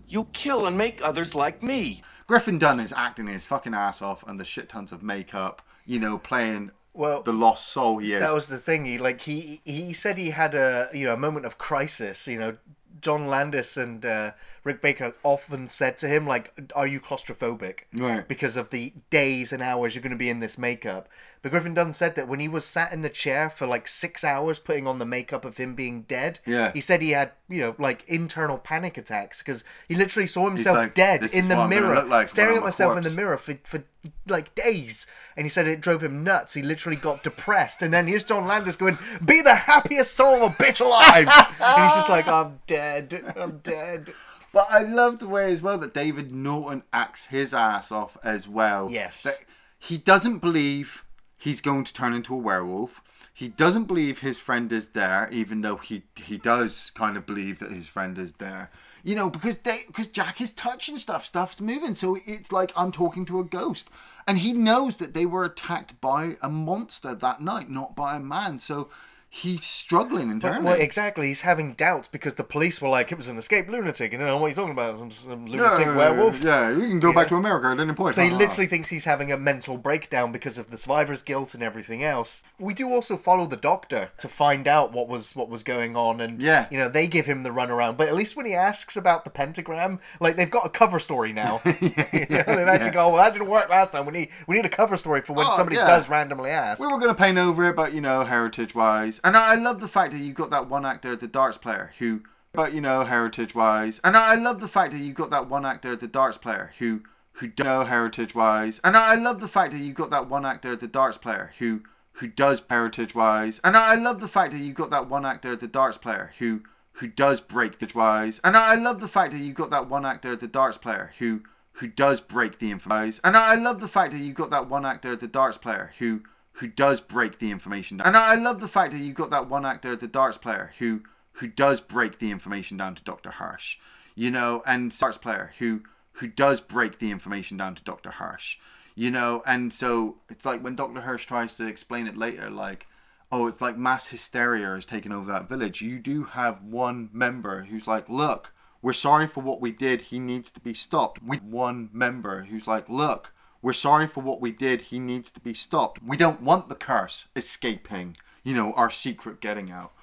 You'll 0.08 0.30
kill 0.34 0.68
and 0.68 0.78
make 0.78 1.04
others 1.04 1.34
like 1.34 1.64
me. 1.64 2.04
Griffin 2.28 2.58
Dunne 2.58 2.80
is 2.80 2.94
acting 2.94 3.28
his 3.28 3.46
fucking 3.46 3.74
ass 3.74 4.02
off 4.02 4.24
under 4.28 4.44
shit 4.44 4.70
tons 4.70 4.92
of 4.92 5.02
makeup, 5.04 5.62
you 5.86 6.00
know, 6.00 6.18
playing 6.18 6.72
Well, 6.94 7.22
the 7.24 7.34
lost 7.34 7.70
soul 7.70 7.98
he 8.00 8.14
is. 8.14 8.22
That 8.22 8.34
was 8.34 8.48
the 8.48 8.58
thing. 8.58 8.86
He 8.86 8.98
like 8.98 9.22
he 9.22 9.62
he 9.66 9.94
said 9.94 10.18
he 10.18 10.30
had 10.30 10.56
a 10.56 10.90
you 10.94 11.06
know 11.08 11.14
a 11.14 11.18
moment 11.18 11.46
of 11.46 11.58
crisis. 11.58 12.28
You 12.28 12.38
know, 12.40 12.58
John 13.02 13.28
Landis 13.28 13.76
and 13.78 14.06
uh, 14.06 14.32
Rick 14.64 14.82
Baker 14.82 15.14
often 15.24 15.68
said 15.70 15.98
to 16.00 16.08
him 16.08 16.28
like, 16.28 16.54
"Are 16.76 16.88
you 16.88 17.00
claustrophobic?" 17.00 17.80
Right. 17.94 18.28
Because 18.28 18.56
of 18.56 18.70
the 18.70 18.94
days 19.10 19.52
and 19.52 19.62
hours 19.62 19.96
you're 19.96 20.02
going 20.04 20.12
to 20.12 20.18
be 20.18 20.30
in 20.30 20.40
this 20.40 20.58
makeup. 20.58 21.10
But 21.42 21.52
Griffin 21.52 21.74
Dunne 21.74 21.94
said 21.94 22.16
that 22.16 22.28
when 22.28 22.40
he 22.40 22.48
was 22.48 22.64
sat 22.64 22.94
in 22.94 23.02
the 23.02 23.10
chair 23.10 23.50
for 23.50 23.66
like 23.68 23.88
six 23.88 24.24
hours 24.24 24.60
putting 24.60 24.88
on 24.88 25.00
the 25.00 25.06
makeup 25.06 25.44
of 25.44 25.58
him 25.58 25.76
being 25.76 26.04
dead, 26.04 26.40
Yeah. 26.46 26.72
he 26.72 26.80
said 26.82 27.02
he 27.02 27.12
had 27.12 27.32
you 27.50 27.62
know 27.62 27.76
like 27.78 28.08
internal 28.08 28.58
panic 28.58 28.98
attacks 28.98 29.40
because 29.40 29.64
he 29.88 29.96
literally 29.96 30.28
saw 30.28 30.48
himself 30.48 30.78
like, 30.78 30.94
dead 30.94 31.26
in 31.34 31.50
the 31.50 31.56
what 31.56 31.64
I'm 31.64 31.70
gonna 31.70 31.82
mirror, 31.82 32.04
like 32.04 32.30
staring 32.30 32.58
at 32.58 32.64
myself 32.64 32.96
in 32.98 33.04
the 33.04 33.10
mirror 33.10 33.38
for, 33.38 33.56
for 33.64 33.84
like 34.28 34.54
days. 34.56 35.06
And 35.36 35.46
he 35.46 35.50
said 35.50 35.68
it 35.68 35.82
drove 35.82 36.04
him 36.04 36.24
nuts. 36.24 36.54
He 36.54 36.62
literally 36.62 36.98
got 36.98 37.24
depressed. 37.24 37.82
And 37.82 37.94
then 37.94 38.08
here's 38.08 38.24
John 38.24 38.48
Landis 38.48 38.76
going, 38.76 38.98
Be 39.24 39.42
the 39.42 39.56
happiest 39.56 40.14
soul 40.14 40.44
of 40.44 40.52
a 40.52 40.56
bitch 40.56 40.82
alive. 40.82 41.28
and 41.60 41.84
he's 41.84 41.96
just 41.96 42.10
like, 42.10 42.28
I'm 42.28 42.60
dead. 42.68 43.34
I'm 43.38 43.60
dead. 43.60 44.14
But 44.52 44.68
I 44.70 44.84
love 44.84 45.20
the 45.20 45.28
way 45.28 45.52
as 45.52 45.62
well 45.62 45.78
that 45.80 45.94
David 45.96 46.32
Naughton 46.32 46.84
acts 46.94 47.26
his 47.26 47.54
ass 47.54 47.92
off 47.92 48.18
as 48.24 48.48
well. 48.48 48.90
Yes. 48.92 49.24
That 49.24 49.40
he 49.80 49.98
doesn't 49.98 50.40
believe 50.40 51.04
he's 51.38 51.60
going 51.60 51.84
to 51.84 51.94
turn 51.94 52.14
into 52.14 52.34
a 52.34 52.38
werewolf. 52.38 53.02
He 53.34 53.48
doesn't 53.50 53.86
believe 53.86 54.20
his 54.20 54.38
friend 54.38 54.72
is 54.72 54.90
there, 54.90 55.28
even 55.32 55.62
though 55.62 55.78
he 55.78 56.04
he 56.16 56.38
does 56.38 56.92
kind 56.94 57.18
of 57.18 57.26
believe 57.26 57.58
that 57.60 57.72
his 57.72 57.88
friend 57.88 58.18
is 58.20 58.34
there. 58.34 58.70
You 59.06 59.16
know, 59.16 59.30
because 59.30 59.58
they 59.58 59.82
because 59.86 60.08
Jack 60.08 60.40
is 60.40 60.54
touching 60.54 60.98
stuff, 60.98 61.26
stuff's 61.26 61.60
moving, 61.60 61.94
so 61.94 62.18
it's 62.26 62.54
like 62.54 62.72
I'm 62.76 62.92
talking 62.94 63.26
to 63.26 63.42
a 63.42 63.44
ghost, 63.44 63.90
and 64.26 64.38
he 64.38 64.54
knows 64.54 64.96
that 64.98 65.14
they 65.14 65.26
were 65.26 65.44
attacked 65.44 66.00
by 66.00 66.38
a 66.42 66.50
monster 66.50 67.14
that 67.14 67.42
night, 67.42 67.70
not 67.70 67.98
by 67.98 68.16
a 68.16 68.20
man. 68.22 68.60
So 68.60 68.90
he's 69.36 69.66
struggling 69.66 70.30
internally. 70.30 70.64
Well, 70.64 70.80
exactly. 70.80 71.28
He's 71.28 71.42
having 71.42 71.74
doubts 71.74 72.08
because 72.08 72.36
the 72.36 72.44
police 72.44 72.80
were 72.80 72.88
like, 72.90 73.12
it 73.12 73.18
was 73.18 73.28
an 73.28 73.38
escaped 73.40 73.68
lunatic. 73.68 74.14
And 74.14 74.22
you 74.22 74.28
know 74.28 74.38
what 74.38 74.46
he's 74.48 74.58
talking 74.58 74.72
about? 74.72 75.00
Some, 75.00 75.10
some 75.10 75.48
lunatic 75.48 75.88
werewolf. 75.88 76.40
Yeah, 76.40 76.70
you 76.70 76.82
can 76.88 77.00
go 77.00 77.12
back 77.12 77.30
to 77.30 77.36
America 77.36 77.68
at 77.70 77.80
any 77.80 77.94
point. 77.94 78.14
So 78.14 78.22
he 78.22 78.30
Ah. 78.30 78.38
literally 78.38 78.68
thinks 78.68 78.90
he's 78.90 79.06
having 79.06 79.32
a 79.32 79.38
mental 79.38 79.80
breakdown 79.80 80.32
because 80.32 80.60
of 80.60 80.70
the 80.70 80.78
survivor's 80.78 81.24
guilt 81.24 81.56
and 81.56 81.64
everything 81.64 82.04
else. 82.04 82.44
We 82.60 82.76
do 82.76 82.94
also 82.94 83.18
follow 83.18 83.48
the 83.48 83.58
doctor 83.58 84.12
to 84.20 84.28
find 84.28 84.68
out 84.68 84.94
what 84.94 85.08
was 85.08 85.36
what 85.36 85.50
was 85.50 85.64
going 85.64 85.98
on, 85.98 86.22
and 86.22 86.40
Yeah. 86.40 86.68
you 86.70 86.78
know 86.78 86.88
they 86.88 87.08
give 87.08 87.26
him 87.26 87.42
the 87.42 87.50
runaround. 87.50 87.98
But 87.98 88.10
at 88.10 88.14
least 88.16 88.36
when 88.38 88.46
he 88.46 88.54
asks 88.54 88.96
about 88.96 89.24
the 89.24 89.32
pentagram, 89.32 90.00
like 90.20 90.36
they've 90.36 90.50
got 90.52 90.66
a 90.68 90.70
cover 90.70 91.00
story 91.00 91.34
now. 91.34 91.60
You 92.14 92.28
know, 92.30 92.56
they've 92.56 92.68
actually 92.68 92.92
go, 92.92 93.10
well, 93.10 93.18
that 93.24 93.34
didn't 93.34 93.48
work 93.50 93.68
last 93.70 93.92
time. 93.94 94.06
We 94.06 94.12
need 94.14 94.30
we 94.48 94.56
need 94.56 94.66
a 94.66 94.70
cover 94.70 94.96
story 94.96 95.22
for 95.22 95.34
when 95.34 95.48
Oh, 95.50 95.56
somebody 95.56 95.78
yeah. 95.78 95.88
does 95.88 96.08
randomly 96.08 96.52
ask. 96.52 96.80
We 96.80 96.86
were 96.88 97.00
going 97.00 97.10
to 97.14 97.20
paint 97.20 97.38
over 97.40 97.66
it, 97.66 97.76
but 97.76 97.94
you 97.94 98.02
know, 98.02 98.24
heritage 98.24 98.76
wise. 98.76 99.20
And 99.24 99.38
I 99.38 99.56
love 99.56 99.80
the 99.80 99.88
fact 99.88 100.12
that 100.12 100.20
you've 100.20 100.36
got 100.36 100.50
that 100.50 100.70
one 100.70 100.86
actor, 100.86 101.16
the 101.16 101.28
darts 101.28 101.58
player, 101.58 101.94
who, 102.00 102.22
but 102.52 102.74
you 102.74 102.82
know, 102.82 103.06
heritage 103.06 103.56
wise. 103.56 104.02
And 104.04 104.18
I 104.18 104.36
love 104.36 104.60
the 104.60 104.68
fact 104.68 104.92
that 104.92 105.00
you've 105.00 105.16
got 105.16 105.30
that 105.30 105.50
one 105.50 105.66
actor, 105.66 105.96
the 105.96 106.08
darts 106.08 106.38
player, 106.38 106.74
who, 106.80 107.02
who 107.34 107.48
don't 107.48 107.66
know 107.66 107.84
heritage 107.86 108.36
wise. 108.36 108.82
And 108.84 108.98
I 108.98 109.16
love 109.16 109.40
the 109.40 109.48
fact 109.48 109.72
that 109.72 109.80
you've 109.80 109.96
got 109.96 110.10
that 110.10 110.30
one 110.30 110.46
actor, 110.46 110.76
the 110.76 110.88
darts 110.88 111.18
player, 111.18 111.54
who, 111.60 111.82
who 112.14 112.28
does 112.28 112.62
heritage 112.70 113.16
wise. 113.16 113.62
And 113.64 113.78
I 113.78 113.96
love 113.96 114.20
the 114.20 114.28
fact 114.28 114.52
that 114.52 114.60
you've 114.60 114.76
got 114.76 114.90
that 114.92 115.10
one 115.10 115.26
actor, 115.26 115.56
the 115.56 115.68
darts 115.68 115.98
player, 115.98 116.34
who, 116.40 116.62
who 116.94 117.08
does 117.08 117.40
break 117.40 117.80
the 117.80 117.90
wise. 117.96 118.42
And 118.44 118.58
I 118.58 118.76
love 118.76 119.00
the 119.00 119.08
fact 119.08 119.32
that 119.32 119.40
you've 119.40 119.56
got 119.56 119.72
that 119.72 119.90
one 119.90 120.06
actor, 120.06 120.36
the 120.36 120.48
darts 120.48 120.78
player, 120.78 121.14
who, 121.20 121.44
who 121.74 121.88
does 121.88 122.20
break 122.20 122.60
the 122.60 122.72
information. 122.72 123.22
And 123.24 123.38
I 123.38 123.56
love 123.56 123.80
the 123.80 123.88
fact 123.88 124.12
that 124.12 124.20
you've 124.20 124.36
got 124.36 124.50
that 124.52 124.70
one 124.70 124.86
actor, 124.86 125.16
the 125.16 125.28
darts 125.28 125.58
player, 125.58 125.94
who 126.00 126.24
who 126.54 126.68
does 126.68 127.02
break 127.02 127.40
the 127.40 127.52
information 127.52 127.98
down. 127.98 128.08
And 128.08 128.18
I 128.18 128.36
love 128.36 128.60
the 128.60 128.68
fact 128.68 128.92
that 128.92 129.00
you've 129.00 129.16
got 129.16 129.32
that 129.32 129.50
one 129.50 129.66
actor, 129.66 129.96
the 129.96 130.08
darts 130.08 130.38
player, 130.38 130.74
who 130.80 131.02
who 131.38 131.48
does 131.48 131.82
break 131.82 132.20
the 132.20 132.30
information 132.30 132.78
down 132.78 132.94
to 132.96 133.04
Dr. 133.04 133.32
Hirsch. 133.32 133.78
You 134.16 134.30
know, 134.30 134.62
and 134.66 134.96
darts 134.98 135.18
player 135.18 135.54
who 135.60 135.82
who 136.14 136.28
does 136.28 136.62
break 136.62 137.00
the 137.00 137.12
information 137.12 137.58
down 137.58 137.76
to 137.76 137.84
Dr. 137.84 138.12
Hirsch. 138.12 138.58
You 138.96 139.10
know, 139.10 139.42
and 139.46 139.74
so 139.74 140.18
it's 140.30 140.46
like 140.46 140.62
when 140.64 140.76
Dr. 140.76 141.02
Hirsch 141.02 141.26
tries 141.26 141.56
to 141.56 141.66
explain 141.66 142.06
it 142.06 142.16
later, 142.16 142.52
like, 142.52 142.86
oh, 143.32 143.48
it's 143.48 143.62
like 143.62 143.76
mass 143.76 144.08
hysteria 144.10 144.68
has 144.76 144.86
taken 144.86 145.12
over 145.12 145.32
that 145.32 145.50
village. 145.50 145.82
You 145.82 145.98
do 145.98 146.24
have 146.26 146.62
one 146.62 147.10
member 147.12 147.64
who's 147.64 147.88
like, 147.88 148.08
look, 148.08 148.54
we're 148.84 148.94
sorry 148.94 149.26
for 149.26 149.42
what 149.42 149.62
we 149.62 149.72
did. 149.72 150.02
He 150.02 150.20
needs 150.20 150.52
to 150.52 150.60
be 150.60 150.76
stopped. 150.76 151.24
We 151.24 151.38
one 151.38 151.90
member 151.92 152.44
who's 152.44 152.68
like, 152.68 152.88
look, 152.88 153.33
we're 153.64 153.74
sorry 153.74 154.08
for 154.08 154.22
what 154.22 154.42
we 154.42 154.52
did. 154.52 154.82
He 154.82 155.00
needs 155.00 155.32
to 155.32 155.40
be 155.40 155.54
stopped. 155.54 156.04
We 156.04 156.18
don't 156.18 156.42
want 156.42 156.68
the 156.68 156.76
curse 156.76 157.30
escaping, 157.36 158.18
you 158.44 158.54
know, 158.54 158.74
our 158.74 158.92
secret 158.92 159.40
getting 159.40 159.72
out. 159.72 159.94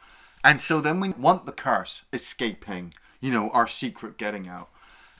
And 0.42 0.62
so 0.62 0.80
then 0.80 0.98
we 0.98 1.10
want 1.10 1.44
the 1.44 1.52
curse 1.52 2.06
escaping, 2.12 2.94
you 3.20 3.30
know, 3.30 3.50
our 3.50 3.68
secret 3.68 4.16
getting 4.16 4.48
out. 4.48 4.70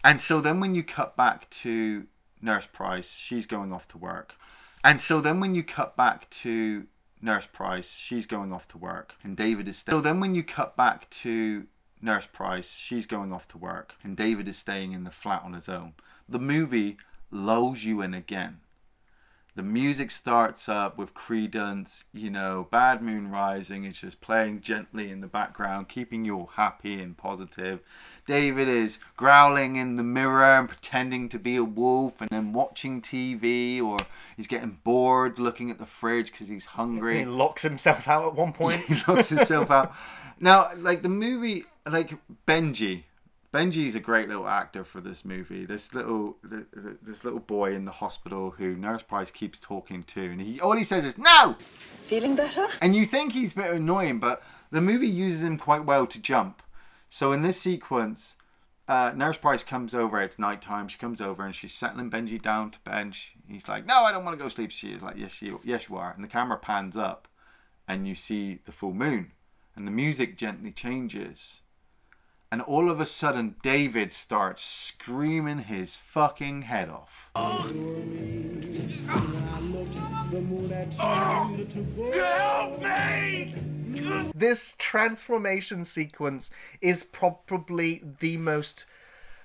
And 0.03 0.22
so 0.22 0.41
then 0.41 0.59
when 0.59 0.74
you 0.74 0.82
cut 0.82 1.16
back 1.16 1.51
to 1.51 2.07
Nurse 2.41 2.66
Price, 2.72 3.12
she's 3.12 3.47
going 3.47 3.74
off 3.74 3.86
to 3.88 3.99
work. 3.99 4.34
And 4.82 5.03
so 5.03 5.20
then 5.20 5.38
when 5.41 5.55
you 5.55 5.62
cut 5.62 5.95
back 5.95 6.30
to 6.30 6.86
Nurse 7.20 7.47
Price, 7.47 7.95
she's 7.95 8.26
going 8.26 8.55
off 8.55 8.66
to 8.68 8.78
work. 8.78 9.14
And 9.22 9.36
David 9.36 9.68
is 9.68 9.76
staying. 9.76 9.99
So 9.99 10.01
then 10.01 10.18
when 10.18 10.34
you 10.34 10.43
cut 10.43 10.74
back 10.78 11.11
to 11.11 11.66
Nurse 12.01 12.26
Price, 12.32 12.74
she's 12.76 13.07
going 13.07 13.34
off 13.34 13.47
to 13.49 13.59
work. 13.59 13.97
And 14.03 14.16
David 14.16 14.49
is 14.49 14.57
staying 14.57 14.93
in 14.93 15.05
the 15.05 15.11
flat 15.11 15.43
on 15.45 15.53
his 15.53 15.68
own. 15.68 15.93
The 16.26 16.38
movie 16.38 16.97
lulls 17.30 17.84
you 17.84 18.02
in 18.02 18.14
again. 18.14 18.60
The 19.56 19.62
music 19.64 20.12
starts 20.12 20.68
up 20.68 20.96
with 20.96 21.12
Creedence, 21.12 22.04
you 22.14 22.30
know, 22.30 22.68
Bad 22.70 23.02
Moon 23.02 23.30
Rising 23.30 23.84
is 23.84 23.98
just 23.98 24.20
playing 24.20 24.60
gently 24.60 25.10
in 25.10 25.20
the 25.20 25.26
background, 25.26 25.88
keeping 25.88 26.24
you 26.24 26.36
all 26.36 26.50
happy 26.54 27.02
and 27.02 27.16
positive. 27.16 27.80
David 28.26 28.68
is 28.68 28.98
growling 29.16 29.74
in 29.74 29.96
the 29.96 30.04
mirror 30.04 30.44
and 30.44 30.68
pretending 30.68 31.28
to 31.30 31.38
be 31.38 31.56
a 31.56 31.64
wolf 31.64 32.20
and 32.20 32.30
then 32.30 32.52
watching 32.52 33.02
TV 33.02 33.82
or 33.82 33.98
he's 34.36 34.46
getting 34.46 34.78
bored 34.84 35.40
looking 35.40 35.70
at 35.70 35.78
the 35.78 35.86
fridge 35.86 36.30
because 36.30 36.48
he's 36.48 36.64
hungry 36.64 37.18
he 37.18 37.24
locks 37.24 37.62
himself 37.62 38.06
out 38.06 38.28
at 38.28 38.34
one 38.34 38.52
point. 38.52 38.82
he 38.86 38.94
locks 39.08 39.28
himself 39.28 39.70
out. 39.70 39.92
Now, 40.38 40.70
like 40.76 41.02
the 41.02 41.08
movie, 41.08 41.64
like 41.86 42.14
Benji. 42.46 43.02
Benji's 43.53 43.96
a 43.96 44.01
great 44.01 44.28
little 44.28 44.46
actor 44.46 44.84
for 44.84 45.01
this 45.01 45.24
movie. 45.24 45.64
This 45.66 45.92
little, 45.92 46.36
th- 46.48 46.66
th- 46.72 46.96
this 47.03 47.24
little 47.24 47.40
boy 47.40 47.74
in 47.74 47.84
the 47.84 47.90
hospital 47.90 48.51
who 48.51 48.76
Nurse 48.76 49.03
Price 49.03 49.30
keeps 49.30 49.59
talking 49.59 50.05
to, 50.05 50.22
and 50.22 50.40
he 50.40 50.61
all 50.61 50.76
he 50.76 50.84
says 50.84 51.05
is 51.05 51.18
"No," 51.18 51.57
Feeling 52.07 52.36
better? 52.36 52.68
and 52.80 52.94
you 52.94 53.05
think 53.07 53.32
he's 53.32 53.53
a 53.53 53.57
bit 53.57 53.70
annoying, 53.72 54.20
but 54.20 54.42
the 54.70 54.80
movie 54.80 55.09
uses 55.09 55.42
him 55.42 55.59
quite 55.59 55.84
well 55.84 56.07
to 56.07 56.20
jump. 56.20 56.62
So 57.09 57.32
in 57.32 57.42
this 57.42 57.61
sequence, 57.61 58.36
uh, 58.86 59.12
Nurse 59.16 59.36
Price 59.36 59.64
comes 59.64 59.94
over. 59.94 60.20
It's 60.20 60.38
nighttime. 60.38 60.86
She 60.86 60.98
comes 60.98 61.20
over 61.20 61.44
and 61.44 61.53
she's 61.53 61.74
settling 61.74 62.09
Benji 62.09 62.40
down 62.40 62.70
to 62.70 62.78
bench. 62.84 63.34
He's 63.48 63.66
like, 63.66 63.84
"No, 63.84 64.05
I 64.05 64.12
don't 64.12 64.24
want 64.24 64.38
to 64.38 64.42
go 64.42 64.48
sleep." 64.48 64.70
She 64.70 64.92
is 64.92 65.03
like, 65.03 65.16
"Yes, 65.16 65.42
you, 65.42 65.61
yes, 65.64 65.88
you 65.88 65.96
are." 65.96 66.12
And 66.12 66.22
the 66.22 66.28
camera 66.28 66.57
pans 66.57 66.96
up, 66.96 67.26
and 67.88 68.07
you 68.07 68.14
see 68.14 68.61
the 68.64 68.70
full 68.72 68.94
moon, 68.94 69.32
and 69.74 69.88
the 69.88 69.92
music 69.92 70.36
gently 70.36 70.70
changes. 70.70 71.62
And 72.53 72.61
all 72.62 72.90
of 72.90 73.01
a 73.01 73.07
sudden, 73.07 73.55
David 73.62 74.11
starts 74.11 74.64
screaming 74.64 75.61
his 75.61 75.94
fucking 75.94 76.62
head 76.62 76.88
off. 76.88 77.30
this 84.34 84.74
transformation 84.78 85.84
sequence 85.84 86.51
is 86.80 87.05
probably 87.05 88.03
the 88.18 88.36
most 88.36 88.84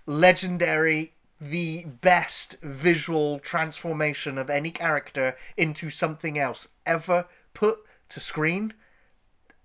legendary 0.07 1.13
the 1.39 1.83
best 1.83 2.57
visual 2.61 3.39
transformation 3.39 4.37
of 4.37 4.49
any 4.49 4.71
character 4.71 5.35
into 5.57 5.89
something 5.89 6.39
else 6.39 6.67
ever 6.85 7.27
put 7.53 7.79
to 8.09 8.19
screen 8.19 8.73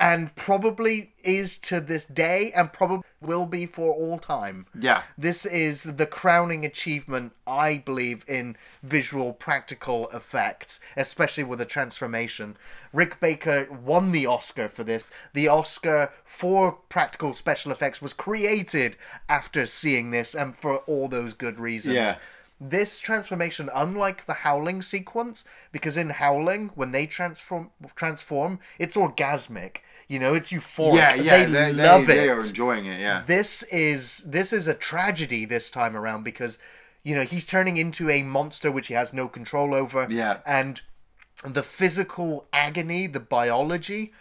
and 0.01 0.35
probably 0.35 1.13
is 1.23 1.59
to 1.59 1.81
this 1.81 2.07
day 2.07 2.51
and 2.53 2.73
probably 2.73 3.05
will 3.21 3.45
be 3.45 3.67
for 3.67 3.93
all 3.93 4.19
time 4.19 4.67
Yeah. 4.79 5.03
this 5.19 5.45
is 5.45 5.83
the 5.83 6.07
crowning 6.07 6.65
achievement, 6.65 7.33
I 7.47 7.79
believe, 7.79 8.25
in 8.27 8.57
visual 8.83 9.33
practical 9.35 10.09
effects, 10.11 10.81
especially 10.97 11.45
with 11.45 11.59
the 11.59 11.67
transformation. 11.67 12.57
Rick 12.93 13.21
Baker 13.21 13.67
won 13.71 14.13
the 14.13 14.27
Oscar 14.27 14.69
for 14.69 14.85
this. 14.85 15.05
The 15.35 15.49
Oscar 15.49 16.13
for 16.25 16.73
practical 16.89 17.35
special 17.35 17.73
effects 17.73 18.01
was 18.01 18.13
created 18.13 18.97
after 19.29 19.67
seeing 19.67 20.11
this, 20.11 20.35
and 20.35 20.57
for 20.57 20.79
all 20.79 21.07
those 21.09 21.35
good 21.35 21.61
reasons. 21.61 21.95
Yeah. 21.97 22.17
This 22.63 23.01
transformation, 23.01 23.71
unlike 23.75 24.27
the 24.27 24.35
Howling 24.35 24.83
sequence, 24.83 25.45
because 25.73 25.97
in 25.97 26.11
Howling, 26.11 26.71
when 26.75 26.93
they 26.93 27.07
transform, 27.07 27.71
transform, 27.95 28.61
it's 28.79 28.97
orgasmic. 28.97 29.79
You 30.11 30.19
know, 30.19 30.35
it's 30.35 30.51
euphoric. 30.51 30.97
Yeah, 30.97 31.15
yeah, 31.15 31.45
they, 31.47 31.53
they, 31.53 31.73
love 31.73 32.07
they, 32.09 32.15
it 32.15 32.17
they 32.17 32.29
are 32.31 32.41
enjoying 32.41 32.85
it. 32.87 32.99
Yeah. 33.01 33.23
this 33.29 33.63
is 33.65 34.25
this 34.27 34.53
is 34.53 34.67
a 34.67 34.75
tragedy 34.75 35.45
this 35.45 35.71
time 35.71 35.97
around 35.97 36.25
because 36.25 36.59
you 37.05 37.15
know 37.15 37.23
he's 37.23 37.47
turning 37.47 37.77
into 37.77 38.11
a 38.11 38.23
monster 38.25 38.73
which 38.73 38.89
he 38.89 38.95
has 38.95 39.15
no 39.15 39.29
control 39.29 39.73
over 39.73 40.09
Yeah. 40.11 40.39
and 40.45 40.81
the 41.45 41.63
physical 41.63 42.49
agony 42.53 43.07
the 43.07 43.21
biology 43.21 44.13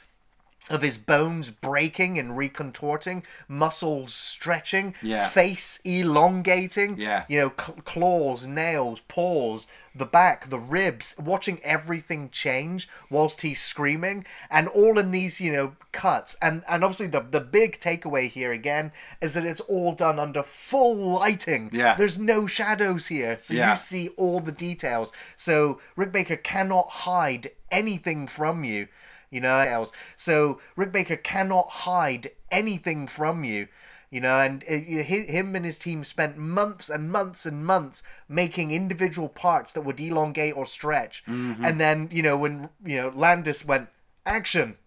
of 0.70 0.82
his 0.84 0.98
bones 1.00 1.50
breaking 1.50 2.20
and 2.20 2.32
recontorting 2.38 3.24
muscles 3.48 4.14
stretching 4.14 4.94
Yeah. 5.02 5.28
face 5.28 5.80
elongating 5.84 6.98
Yeah. 7.00 7.24
you 7.28 7.40
know 7.40 7.54
cl- 7.60 7.80
claws 7.86 8.46
nails 8.46 9.00
paws 9.08 9.68
the 9.96 10.06
back 10.06 10.50
the 10.50 10.60
ribs 10.60 11.16
watching 11.18 11.60
everything 11.64 12.30
change 12.30 12.88
whilst 13.10 13.42
he's 13.42 13.62
screaming 13.62 14.26
and 14.52 14.68
all 14.68 15.00
in 15.00 15.12
these 15.12 15.42
you 15.42 15.52
know 15.52 15.76
cuts 15.92 16.36
and 16.42 16.64
and 16.70 16.84
obviously 16.84 17.08
the 17.08 17.22
the 17.22 17.42
big 17.42 17.80
takeaway 17.80 18.30
here 18.30 18.52
again 18.52 18.92
is 19.22 19.34
that 19.34 19.46
it's 19.46 19.62
all 19.62 19.94
done 19.94 20.20
under 20.20 20.44
full 20.44 21.14
lighting 21.14 21.70
Yeah. 21.74 21.96
there's 21.96 22.20
no 22.20 22.46
shadows 22.46 23.08
here 23.08 23.38
so 23.42 23.54
Yeah. 23.56 23.72
you 23.72 23.78
see 23.78 24.10
all 24.10 24.40
the 24.40 24.52
details 24.52 25.12
so 25.36 25.80
rick 25.96 26.12
baker 26.12 26.36
cannot 26.36 26.90
hide 26.90 27.52
anything 27.72 28.28
from 28.28 28.64
you 28.64 28.88
you 29.32 29.40
know 29.42 29.58
else. 29.60 29.92
so 30.16 30.60
rick 30.76 30.92
baker 30.92 31.16
cannot 31.16 31.68
hide 31.70 32.32
anything 32.52 33.08
from 33.08 33.44
you 33.44 33.68
You 34.12 34.22
know, 34.22 34.40
and 34.40 34.64
uh, 34.68 34.74
you 34.74 34.98
know, 34.98 35.04
hi- 35.04 35.32
him 35.32 35.56
and 35.56 35.64
his 35.64 35.78
team 35.78 36.04
spent 36.04 36.36
months 36.36 36.90
and 36.90 37.12
months 37.12 37.46
and 37.46 37.64
months 37.64 38.02
making 38.28 38.72
individual 38.72 39.30
parts 39.30 39.72
that 39.74 39.82
would 39.86 40.00
elongate 40.00 40.58
or 40.58 40.66
stretch. 40.66 41.24
And 41.64 41.80
then, 41.80 42.10
you 42.12 42.24
know, 42.24 42.36
when 42.36 42.70
you 42.84 42.98
know 42.98 43.14
Landis 43.16 43.64
went 43.64 43.88
action, 44.26 44.78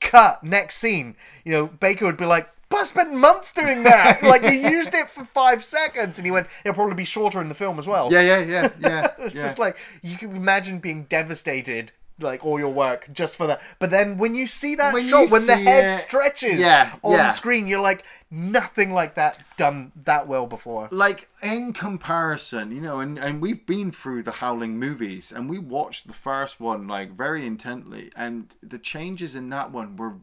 cut, 0.00 0.44
next 0.44 0.76
scene, 0.76 1.16
you 1.44 1.52
know, 1.52 1.66
Baker 1.66 2.04
would 2.06 2.16
be 2.16 2.26
like, 2.26 2.48
but 2.68 2.80
I 2.80 2.84
spent 2.84 3.12
months 3.12 3.50
doing 3.50 3.82
that. 3.82 4.22
like 4.32 4.42
you 4.42 4.50
used 4.70 4.94
it 4.94 5.10
for 5.10 5.24
five 5.24 5.64
seconds, 5.64 6.18
and 6.18 6.24
he 6.24 6.30
went, 6.30 6.46
it'll 6.64 6.74
probably 6.74 6.94
be 6.94 7.04
shorter 7.04 7.40
in 7.40 7.48
the 7.48 7.54
film 7.54 7.78
as 7.78 7.86
well. 7.88 8.12
Yeah, 8.12 8.20
yeah, 8.20 8.38
yeah, 8.38 8.70
yeah. 8.78 9.10
it's 9.18 9.34
yeah. 9.34 9.42
just 9.42 9.58
like 9.58 9.76
you 10.02 10.16
can 10.16 10.36
imagine 10.36 10.78
being 10.78 11.04
devastated, 11.04 11.90
like 12.20 12.44
all 12.44 12.58
your 12.58 12.72
work 12.72 13.08
just 13.12 13.36
for 13.36 13.46
that. 13.46 13.60
But 13.78 13.90
then 13.90 14.18
when 14.18 14.34
you 14.34 14.46
see 14.46 14.74
that 14.76 14.92
When 14.92 15.08
shot, 15.08 15.30
when 15.30 15.46
the 15.46 15.56
head 15.56 15.84
it- 15.92 16.00
stretches 16.00 16.60
Yeah, 16.60 16.94
on 17.02 17.12
yeah. 17.12 17.28
screen, 17.28 17.66
you're 17.66 17.80
like, 17.80 18.04
nothing 18.30 18.92
like 18.92 19.14
that 19.14 19.38
done 19.56 19.92
that 20.04 20.26
well 20.28 20.46
before. 20.46 20.88
like 20.90 21.28
in 21.42 21.72
comparison, 21.72 22.72
you 22.72 22.80
know, 22.80 23.00
and, 23.00 23.18
and 23.18 23.40
we've 23.40 23.64
been 23.66 23.90
through 23.92 24.22
the 24.24 24.32
Howling 24.32 24.78
movies 24.78 25.32
and 25.32 25.48
we 25.48 25.58
watched 25.58 26.06
the 26.06 26.14
first 26.14 26.60
one 26.60 26.86
like 26.88 27.16
very 27.16 27.46
intently, 27.46 28.10
and 28.16 28.54
the 28.62 28.78
changes 28.78 29.34
in 29.34 29.48
that 29.50 29.70
one 29.72 29.96
were 29.96 30.14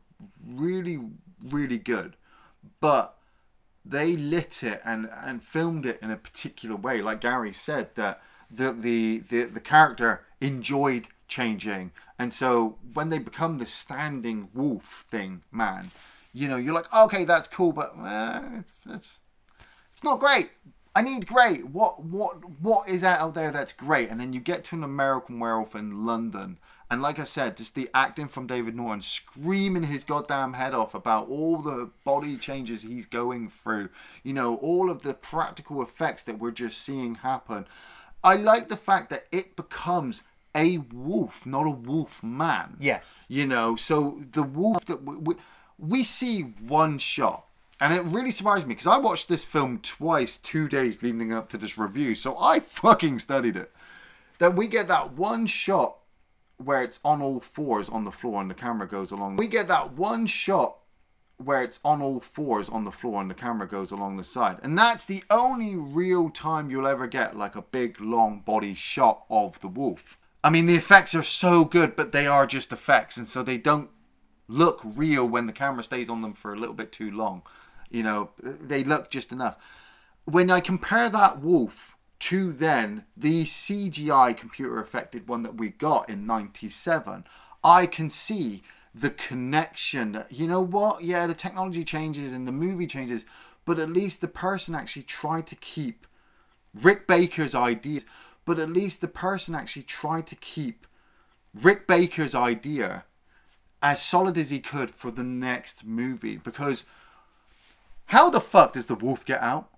really, 0.45 0.99
really 1.43 1.77
good. 1.77 2.15
But 2.81 3.17
they 3.85 4.15
lit 4.17 4.63
it 4.63 4.81
and, 4.83 5.09
and 5.23 5.43
filmed 5.43 5.85
it 5.85 5.99
in 6.01 6.09
a 6.11 6.17
particular 6.17 6.75
way. 6.75 7.01
Like 7.01 7.21
Gary 7.21 7.53
said, 7.53 7.89
that 7.95 8.21
the, 8.49 8.71
the, 8.73 9.19
the, 9.29 9.43
the 9.45 9.59
character 9.59 10.21
enjoyed 10.41 11.07
changing. 11.27 11.91
And 12.17 12.33
so 12.33 12.77
when 12.93 13.09
they 13.09 13.19
become 13.19 13.57
the 13.57 13.65
standing 13.65 14.49
wolf 14.53 15.05
thing, 15.09 15.41
man, 15.51 15.91
you 16.33 16.47
know, 16.47 16.57
you're 16.57 16.73
like, 16.73 16.93
okay, 16.93 17.25
that's 17.25 17.47
cool, 17.47 17.71
but 17.71 17.95
uh, 17.97 18.41
it's 18.89 20.03
not 20.03 20.19
great. 20.19 20.49
I 20.95 21.01
need 21.01 21.27
great. 21.27 21.67
What 21.67 22.03
what 22.03 22.37
what 22.61 22.87
is 22.87 23.03
out 23.03 23.33
there 23.33 23.51
that's 23.51 23.73
great? 23.73 24.09
And 24.09 24.19
then 24.19 24.31
you 24.31 24.39
get 24.39 24.63
to 24.65 24.75
an 24.75 24.83
American 24.83 25.39
Werewolf 25.39 25.75
in 25.75 26.05
London, 26.05 26.57
and 26.89 27.01
like 27.01 27.19
I 27.19 27.25
said, 27.25 27.57
just 27.57 27.75
the 27.75 27.89
acting 27.93 28.29
from 28.29 28.47
David 28.47 28.75
Naughton 28.75 29.01
screaming 29.01 29.83
his 29.83 30.05
goddamn 30.05 30.53
head 30.53 30.73
off 30.73 30.95
about 30.95 31.27
all 31.27 31.57
the 31.57 31.89
body 32.05 32.37
changes 32.37 32.83
he's 32.83 33.05
going 33.05 33.49
through. 33.49 33.89
You 34.23 34.33
know, 34.33 34.55
all 34.55 34.89
of 34.89 35.01
the 35.01 35.13
practical 35.13 35.81
effects 35.81 36.23
that 36.23 36.39
we're 36.39 36.51
just 36.51 36.81
seeing 36.81 37.15
happen. 37.15 37.67
I 38.23 38.35
like 38.35 38.69
the 38.69 38.77
fact 38.77 39.09
that 39.09 39.25
it 39.31 39.55
becomes 39.55 40.23
a 40.55 40.77
wolf, 40.77 41.45
not 41.45 41.67
a 41.67 41.71
wolf 41.71 42.23
man. 42.23 42.77
Yes. 42.79 43.25
You 43.29 43.45
know, 43.45 43.75
so 43.75 44.23
the 44.31 44.43
wolf 44.43 44.85
that 44.85 45.03
we, 45.03 45.15
we, 45.15 45.35
we 45.77 46.03
see 46.03 46.41
one 46.41 46.97
shot. 46.97 47.45
And 47.79 47.93
it 47.93 48.03
really 48.03 48.31
surprised 48.31 48.65
me 48.67 48.73
because 48.73 48.87
I 48.87 48.97
watched 48.97 49.27
this 49.27 49.43
film 49.43 49.79
twice, 49.79 50.37
two 50.37 50.69
days 50.69 51.03
leading 51.03 51.33
up 51.33 51.49
to 51.49 51.57
this 51.57 51.77
review. 51.77 52.15
So 52.15 52.37
I 52.37 52.59
fucking 52.61 53.19
studied 53.19 53.57
it. 53.57 53.71
That 54.39 54.55
we 54.55 54.67
get 54.67 54.87
that 54.87 55.13
one 55.13 55.45
shot 55.45 55.97
where 56.57 56.83
it's 56.83 56.99
on 57.03 57.21
all 57.21 57.41
fours 57.41 57.89
on 57.89 58.05
the 58.05 58.11
floor 58.11 58.41
and 58.41 58.49
the 58.49 58.55
camera 58.55 58.87
goes 58.87 59.11
along. 59.11 59.35
We 59.35 59.47
get 59.47 59.67
that 59.67 59.93
one 59.93 60.25
shot 60.25 60.77
where 61.37 61.61
it's 61.63 61.79
on 61.83 62.01
all 62.01 62.21
fours 62.21 62.69
on 62.69 62.85
the 62.85 62.91
floor 62.91 63.21
and 63.21 63.29
the 63.29 63.35
camera 63.35 63.67
goes 63.67 63.91
along 63.91 64.15
the 64.15 64.23
side. 64.23 64.57
And 64.63 64.77
that's 64.77 65.05
the 65.05 65.23
only 65.29 65.75
real 65.75 66.29
time 66.29 66.69
you'll 66.69 66.87
ever 66.87 67.07
get 67.07 67.35
like 67.35 67.57
a 67.57 67.61
big 67.61 67.99
long 67.99 68.39
body 68.39 68.73
shot 68.73 69.25
of 69.29 69.59
the 69.59 69.67
wolf. 69.67 70.17
I 70.45 70.51
mean, 70.51 70.67
the 70.67 70.75
effects 70.75 71.15
are 71.15 71.23
so 71.23 71.65
good, 71.65 71.95
but 71.95 72.11
they 72.11 72.27
are 72.27 72.45
just 72.45 72.71
effects, 72.71 73.17
and 73.17 73.27
so 73.27 73.41
they 73.41 73.57
don't 73.57 73.89
look 74.47 74.79
real 74.85 75.25
when 75.25 75.47
the 75.47 75.51
camera 75.51 75.83
stays 75.83 76.07
on 76.07 76.21
them 76.21 76.35
for 76.35 76.53
a 76.53 76.55
little 76.55 76.75
bit 76.75 76.91
too 76.91 77.09
long. 77.09 77.41
You 77.89 78.03
know, 78.03 78.29
they 78.39 78.83
look 78.83 79.09
just 79.09 79.31
enough. 79.31 79.57
When 80.25 80.51
I 80.51 80.59
compare 80.59 81.09
that 81.09 81.41
wolf 81.41 81.95
to 82.19 82.51
then 82.51 83.05
the 83.17 83.43
CGI 83.45 84.37
computer 84.37 84.79
affected 84.79 85.27
one 85.27 85.41
that 85.41 85.57
we 85.57 85.69
got 85.69 86.11
in 86.11 86.27
97, 86.27 87.25
I 87.63 87.87
can 87.87 88.11
see 88.11 88.61
the 88.93 89.09
connection. 89.09 90.25
You 90.29 90.45
know 90.45 90.61
what? 90.61 91.03
Yeah, 91.03 91.25
the 91.25 91.33
technology 91.33 91.83
changes 91.83 92.31
and 92.31 92.47
the 92.47 92.51
movie 92.51 92.85
changes, 92.85 93.25
but 93.65 93.79
at 93.79 93.89
least 93.89 94.21
the 94.21 94.27
person 94.27 94.75
actually 94.75 95.03
tried 95.03 95.47
to 95.47 95.55
keep 95.55 96.05
Rick 96.75 97.07
Baker's 97.07 97.55
ideas, 97.55 98.03
but 98.45 98.59
at 98.59 98.69
least 98.69 99.01
the 99.01 99.07
person 99.07 99.55
actually 99.55 99.83
tried 99.83 100.27
to 100.27 100.35
keep 100.35 100.87
Rick 101.53 101.87
Baker's 101.87 102.35
idea 102.35 103.05
as 103.81 104.01
solid 104.01 104.37
as 104.37 104.49
he 104.49 104.59
could 104.59 104.91
for 104.91 105.11
the 105.11 105.23
next 105.23 105.85
movie 105.85 106.37
because 106.37 106.85
how 108.07 108.29
the 108.29 108.41
fuck 108.41 108.73
does 108.73 108.85
the 108.85 108.95
wolf 108.95 109.25
get 109.25 109.41
out? 109.41 109.69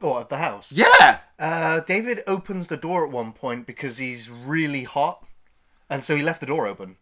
Or 0.00 0.20
at 0.20 0.28
the 0.28 0.38
house. 0.38 0.72
Yeah. 0.72 1.20
Uh, 1.38 1.80
David 1.80 2.22
opens 2.26 2.68
the 2.68 2.76
door 2.76 3.06
at 3.06 3.12
one 3.12 3.32
point 3.32 3.66
because 3.66 3.98
he's 3.98 4.28
really 4.28 4.82
hot, 4.82 5.24
and 5.88 6.02
so 6.02 6.16
he 6.16 6.22
left 6.22 6.40
the 6.40 6.46
door 6.46 6.66
open. 6.66 6.96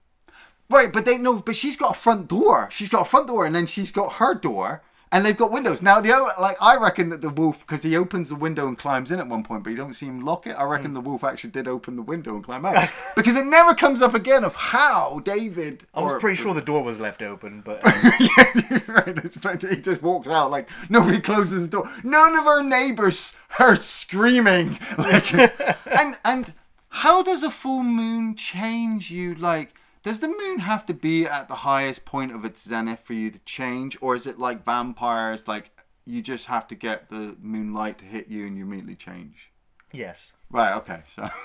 Right, 0.68 0.92
but 0.92 1.04
they 1.04 1.18
no, 1.18 1.40
but 1.40 1.56
she's 1.56 1.76
got 1.76 1.96
a 1.96 1.98
front 1.98 2.28
door. 2.28 2.68
She's 2.70 2.90
got 2.90 3.02
a 3.02 3.10
front 3.10 3.26
door, 3.26 3.46
and 3.46 3.54
then 3.54 3.66
she's 3.66 3.90
got 3.90 4.14
her 4.14 4.34
door, 4.34 4.82
and 5.12 5.24
they've 5.24 5.36
got 5.36 5.50
windows. 5.50 5.82
Now 5.82 6.00
the 6.00 6.12
other, 6.12 6.32
like 6.40 6.56
I 6.60 6.76
reckon 6.76 7.08
that 7.10 7.20
the 7.20 7.30
wolf, 7.30 7.60
because 7.60 7.82
he 7.82 7.96
opens 7.96 8.28
the 8.28 8.36
window 8.36 8.68
and 8.68 8.78
climbs 8.78 9.10
in 9.10 9.18
at 9.18 9.26
one 9.26 9.42
point, 9.42 9.64
but 9.64 9.70
you 9.70 9.76
don't 9.76 9.94
see 9.94 10.06
him 10.06 10.24
lock 10.24 10.46
it. 10.46 10.52
I 10.52 10.64
reckon 10.64 10.88
hmm. 10.88 10.94
the 10.94 11.00
wolf 11.00 11.24
actually 11.24 11.50
did 11.50 11.66
open 11.66 11.96
the 11.96 12.02
window 12.02 12.34
and 12.34 12.44
climb 12.44 12.64
out, 12.66 12.88
because 13.16 13.36
it 13.36 13.46
never 13.46 13.74
comes 13.74 14.02
up 14.02 14.14
again 14.14 14.44
of 14.44 14.54
how 14.54 15.20
David. 15.24 15.86
I 15.94 16.02
was 16.02 16.20
pretty 16.20 16.36
sure 16.36 16.54
the 16.54 16.60
door 16.60 16.82
was 16.82 17.00
left 17.00 17.22
open, 17.22 17.62
but 17.62 17.84
um, 17.84 18.12
yeah, 18.20 18.80
right. 18.86 19.62
He 19.62 19.76
just 19.76 20.02
walks 20.02 20.28
out 20.28 20.50
like 20.50 20.68
nobody 20.88 21.20
closes 21.20 21.62
the 21.62 21.68
door. 21.68 21.90
None 22.04 22.36
of 22.36 22.46
our 22.46 22.62
neighbors 22.62 23.34
heard 23.50 23.82
screaming. 23.82 24.78
Like, 24.96 25.32
and 25.86 26.18
and 26.24 26.52
how 26.90 27.22
does 27.22 27.42
a 27.42 27.50
full 27.50 27.82
moon 27.82 28.36
change 28.36 29.10
you? 29.10 29.34
Like, 29.34 29.74
does 30.02 30.20
the 30.20 30.28
moon 30.28 30.60
have 30.60 30.86
to 30.86 30.94
be 30.94 31.26
at 31.26 31.48
the 31.48 31.56
highest 31.56 32.04
point 32.04 32.32
of 32.32 32.44
its 32.44 32.62
zenith 32.62 33.00
for 33.00 33.12
you 33.12 33.30
to 33.30 33.38
change, 33.40 33.96
or 34.00 34.14
is 34.14 34.26
it 34.26 34.38
like 34.38 34.64
vampires? 34.64 35.46
Like, 35.46 35.70
you 36.06 36.22
just 36.22 36.46
have 36.46 36.66
to 36.68 36.74
get 36.74 37.10
the 37.10 37.36
moonlight 37.40 37.98
to 37.98 38.04
hit 38.04 38.28
you 38.28 38.46
and 38.46 38.56
you 38.56 38.64
immediately 38.64 38.96
change. 38.96 39.50
yes. 39.92 40.32
Right, 40.50 40.74
okay, 40.76 41.02
so. 41.14 41.28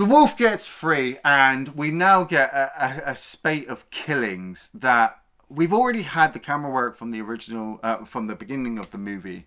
The 0.00 0.06
wolf 0.06 0.34
gets 0.34 0.66
free, 0.66 1.18
and 1.22 1.76
we 1.76 1.90
now 1.90 2.24
get 2.24 2.50
a, 2.54 2.70
a, 3.06 3.10
a 3.10 3.16
spate 3.16 3.68
of 3.68 3.90
killings 3.90 4.70
that 4.72 5.20
we've 5.50 5.74
already 5.74 6.00
had 6.00 6.32
the 6.32 6.38
camera 6.38 6.70
work 6.70 6.96
from 6.96 7.10
the 7.10 7.20
original, 7.20 7.78
uh, 7.82 8.06
from 8.06 8.26
the 8.26 8.34
beginning 8.34 8.78
of 8.78 8.92
the 8.92 8.96
movie, 8.96 9.44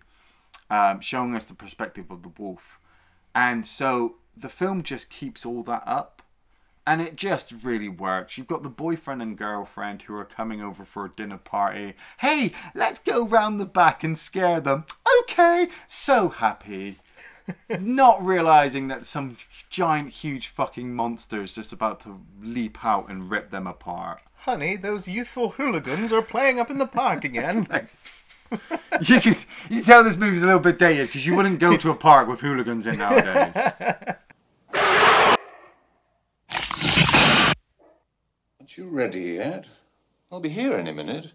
um, 0.70 1.00
showing 1.00 1.34
us 1.34 1.46
the 1.46 1.54
perspective 1.54 2.08
of 2.08 2.22
the 2.22 2.30
wolf. 2.38 2.78
And 3.34 3.66
so 3.66 4.16
the 4.36 4.48
film 4.48 4.84
just 4.84 5.10
keeps 5.10 5.44
all 5.44 5.64
that 5.64 5.82
up, 5.86 6.13
and 6.86 7.00
it 7.00 7.16
just 7.16 7.52
really 7.62 7.88
works. 7.88 8.36
You've 8.36 8.46
got 8.46 8.62
the 8.62 8.68
boyfriend 8.68 9.22
and 9.22 9.38
girlfriend 9.38 10.02
who 10.02 10.14
are 10.16 10.24
coming 10.24 10.60
over 10.60 10.84
for 10.84 11.06
a 11.06 11.10
dinner 11.10 11.38
party. 11.38 11.94
Hey, 12.18 12.52
let's 12.74 12.98
go 12.98 13.24
round 13.24 13.58
the 13.58 13.64
back 13.64 14.04
and 14.04 14.18
scare 14.18 14.60
them. 14.60 14.84
Okay, 15.22 15.68
so 15.88 16.28
happy 16.28 16.98
not 17.80 18.24
realizing 18.24 18.88
that 18.88 19.06
some 19.06 19.36
giant, 19.70 20.10
huge 20.10 20.48
fucking 20.48 20.94
monster 20.94 21.42
is 21.42 21.54
just 21.54 21.72
about 21.72 22.00
to 22.00 22.20
leap 22.40 22.84
out 22.84 23.08
and 23.08 23.30
rip 23.30 23.50
them 23.50 23.66
apart. 23.66 24.22
Honey, 24.38 24.76
those 24.76 25.08
youthful 25.08 25.50
hooligans 25.50 26.12
are 26.12 26.22
playing 26.22 26.60
up 26.60 26.70
in 26.70 26.78
the 26.78 26.86
park 26.86 27.24
again. 27.24 27.66
You 29.00 29.20
could 29.20 29.38
you 29.68 29.82
tell 29.82 30.04
this 30.04 30.16
movie's 30.16 30.42
a 30.42 30.46
little 30.46 30.60
bit 30.60 30.78
dated 30.78 31.08
because 31.08 31.26
you 31.26 31.34
wouldn't 31.34 31.58
go 31.58 31.76
to 31.76 31.90
a 31.90 31.94
park 31.94 32.28
with 32.28 32.40
hooligans 32.40 32.86
in 32.86 32.98
nowadays. 32.98 33.52
you 38.76 38.88
ready 38.88 39.20
yet? 39.22 39.66
I'll 40.30 40.40
be 40.40 40.48
here 40.48 40.72
any 40.74 40.92
minute. 40.92 41.32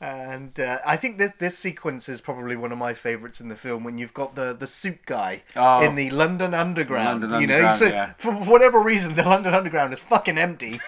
And 0.00 0.60
uh, 0.60 0.78
I 0.86 0.96
think 0.96 1.18
that 1.18 1.40
this 1.40 1.58
sequence 1.58 2.08
is 2.08 2.20
probably 2.20 2.54
one 2.54 2.70
of 2.70 2.78
my 2.78 2.94
favourites 2.94 3.40
in 3.40 3.48
the 3.48 3.56
film 3.56 3.82
when 3.82 3.98
you've 3.98 4.14
got 4.14 4.36
the, 4.36 4.52
the 4.54 4.66
suit 4.68 5.04
guy 5.06 5.42
Oh. 5.56 5.80
in 5.82 5.96
the 5.96 6.08
London 6.10 6.54
Underground. 6.54 7.22
London 7.22 7.40
you 7.40 7.46
know, 7.48 7.54
Underground, 7.54 7.78
so 7.78 7.86
yeah. 7.86 8.12
for 8.16 8.32
whatever 8.32 8.80
reason, 8.80 9.14
the 9.16 9.24
London 9.24 9.54
Underground 9.54 9.92
is 9.92 9.98
fucking 9.98 10.38
empty. 10.38 10.80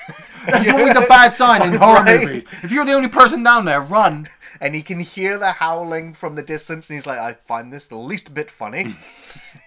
That's 0.47 0.69
always 0.71 0.97
a 0.97 1.01
bad 1.09 1.35
sign 1.35 1.63
in 1.63 1.75
horror 1.75 2.05
Right? 2.05 2.25
movies. 2.25 2.45
If 2.63 2.71
you're 2.71 2.85
the 2.85 2.93
only 2.93 3.09
person 3.09 3.43
down 3.43 3.65
there, 3.65 3.81
run. 3.81 4.29
And 4.61 4.75
he 4.75 4.83
can 4.83 5.01
hear 5.01 5.39
the 5.39 5.53
howling 5.53 6.15
from 6.15 6.35
the 6.35 6.43
distance, 6.43 6.89
and 6.89 6.97
he's 6.97 7.07
like, 7.07 7.19
"I 7.19 7.35
find 7.47 7.73
this 7.73 7.89
the 7.89 7.97
least 7.97 8.33
bit 8.35 8.51
funny." 8.51 8.85
Hmm. 8.85 8.91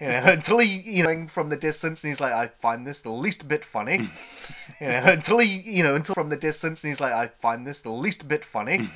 you 0.00 0.08
know, 0.08 0.22
until 0.24 0.58
he, 0.58 0.80
you 0.80 1.02
know, 1.02 1.26
from 1.26 1.48
the 1.48 1.56
distance, 1.56 2.04
and 2.04 2.10
he's 2.10 2.20
like, 2.20 2.32
"I 2.32 2.48
find 2.60 2.86
this 2.86 3.02
the 3.02 3.10
least 3.10 3.46
bit 3.48 3.64
funny." 3.64 3.98
Hmm. 3.98 4.04
you 4.80 4.88
know, 4.88 5.02
until 5.04 5.38
he, 5.38 5.60
you 5.60 5.82
know, 5.82 5.94
until 5.94 6.14
from 6.14 6.28
the 6.28 6.36
distance, 6.36 6.84
and 6.84 6.90
he's 6.90 7.00
like, 7.00 7.12
"I 7.12 7.28
find 7.40 7.66
this 7.66 7.82
the 7.82 7.90
least 7.90 8.28
bit 8.28 8.44
funny." 8.44 8.76
Hmm. 8.78 8.86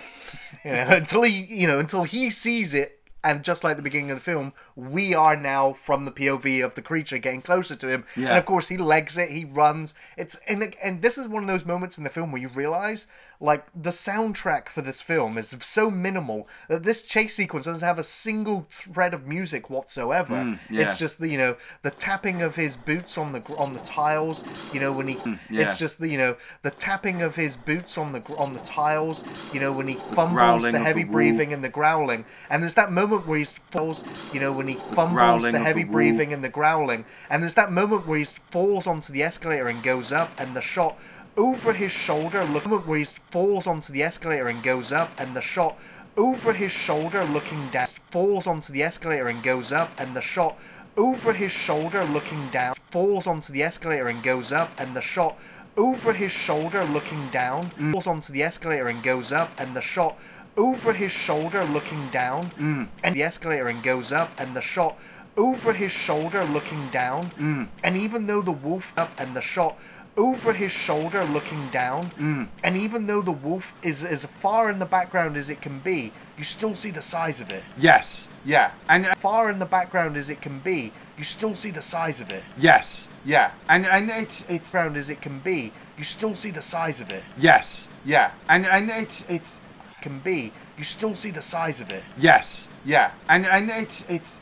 you 0.69 0.73
know, 0.73 0.87
until 0.89 1.23
he, 1.23 1.45
you 1.45 1.67
know, 1.67 1.79
until 1.79 2.05
he 2.05 2.31
sees 2.31 2.75
it 2.75 2.99
and 3.25 3.43
just 3.43 3.65
like 3.65 3.77
the 3.77 3.83
beginning 3.83 4.11
of 4.11 4.19
the 4.19 4.25
film, 4.25 4.53
we 4.79 5.12
are 5.12 5.37
now 5.37 5.72
from 5.72 6.05
the 6.05 6.12
POV 6.12 6.64
of 6.64 6.76
the 6.76 6.83
creature 6.83 7.18
getting 7.18 7.43
closer 7.43 7.74
to 7.74 7.89
him. 7.89 8.05
Yeah. 8.16 8.29
And 8.29 8.39
of 8.39 8.47
course, 8.47 8.68
he 8.68 8.76
legs 8.79 9.18
it, 9.18 9.31
he 9.31 9.45
runs. 9.45 9.93
It's 10.16 10.37
and 10.47 10.76
and 10.81 11.03
this 11.03 11.18
is 11.18 11.26
one 11.26 11.43
of 11.43 11.49
those 11.49 11.64
moments 11.64 11.99
in 11.99 12.05
the 12.05 12.11
film 12.11 12.31
where 12.31 12.41
you 12.41 12.49
realize 12.49 13.09
like 13.41 13.66
the 13.74 13.91
soundtrack 13.91 14.68
for 14.68 14.83
this 14.83 15.01
film 15.01 15.39
is 15.39 15.55
so 15.61 15.91
minimal 15.91 16.49
that 16.68 16.83
this 16.83 17.03
chase 17.03 17.37
sequence 17.37 17.66
doesn't 17.66 17.87
have 17.87 17.99
a 17.99 18.03
single 18.03 18.66
thread 18.68 19.14
of 19.14 19.26
music 19.26 19.70
whatsoever. 19.70 20.35
Mm, 20.35 20.59
yeah. 20.70 20.83
It's 20.83 20.99
just 20.99 21.18
the 21.18 21.29
you 21.29 21.39
know 21.39 21.57
the 21.83 21.91
tapping 21.91 22.43
of 22.43 22.55
his 22.57 22.76
boots 22.76 23.18
on 23.18 23.33
the 23.33 23.43
on 23.57 23.74
the 23.74 23.81
tiles. 23.81 24.45
You 24.72 24.81
know 24.81 24.93
when 24.93 25.09
he 25.09 25.18
Mm, 25.18 25.39
yeah. 25.51 25.62
it's 25.62 25.76
just 25.79 25.99
the 25.99 26.09
you 26.09 26.18
know 26.18 26.37
the 26.62 26.70
tapping 26.70 27.22
of 27.22 27.35
his 27.35 27.57
boots 27.57 27.99
on 27.99 28.12
the 28.12 28.22
on 28.37 28.55
the 28.55 28.61
tiles. 28.61 29.24
You 29.53 29.59
know 29.59 29.72
when 29.72 29.89
he 29.89 29.95
fumbles 30.14 30.62
the 30.62 30.79
heavy 30.79 31.03
the 31.03 31.11
breathing 31.11 31.53
and 31.53 31.64
the 31.64 31.68
growling. 31.68 32.24
And 32.51 32.62
there's 32.62 32.74
that 32.74 32.93
moment 32.93 33.26
where 33.26 33.39
he 33.39 33.45
falls. 33.45 34.05
You 34.33 34.39
know 34.41 34.53
when 34.53 34.68
he 34.69 34.75
fumbles 34.95 35.43
the 35.43 35.59
heavy 35.59 35.83
the 35.83 35.91
breathing 35.91 36.33
and 36.33 36.45
the 36.45 36.49
growling. 36.49 37.05
And 37.29 37.43
there's 37.43 37.55
that 37.55 37.73
moment 37.73 38.07
where 38.07 38.19
he 38.19 38.25
falls 38.25 38.87
onto 38.87 39.12
the 39.12 39.23
escalator 39.23 39.69
and 39.69 39.83
goes 39.83 40.12
up, 40.12 40.33
and 40.39 40.55
the 40.55 40.61
shot 40.61 40.99
over 41.37 41.73
his 41.73 41.93
shoulder. 41.93 42.45
Look 42.45 42.64
where 42.87 42.99
he 42.99 43.05
falls 43.05 43.66
onto 43.66 43.93
the 43.93 44.03
escalator 44.03 44.49
and 44.49 44.62
goes 44.62 44.93
up, 44.93 45.12
and 45.19 45.35
the 45.35 45.41
shot 45.41 45.79
over 46.16 46.53
his 46.53 46.73
shoulder 46.73 47.25
looking 47.25 47.71
down 47.71 47.87
falls 48.11 48.47
onto 48.47 48.73
the 48.73 48.83
escalator 48.83 49.29
and 49.29 49.43
goes 49.43 49.73
up, 49.73 49.93
and 49.99 50.14
the 50.14 50.21
shot 50.21 50.59
over 50.97 51.33
his 51.33 51.53
shoulder 51.53 52.05
looking 52.05 52.51
down 52.51 52.75
falls 52.91 53.27
onto 53.27 53.53
the 53.53 53.62
escalator 53.62 54.09
and 54.09 54.23
goes 54.23 54.51
up, 54.51 54.73
and 54.79 54.97
the 54.97 55.01
shot 55.01 55.39
over 55.77 56.12
his 56.12 56.33
shoulder 56.33 56.85
looking 56.85 57.31
down 57.31 57.71
falls 57.93 58.09
onto 58.09 58.33
the 58.33 58.43
escalator 58.43 58.89
and 58.89 59.03
goes 59.05 59.31
up, 59.31 59.53
and 59.59 59.77
the 59.77 59.81
shot 59.81 60.19
over 60.59 60.93
his 60.93 61.13
shoulder 61.13 61.65
looking 61.65 62.11
down 62.11 62.51
mm. 62.59 62.87
and 63.05 63.15
the 63.15 63.23
escalator 63.23 63.69
and 63.69 63.83
goes 63.83 64.13
up, 64.13 64.31
and 64.39 64.55
the 64.55 64.61
shot 64.61 64.99
over 65.37 65.73
his 65.73 65.93
shoulder 65.93 66.45
looking 66.45 66.91
down, 66.91 67.31
mm. 67.39 67.69
and 67.85 67.97
even 67.97 68.27
though 68.27 68.43
the 68.43 68.53
wolf 68.53 68.93
up 68.97 69.13
and 69.19 69.35
the 69.37 69.41
shot 69.41 69.79
over 70.17 70.53
his 70.53 70.73
shoulder 70.73 71.25
looking 71.25 71.71
down, 71.71 72.11
mm. 72.19 72.49
and 72.65 72.77
even 72.77 73.07
though 73.07 73.23
the 73.23 73.31
wolf 73.33 73.73
is 73.85 74.03
as 74.05 74.27
far 74.41 74.69
in 74.69 74.81
the 74.81 74.85
background 74.85 75.37
as 75.37 75.49
it 75.49 75.63
can 75.63 75.79
be, 75.79 76.13
you 76.37 76.43
still 76.43 76.75
see 76.75 76.91
the 76.91 77.01
size 77.01 77.41
of 77.41 77.51
it. 77.51 77.63
Yes. 77.79 78.29
Yeah. 78.45 78.73
And 78.89 79.07
uh, 79.07 79.15
Far 79.15 79.49
in 79.51 79.61
the 79.61 79.67
background 79.67 80.17
as 80.17 80.29
it 80.29 80.41
can 80.43 80.59
be, 80.59 80.93
you 81.17 81.23
still 81.25 81.55
see 81.55 81.71
the 81.71 81.83
size 81.83 82.21
of 82.21 82.31
it. 82.31 82.43
yes. 82.59 83.07
Yeah. 83.25 83.53
And 83.69 83.87
and 83.87 84.11
it's 84.11 84.45
it's 84.49 84.73
round 84.73 84.97
as 84.97 85.11
it 85.11 85.21
can 85.21 85.41
be, 85.41 85.73
you 85.97 86.05
still 86.05 86.35
see 86.35 86.51
the 86.51 86.63
size 86.63 87.01
of 87.01 87.11
it. 87.11 87.23
yes. 87.39 87.89
Yeah. 88.05 88.33
And 88.49 88.67
and 88.67 88.91
it's 88.91 89.25
it's 89.29 89.59
Can 90.01 90.21
be, 90.21 90.53
you 90.77 90.85
still 90.85 91.15
see 91.15 91.31
the 91.31 91.43
size 91.43 91.81
of 91.81 91.91
it. 91.91 92.05
Yes, 92.17 92.69
yeah, 92.85 93.13
and 93.29 93.47
and 93.47 93.71
it's 93.71 94.05
it's 94.09 94.39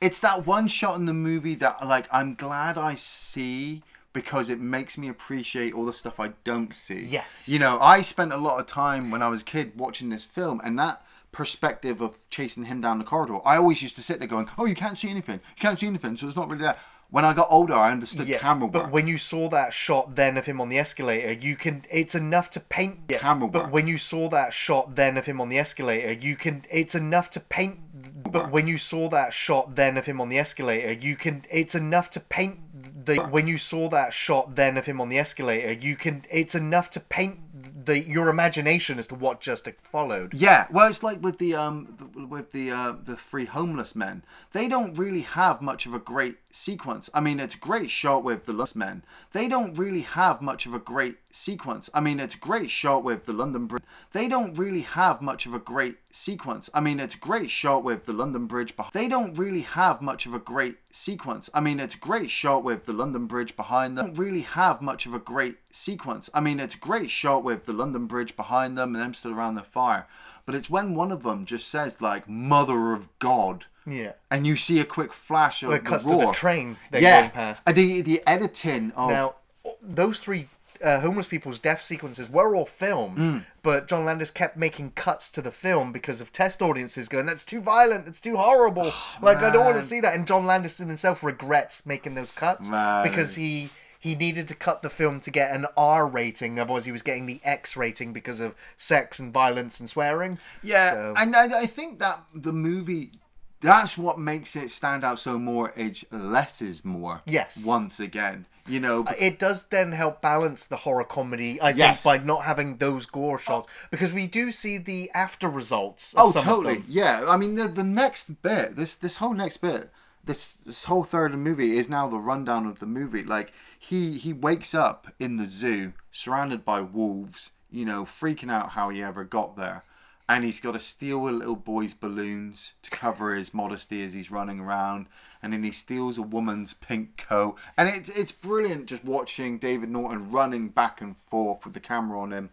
it's 0.00 0.20
that 0.20 0.46
one 0.46 0.68
shot 0.68 0.96
in 0.96 1.04
the 1.04 1.14
movie 1.14 1.54
that 1.56 1.86
like 1.86 2.06
I'm 2.12 2.34
glad 2.34 2.78
I 2.78 2.94
see 2.94 3.82
because 4.12 4.48
it 4.48 4.58
makes 4.60 4.98
me 4.98 5.08
appreciate 5.08 5.72
all 5.72 5.84
the 5.84 5.92
stuff 5.92 6.18
I 6.18 6.32
don't 6.44 6.74
see. 6.74 7.00
Yes. 7.00 7.48
you 7.48 7.58
know, 7.58 7.78
I 7.80 8.02
spent 8.02 8.32
a 8.32 8.36
lot 8.36 8.58
of 8.58 8.66
time 8.66 9.10
when 9.10 9.22
I 9.22 9.28
was 9.28 9.42
a 9.42 9.44
kid 9.44 9.78
watching 9.78 10.08
this 10.08 10.24
film, 10.24 10.60
and 10.64 10.78
that 10.78 11.04
perspective 11.32 12.00
of 12.00 12.14
chasing 12.28 12.64
him 12.64 12.80
down 12.80 12.98
the 12.98 13.04
corridor, 13.04 13.38
I 13.44 13.56
always 13.56 13.82
used 13.82 13.96
to 13.96 14.02
sit 14.02 14.18
there 14.18 14.28
going, 14.28 14.48
"Oh, 14.58 14.64
you 14.64 14.74
can't 14.74 14.98
see 14.98 15.10
anything, 15.10 15.40
you 15.56 15.60
can't 15.60 15.78
see 15.78 15.86
anything," 15.86 16.16
so 16.16 16.26
it's 16.26 16.36
not 16.36 16.50
really 16.50 16.62
there. 16.62 16.76
When 17.10 17.24
I 17.24 17.32
got 17.32 17.48
older, 17.50 17.74
I 17.74 17.90
understood 17.90 18.28
camera 18.38 18.66
work. 18.66 18.72
but 18.72 18.90
when 18.92 19.08
you 19.08 19.18
saw 19.18 19.48
that 19.48 19.72
shot 19.74 20.14
then 20.14 20.36
of 20.36 20.46
him 20.46 20.60
on 20.60 20.68
the 20.68 20.78
escalator, 20.78 21.32
you 21.32 21.56
can. 21.56 21.84
It's 21.90 22.14
enough 22.14 22.50
to 22.50 22.60
paint. 22.60 23.00
Yeah, 23.08 23.18
Camera 23.18 23.48
But 23.48 23.64
work. 23.64 23.72
when 23.72 23.86
you 23.88 23.98
saw 23.98 24.28
that 24.28 24.52
shot 24.54 24.94
then 24.94 25.16
of 25.16 25.26
him 25.26 25.40
on 25.40 25.48
the 25.48 25.58
escalator, 25.58 26.12
you 26.12 26.36
can. 26.36 26.64
It's 26.70 26.94
enough 26.94 27.28
to 27.30 27.40
paint. 27.40 27.80
But 28.30 28.50
when 28.50 28.66
you 28.66 28.78
saw 28.78 29.08
that 29.08 29.32
shot 29.32 29.76
then 29.76 29.96
of 29.96 30.06
him 30.06 30.20
on 30.20 30.28
the 30.28 30.38
escalator, 30.38 30.92
you 30.92 31.16
can. 31.16 31.44
It's 31.50 31.74
enough 31.74 32.10
to 32.10 32.20
paint. 32.20 32.60
The 33.04 33.16
when 33.16 33.46
you 33.46 33.58
saw 33.58 33.88
that 33.88 34.12
shot 34.12 34.56
then 34.56 34.76
of 34.76 34.86
him 34.86 35.00
on 35.00 35.08
the 35.08 35.18
escalator, 35.18 35.72
you 35.72 35.96
can. 35.96 36.24
It's 36.30 36.54
enough 36.54 36.90
to 36.90 37.00
paint 37.00 37.40
the 37.84 38.06
your 38.08 38.28
imagination 38.28 38.98
as 38.98 39.06
to 39.08 39.14
what 39.14 39.40
just 39.40 39.68
followed. 39.82 40.34
Yeah, 40.34 40.66
well, 40.70 40.88
it's 40.88 41.02
like 41.02 41.22
with 41.22 41.38
the 41.38 41.54
um 41.54 41.96
the, 41.98 42.26
with 42.26 42.52
the 42.52 42.70
uh, 42.70 42.94
the 43.02 43.16
three 43.16 43.46
homeless 43.46 43.94
men. 43.94 44.22
They 44.52 44.68
don't 44.68 44.96
really 44.96 45.22
have 45.22 45.60
much 45.60 45.86
of 45.86 45.94
a 45.94 45.98
great 45.98 46.36
sequence. 46.52 47.10
I 47.14 47.20
mean, 47.20 47.40
it's 47.40 47.54
a 47.54 47.58
great 47.58 47.90
shot 47.90 48.24
with 48.24 48.44
the 48.44 48.52
homeless 48.52 48.76
men. 48.76 49.02
They 49.32 49.48
don't 49.48 49.76
really 49.78 50.02
have 50.02 50.42
much 50.42 50.66
of 50.66 50.74
a 50.74 50.78
great 50.78 51.16
sequence. 51.32 51.88
I 51.94 52.00
mean, 52.00 52.20
it's 52.20 52.34
great 52.34 52.70
shot 52.70 53.04
with 53.04 53.24
the 53.24 53.32
London 53.32 53.66
Bridge. 53.66 53.82
They 54.12 54.28
don't 54.28 54.56
really 54.58 54.82
have 54.82 55.22
much 55.22 55.46
of 55.46 55.54
a 55.54 55.58
great 55.58 55.96
sequence. 56.10 56.68
I 56.74 56.80
mean, 56.80 57.00
it's 57.00 57.14
great 57.14 57.50
shot 57.50 57.84
with 57.84 58.04
the 58.04 58.12
London 58.12 58.46
Bridge. 58.46 58.76
Behind. 58.76 58.92
They 58.92 59.08
don't 59.08 59.36
really 59.38 59.62
have 59.62 60.02
much 60.02 60.26
of 60.26 60.34
a 60.34 60.38
great 60.38 60.76
sequence. 60.90 61.48
I 61.54 61.60
mean, 61.60 61.80
it's 61.80 61.94
great 61.94 62.30
shot 62.30 62.64
with 62.64 62.84
the 62.84 62.92
London 62.92 63.26
Bridge 63.26 63.56
behind 63.56 63.96
them. 63.96 64.06
They 64.06 64.10
don't 64.10 64.18
really 64.18 64.42
have 64.42 64.82
much 64.82 65.06
of 65.06 65.14
a 65.14 65.18
great 65.18 65.56
sequence. 65.70 66.28
I 66.34 66.40
mean, 66.40 66.60
it's 66.60 66.74
great 66.74 67.10
shot 67.10 67.44
with 67.44 67.64
the 67.64 67.72
London 67.72 68.06
Bridge 68.06 68.36
behind 68.36 68.76
them 68.76 68.94
and 68.94 69.02
them 69.04 69.14
stood 69.14 69.32
around 69.32 69.54
the 69.54 69.62
fire. 69.62 70.06
But 70.46 70.54
it's 70.54 70.70
when 70.70 70.94
one 70.94 71.12
of 71.12 71.22
them 71.22 71.44
just 71.44 71.68
says 71.68 72.00
like 72.00 72.28
"Mother 72.28 72.92
of 72.92 73.08
God," 73.20 73.66
Yeah. 73.86 74.12
and 74.30 74.46
you 74.46 74.56
see 74.56 74.80
a 74.80 74.84
quick 74.84 75.12
flash 75.12 75.62
of 75.62 75.70
the 75.70 75.78
to 75.78 76.08
roar. 76.08 76.26
the 76.26 76.32
train 76.32 76.76
they're 76.90 77.02
yeah, 77.02 77.20
going 77.20 77.30
past. 77.30 77.62
And 77.66 77.76
the 77.76 78.00
the 78.00 78.22
editing 78.26 78.90
of 78.96 79.10
Now, 79.10 79.34
those 79.80 80.18
three 80.18 80.48
uh, 80.82 81.00
homeless 81.00 81.26
people's 81.28 81.58
death 81.58 81.82
sequences 81.82 82.28
were 82.30 82.54
all 82.56 82.66
filmed, 82.66 83.18
Mm. 83.18 83.44
but 83.62 83.86
John 83.88 84.04
Landis 84.04 84.30
kept 84.30 84.56
making 84.56 84.92
cuts 84.92 85.30
to 85.32 85.42
the 85.42 85.50
film 85.50 85.92
because 85.92 86.20
of 86.20 86.32
test 86.32 86.62
audiences 86.62 87.08
going, 87.08 87.26
"That's 87.26 87.44
too 87.44 87.60
violent. 87.60 88.08
It's 88.08 88.20
too 88.20 88.36
horrible. 88.36 88.92
like 89.20 89.38
I 89.38 89.50
don't 89.50 89.64
want 89.64 89.76
to 89.76 89.82
see 89.82 90.00
that." 90.00 90.14
And 90.14 90.26
John 90.26 90.46
Landis 90.46 90.78
himself 90.78 91.22
regrets 91.22 91.84
making 91.86 92.14
those 92.14 92.30
cuts 92.30 92.68
Man. 92.68 93.02
because 93.02 93.34
he. 93.34 93.70
He 94.02 94.14
needed 94.14 94.48
to 94.48 94.54
cut 94.54 94.80
the 94.80 94.88
film 94.88 95.20
to 95.20 95.30
get 95.30 95.54
an 95.54 95.66
R 95.76 96.06
rating, 96.08 96.58
otherwise 96.58 96.86
he 96.86 96.90
was 96.92 97.02
getting 97.02 97.26
the 97.26 97.38
X 97.44 97.76
rating 97.76 98.14
because 98.14 98.40
of 98.40 98.54
sex 98.78 99.18
and 99.18 99.30
violence 99.30 99.78
and 99.78 99.90
swearing. 99.90 100.38
Yeah, 100.62 100.92
So- 100.92 101.14
and 101.18 101.36
I, 101.36 101.60
I 101.60 101.66
think 101.66 101.98
that 101.98 102.24
the 102.34 102.50
movie, 102.54 103.12
that's 103.60 103.98
what 103.98 104.18
makes 104.18 104.56
it 104.56 104.70
stand 104.70 105.04
out 105.04 105.20
so 105.20 105.38
more. 105.38 105.72
Is 105.76 106.04
less 106.10 106.62
is 106.62 106.84
more. 106.84 107.22
Yes. 107.26 107.64
Once 107.64 108.00
again, 108.00 108.46
you 108.66 108.80
know. 108.80 109.04
Uh, 109.06 109.12
it 109.18 109.38
does 109.38 109.66
then 109.66 109.92
help 109.92 110.20
balance 110.22 110.64
the 110.64 110.76
horror 110.78 111.04
comedy, 111.04 111.60
I 111.60 111.70
Yes. 111.70 112.02
think, 112.02 112.22
by 112.22 112.24
not 112.26 112.44
having 112.44 112.76
those 112.78 113.06
gore 113.06 113.38
shots 113.38 113.68
because 113.90 114.12
we 114.12 114.26
do 114.26 114.50
see 114.50 114.78
the 114.78 115.10
after 115.14 115.48
results. 115.48 116.14
Of 116.14 116.36
oh, 116.36 116.40
totally. 116.40 116.84
Yeah. 116.88 117.24
I 117.28 117.36
mean, 117.36 117.54
the 117.56 117.68
the 117.68 117.84
next 117.84 118.42
bit, 118.42 118.76
this 118.76 118.94
this 118.94 119.16
whole 119.16 119.34
next 119.34 119.58
bit, 119.58 119.90
this 120.24 120.54
this 120.64 120.84
whole 120.84 121.04
third 121.04 121.26
of 121.26 121.32
the 121.32 121.36
movie 121.38 121.76
is 121.76 121.88
now 121.88 122.08
the 122.08 122.18
rundown 122.18 122.66
of 122.66 122.78
the 122.78 122.86
movie. 122.86 123.22
Like 123.22 123.52
he 123.78 124.16
he 124.18 124.32
wakes 124.32 124.74
up 124.74 125.08
in 125.18 125.36
the 125.36 125.46
zoo, 125.46 125.92
surrounded 126.12 126.64
by 126.64 126.80
wolves. 126.80 127.50
You 127.72 127.84
know, 127.84 128.04
freaking 128.04 128.50
out 128.50 128.70
how 128.70 128.88
he 128.90 129.00
ever 129.00 129.22
got 129.22 129.56
there. 129.56 129.84
And 130.30 130.44
he's 130.44 130.60
got 130.60 130.72
to 130.72 130.78
steal 130.78 131.28
a 131.28 131.30
little 131.30 131.56
boy's 131.56 131.92
balloons 131.92 132.74
to 132.82 132.90
cover 132.90 133.34
his 133.34 133.52
modesty 133.52 134.04
as 134.04 134.12
he's 134.12 134.30
running 134.30 134.60
around. 134.60 135.06
And 135.42 135.52
then 135.52 135.64
he 135.64 135.72
steals 135.72 136.18
a 136.18 136.22
woman's 136.22 136.72
pink 136.72 137.16
coat. 137.16 137.56
And 137.76 137.88
it's 137.88 138.08
it's 138.10 138.30
brilliant 138.30 138.86
just 138.86 139.04
watching 139.04 139.58
David 139.58 139.90
Naughton 139.90 140.30
running 140.30 140.68
back 140.68 141.00
and 141.00 141.16
forth 141.28 141.64
with 141.64 141.74
the 141.74 141.80
camera 141.80 142.20
on 142.20 142.32
him 142.32 142.50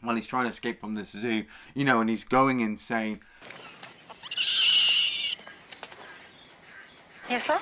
while 0.00 0.16
he's 0.16 0.26
trying 0.26 0.46
to 0.46 0.50
escape 0.50 0.80
from 0.80 0.96
this 0.96 1.10
zoo. 1.10 1.44
You 1.72 1.84
know, 1.84 2.00
and 2.00 2.10
he's 2.10 2.24
going 2.24 2.58
insane. 2.58 3.20
Yes, 7.30 7.46
sir? 7.46 7.60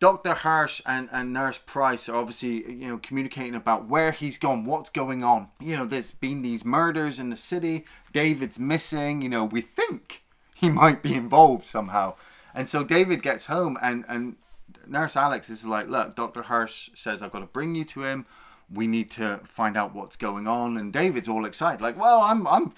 Dr. 0.00 0.34
Hirsch 0.34 0.80
and, 0.86 1.08
and 1.10 1.32
Nurse 1.32 1.58
Price 1.58 2.08
are 2.08 2.14
obviously, 2.14 2.70
you 2.70 2.88
know, 2.88 2.98
communicating 2.98 3.56
about 3.56 3.88
where 3.88 4.12
he's 4.12 4.38
gone, 4.38 4.64
what's 4.64 4.90
going 4.90 5.24
on. 5.24 5.48
You 5.60 5.76
know, 5.76 5.86
there's 5.86 6.12
been 6.12 6.42
these 6.42 6.64
murders 6.64 7.18
in 7.18 7.30
the 7.30 7.36
city. 7.36 7.84
David's 8.12 8.58
missing. 8.58 9.22
You 9.22 9.28
know, 9.28 9.44
we 9.44 9.60
think 9.60 10.22
he 10.54 10.68
might 10.68 11.02
be 11.02 11.14
involved 11.14 11.66
somehow. 11.66 12.14
And 12.54 12.68
so 12.68 12.84
David 12.84 13.22
gets 13.22 13.46
home 13.46 13.76
and, 13.82 14.04
and 14.08 14.36
Nurse 14.86 15.16
Alex 15.16 15.50
is 15.50 15.64
like, 15.64 15.88
look, 15.88 16.14
Dr. 16.14 16.42
Hirsch 16.42 16.90
says, 16.94 17.20
I've 17.20 17.32
got 17.32 17.40
to 17.40 17.46
bring 17.46 17.74
you 17.74 17.84
to 17.86 18.04
him. 18.04 18.26
We 18.72 18.86
need 18.86 19.10
to 19.12 19.40
find 19.44 19.76
out 19.76 19.94
what's 19.94 20.16
going 20.16 20.46
on. 20.46 20.76
And 20.76 20.92
David's 20.92 21.28
all 21.28 21.44
excited, 21.44 21.80
like, 21.80 21.98
well, 21.98 22.20
I'm, 22.20 22.46
I'm, 22.46 22.72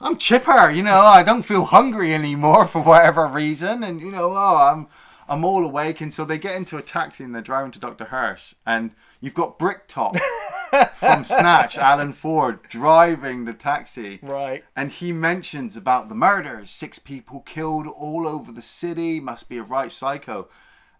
I'm 0.00 0.16
chipper, 0.16 0.70
you 0.70 0.82
know, 0.82 1.00
I 1.00 1.22
don't 1.22 1.42
feel 1.44 1.64
hungry 1.64 2.12
anymore 2.14 2.66
for 2.66 2.82
whatever 2.82 3.26
reason. 3.26 3.82
And, 3.82 4.00
you 4.00 4.10
know, 4.10 4.32
oh, 4.34 4.56
I'm, 4.56 4.88
I'm 5.28 5.44
all 5.44 5.64
awake. 5.64 6.00
And 6.00 6.12
so 6.12 6.24
they 6.24 6.38
get 6.38 6.56
into 6.56 6.78
a 6.78 6.82
taxi 6.82 7.24
and 7.24 7.34
they're 7.34 7.42
driving 7.42 7.70
to 7.72 7.78
Dr. 7.78 8.06
Hirsch. 8.06 8.54
And 8.66 8.92
you've 9.20 9.34
got 9.34 9.58
Bricktop 9.58 10.16
from 10.96 11.24
Snatch, 11.24 11.76
Alan 11.76 12.12
Ford, 12.12 12.60
driving 12.68 13.44
the 13.44 13.52
taxi. 13.52 14.18
Right. 14.22 14.64
And 14.76 14.90
he 14.90 15.12
mentions 15.12 15.76
about 15.76 16.08
the 16.08 16.14
murders, 16.14 16.70
six 16.70 16.98
people 16.98 17.40
killed 17.40 17.86
all 17.86 18.26
over 18.26 18.52
the 18.52 18.62
city, 18.62 19.20
must 19.20 19.48
be 19.48 19.58
a 19.58 19.62
right 19.62 19.92
psycho. 19.92 20.48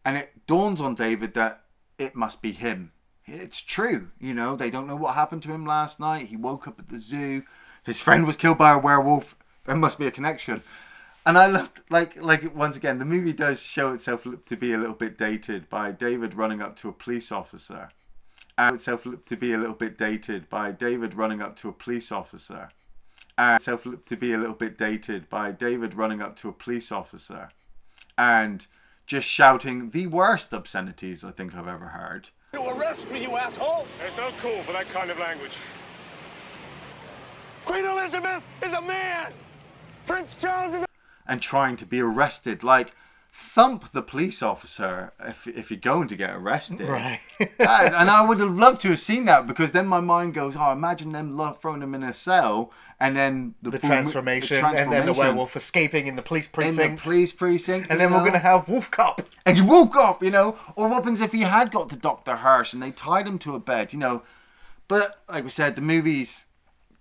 And 0.04 0.16
it 0.16 0.46
dawns 0.46 0.80
on 0.80 0.94
David 0.94 1.34
that 1.34 1.64
it 1.98 2.14
must 2.14 2.42
be 2.42 2.52
him. 2.52 2.92
It's 3.26 3.60
true, 3.60 4.08
you 4.18 4.32
know, 4.32 4.56
they 4.56 4.70
don't 4.70 4.86
know 4.86 4.96
what 4.96 5.14
happened 5.14 5.42
to 5.42 5.52
him 5.52 5.66
last 5.66 6.00
night. 6.00 6.28
He 6.28 6.36
woke 6.36 6.66
up 6.66 6.78
at 6.78 6.88
the 6.88 6.98
zoo. 6.98 7.42
His 7.84 8.00
friend 8.00 8.26
was 8.26 8.36
killed 8.36 8.56
by 8.56 8.72
a 8.72 8.78
werewolf. 8.78 9.36
There 9.66 9.76
must 9.76 9.98
be 9.98 10.06
a 10.06 10.10
connection. 10.10 10.62
And 11.28 11.36
I 11.36 11.46
loved 11.46 11.82
like 11.90 12.16
like 12.16 12.56
once 12.56 12.78
again 12.78 12.98
the 12.98 13.04
movie 13.04 13.34
does 13.34 13.60
show 13.60 13.92
itself 13.92 14.26
to 14.46 14.56
be 14.56 14.72
a 14.72 14.78
little 14.78 14.94
bit 14.94 15.18
dated 15.18 15.68
by 15.68 15.92
David 15.92 16.32
running 16.32 16.62
up 16.62 16.74
to 16.76 16.88
a 16.88 16.92
police 16.92 17.30
officer. 17.30 17.90
And 18.56 18.76
itself 18.76 19.06
to 19.26 19.36
be 19.36 19.52
a 19.52 19.58
little 19.58 19.74
bit 19.74 19.98
dated 19.98 20.48
by 20.48 20.72
David 20.72 21.12
running 21.12 21.42
up 21.42 21.54
to 21.56 21.68
a 21.68 21.72
police 21.72 22.10
officer. 22.10 22.70
And 23.36 23.56
itself 23.56 23.86
to 24.06 24.16
be 24.16 24.32
a 24.32 24.38
little 24.38 24.54
bit 24.54 24.78
dated 24.78 25.28
by 25.28 25.52
David 25.52 25.92
running 25.92 26.22
up 26.22 26.34
to 26.36 26.48
a 26.48 26.52
police 26.52 26.90
officer 26.90 27.50
and 28.16 28.66
just 29.06 29.28
shouting 29.28 29.90
the 29.90 30.06
worst 30.06 30.54
obscenities 30.54 31.24
I 31.24 31.32
think 31.32 31.54
I've 31.54 31.68
ever 31.68 31.88
heard. 31.88 32.28
You 32.54 32.66
arrest 32.70 33.06
me, 33.10 33.20
you 33.20 33.36
asshole! 33.36 33.86
There's 33.98 34.16
no 34.16 34.30
call 34.40 34.62
for 34.62 34.72
that 34.72 34.88
kind 34.88 35.10
of 35.10 35.18
language. 35.18 35.52
Queen 37.66 37.84
Elizabeth 37.84 38.42
is 38.62 38.72
a 38.72 38.80
man! 38.80 39.34
Prince 40.06 40.34
Charles 40.40 40.72
is 40.72 40.82
a... 40.84 40.87
and 41.28 41.40
trying 41.40 41.76
to 41.76 41.86
be 41.86 42.00
arrested. 42.00 42.64
Like, 42.64 42.92
thump 43.30 43.92
the 43.92 44.02
police 44.02 44.42
officer 44.42 45.12
if, 45.20 45.46
if 45.46 45.70
you're 45.70 45.78
going 45.78 46.08
to 46.08 46.16
get 46.16 46.30
arrested. 46.30 46.80
Right. 46.80 47.20
and, 47.40 47.94
and 47.94 48.10
I 48.10 48.26
would 48.26 48.40
have 48.40 48.56
loved 48.56 48.80
to 48.82 48.90
have 48.90 49.00
seen 49.00 49.26
that 49.26 49.46
because 49.46 49.72
then 49.72 49.86
my 49.86 50.00
mind 50.00 50.34
goes, 50.34 50.54
oh, 50.58 50.72
imagine 50.72 51.10
them 51.10 51.38
throwing 51.60 51.82
him 51.82 51.94
in 51.94 52.02
a 52.02 52.14
cell 52.14 52.72
and 53.00 53.16
then 53.16 53.54
the, 53.62 53.70
the 53.70 53.78
full 53.78 53.90
transformation, 53.90 54.60
the 54.60 54.68
and 54.68 54.92
then 54.92 55.06
the 55.06 55.12
werewolf 55.12 55.54
escaping 55.54 56.08
in 56.08 56.16
the 56.16 56.22
police 56.22 56.48
precinct. 56.48 56.84
in 56.84 56.96
the 56.96 57.02
police 57.02 57.32
precinct. 57.32 57.86
and 57.90 58.00
then 58.00 58.10
we're 58.10 58.20
going 58.20 58.32
to 58.32 58.40
have 58.40 58.68
Wolf 58.68 58.90
Cop. 58.90 59.22
And 59.46 59.56
you 59.56 59.64
woke 59.64 59.94
up, 59.94 60.22
you 60.22 60.32
know. 60.32 60.58
Or 60.74 60.88
what 60.88 60.94
happens 60.94 61.20
if 61.20 61.32
you 61.32 61.44
had 61.44 61.70
got 61.70 61.88
to 61.90 61.96
Dr. 61.96 62.36
Hirsch 62.36 62.72
and 62.72 62.82
they 62.82 62.90
tied 62.90 63.28
him 63.28 63.38
to 63.40 63.54
a 63.54 63.60
bed, 63.60 63.92
you 63.92 64.00
know. 64.00 64.22
But 64.88 65.22
like 65.28 65.44
we 65.44 65.50
said, 65.50 65.76
the 65.76 65.80
movie's 65.80 66.46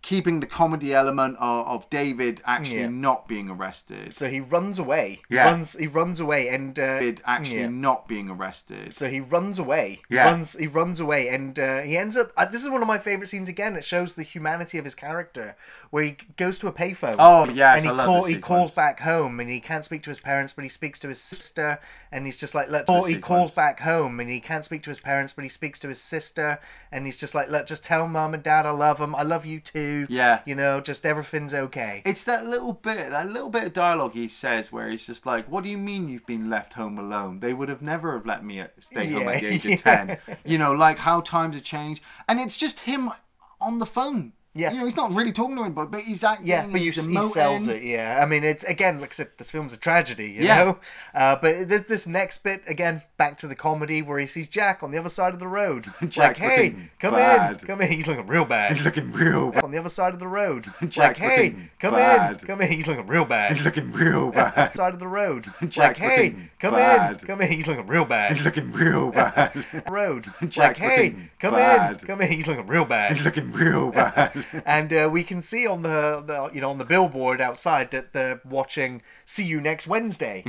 keeping 0.04 0.40
the 0.40 0.46
comedy 0.46 0.94
element 0.94 1.36
of, 1.40 1.68
of 1.68 1.90
David 1.90 2.42
actually 2.46 2.80
Yeah. 2.82 2.88
not 2.88 3.28
being 3.28 3.50
arrested. 3.50 4.14
So 4.14 4.30
he 4.30 4.40
runs 4.40 4.80
away. 4.80 5.22
He 5.28 5.36
Yeah. 5.36 5.46
runs. 5.46 5.74
He 5.74 5.88
runs 5.88 6.20
away, 6.20 6.48
and 6.50 6.78
uh, 6.80 7.00
David 7.00 7.22
actually 7.26 7.60
yeah. 7.62 7.68
not 7.68 8.08
being 8.08 8.30
arrested. 8.30 8.94
So 8.94 9.10
he 9.10 9.20
runs 9.20 9.60
away. 9.60 10.02
He 10.08 10.16
Yeah. 10.16 10.26
runs. 10.26 10.54
He 10.54 10.68
runs 10.68 11.00
away, 11.00 11.28
and 11.28 11.58
uh, 11.60 11.82
he 11.82 11.98
ends 11.98 12.16
up. 12.16 12.32
Uh, 12.38 12.46
this 12.46 12.62
is 12.64 12.70
one 12.70 12.82
of 12.82 12.88
my 12.88 13.00
favorite 13.00 13.28
scenes. 13.28 13.50
Again, 13.50 13.76
it 13.76 13.84
shows 13.84 14.14
the 14.14 14.24
humanity 14.24 14.78
of 14.78 14.86
his 14.86 14.96
character, 14.96 15.56
where 15.90 16.04
he 16.04 16.18
goes 16.38 16.58
to 16.60 16.68
a 16.68 16.72
payphone. 16.72 17.16
Oh, 17.20 17.50
yes, 17.50 17.76
and 17.78 17.86
he 17.86 17.92
I 17.92 17.94
love 17.94 18.06
call, 18.06 18.22
this 18.24 18.36
he 18.36 18.40
calls 18.40 18.72
sequence. 18.72 18.76
back 18.76 19.00
home, 19.02 19.40
and 19.40 19.50
he 19.50 19.60
can't 19.60 19.84
speak 19.84 20.04
to 20.04 20.10
his 20.10 20.20
parents, 20.20 20.54
but 20.54 20.64
he 20.64 20.70
speaks 20.70 21.00
to 21.00 21.08
his 21.10 21.20
sister, 21.20 21.80
and 22.12 22.26
he's 22.26 22.38
just 22.38 22.54
like, 22.56 22.70
let. 22.70 22.86
This 22.88 23.08
He 23.08 23.18
calls 23.20 23.52
sequence. 23.52 23.56
back 23.56 23.80
home, 23.82 24.20
and 24.20 24.30
he 24.30 24.40
can't 24.40 24.64
speak 24.64 24.84
to 24.84 24.90
his 24.90 25.00
parents, 25.00 25.34
but 25.34 25.44
he 25.44 25.50
speaks 25.50 25.80
to 25.80 25.88
his 25.90 26.00
sister, 26.00 26.60
and 26.92 27.06
he's 27.06 27.18
just 27.18 27.34
like, 27.36 27.50
let, 27.50 27.68
just 27.68 27.84
tell 27.84 28.08
mom 28.08 28.34
and 28.36 28.44
dad 28.44 28.66
I 28.66 28.70
love 28.70 29.00
them. 29.00 29.16
I 29.16 29.24
love 29.24 29.46
you 29.46 29.60
too. 29.60 29.87
Yeah. 30.10 30.42
You 30.46 30.56
know, 30.56 30.82
just 30.82 31.06
everything's 31.06 31.54
okay. 31.54 32.02
It's 32.06 32.24
that 32.26 32.46
little 32.46 32.74
bit, 32.74 33.10
that 33.12 33.28
little 33.30 33.50
bit 33.50 33.64
of 33.66 33.74
dialogue 33.74 34.14
he 34.14 34.28
says 34.28 34.72
where 34.72 34.90
he's 34.90 35.06
just 35.06 35.26
like, 35.26 35.50
"What 35.50 35.64
do 35.64 35.70
you 35.70 35.78
mean 35.78 36.10
you've 36.10 36.26
been 36.26 36.50
left 36.50 36.74
home 36.74 36.98
alone? 36.98 37.40
They 37.40 37.54
would 37.54 37.70
have 37.70 37.82
never 37.82 38.14
have 38.14 38.26
let 38.26 38.44
me 38.44 38.64
stay 38.80 39.12
home 39.12 39.28
at 39.28 39.42
the 39.42 39.48
Yeah, 39.48 39.54
age 39.54 39.66
of 39.66 39.72
yeah. 39.72 39.78
ten. 39.78 40.18
You 40.46 40.58
know, 40.58 40.74
like 40.74 40.98
how 41.00 41.22
times 41.22 41.56
have 41.56 41.64
changed, 41.64 42.02
and 42.28 42.40
it's 42.40 42.58
just 42.58 42.82
him 42.82 43.12
on 43.60 43.80
the 43.80 43.86
phone. 43.86 44.34
Yeah. 44.58 44.72
you 44.72 44.80
know, 44.80 44.86
he's 44.86 44.96
not 44.96 45.14
really 45.14 45.32
talking 45.32 45.56
to 45.58 45.64
anybody, 45.64 45.90
but 45.92 46.02
he's 46.02 46.24
acting. 46.24 46.48
Yeah, 46.48 46.68
but 46.68 46.82
you, 46.82 46.92
he 46.92 47.22
sells 47.24 47.68
it. 47.68 47.84
Yeah, 47.84 48.20
I 48.22 48.26
mean, 48.26 48.44
it's 48.44 48.64
again, 48.64 49.00
like 49.00 49.12
I 49.12 49.14
said, 49.14 49.30
this 49.38 49.52
film's 49.52 49.74
a 49.74 49.78
tragedy. 49.78 50.32
You 50.32 50.44
Yeah. 50.44 50.64
know, 50.64 50.80
uh, 51.16 51.36
but 51.42 51.70
th- 51.70 51.88
this 51.88 52.08
next 52.08 52.40
bit 52.44 52.64
again, 52.68 53.02
back 53.18 53.38
to 53.40 53.48
the 53.48 53.56
comedy 53.56 54.02
where 54.02 54.20
he 54.20 54.28
sees 54.28 54.48
Jack 54.48 54.84
on 54.84 54.92
the 54.92 54.98
other 54.98 55.10
side 55.10 55.34
of 55.34 55.40
the 55.40 55.48
road. 55.48 55.86
Jack's 56.08 56.40
like, 56.42 56.50
hey, 56.50 56.64
looking 56.70 56.90
come 57.00 57.14
bad. 57.16 57.62
in, 57.62 57.68
come 57.68 57.82
in. 57.82 57.92
He's 57.92 58.08
looking 58.08 58.28
real 58.28 58.46
bad. 58.46 58.76
He's 58.76 58.86
looking 58.86 59.12
real 59.12 59.52
bad. 59.52 59.64
on 59.64 59.72
the 59.72 59.78
other 59.78 59.90
side 59.90 60.14
of 60.14 60.20
the 60.20 60.28
road. 60.28 60.66
Jack's 60.88 61.20
like, 61.22 61.30
hey, 61.30 61.44
looking 61.50 61.70
come 61.80 61.94
bad. 61.96 62.42
in, 62.42 62.48
come 62.48 62.62
in. 62.62 62.72
He's 62.72 62.88
looking 62.88 63.08
real 63.08 63.26
bad. 63.26 63.56
He's 63.56 63.66
looking 63.66 63.92
real 63.92 64.32
bad. 64.32 64.76
side 64.76 64.94
of 64.94 65.00
the 65.00 65.08
road. 65.08 65.46
Jack's 65.68 66.00
like, 66.02 66.10
hey, 66.10 66.36
come 66.60 66.74
bad. 66.74 67.22
in, 67.22 67.28
come 67.28 67.42
in. 67.42 67.52
He's 67.52 67.68
looking 67.68 67.88
real 67.88 68.06
bad. 68.06 68.36
He's 68.36 68.46
looking 68.46 68.72
real 68.72 69.12
bad. 69.12 69.54
road. 69.90 70.26
Jack's 70.48 70.80
like, 70.82 70.90
hey, 70.92 71.16
come 71.40 71.54
bad. 71.54 72.02
in, 72.02 72.08
come 72.08 72.22
in. 72.22 72.32
He's 72.32 72.48
looking 72.48 72.68
real 72.68 72.86
bad. 72.86 73.16
He's 73.16 73.26
looking 73.26 73.52
real 73.52 73.92
bad. 73.92 74.34
and 74.66 74.92
uh, 74.94 75.10
we 75.12 75.24
can 75.24 75.42
see 75.42 75.68
on 75.68 75.82
the, 75.82 76.24
the 76.26 76.50
you 76.54 76.62
know 76.62 76.70
on 76.70 76.78
the 76.78 76.86
billboard 76.86 77.42
outside 77.42 77.92
that 77.92 78.14
they're 78.14 78.42
watching 78.46 79.02
"See 79.26 79.44
You 79.44 79.62
Next 79.62 79.88
Wednesday," 79.88 80.44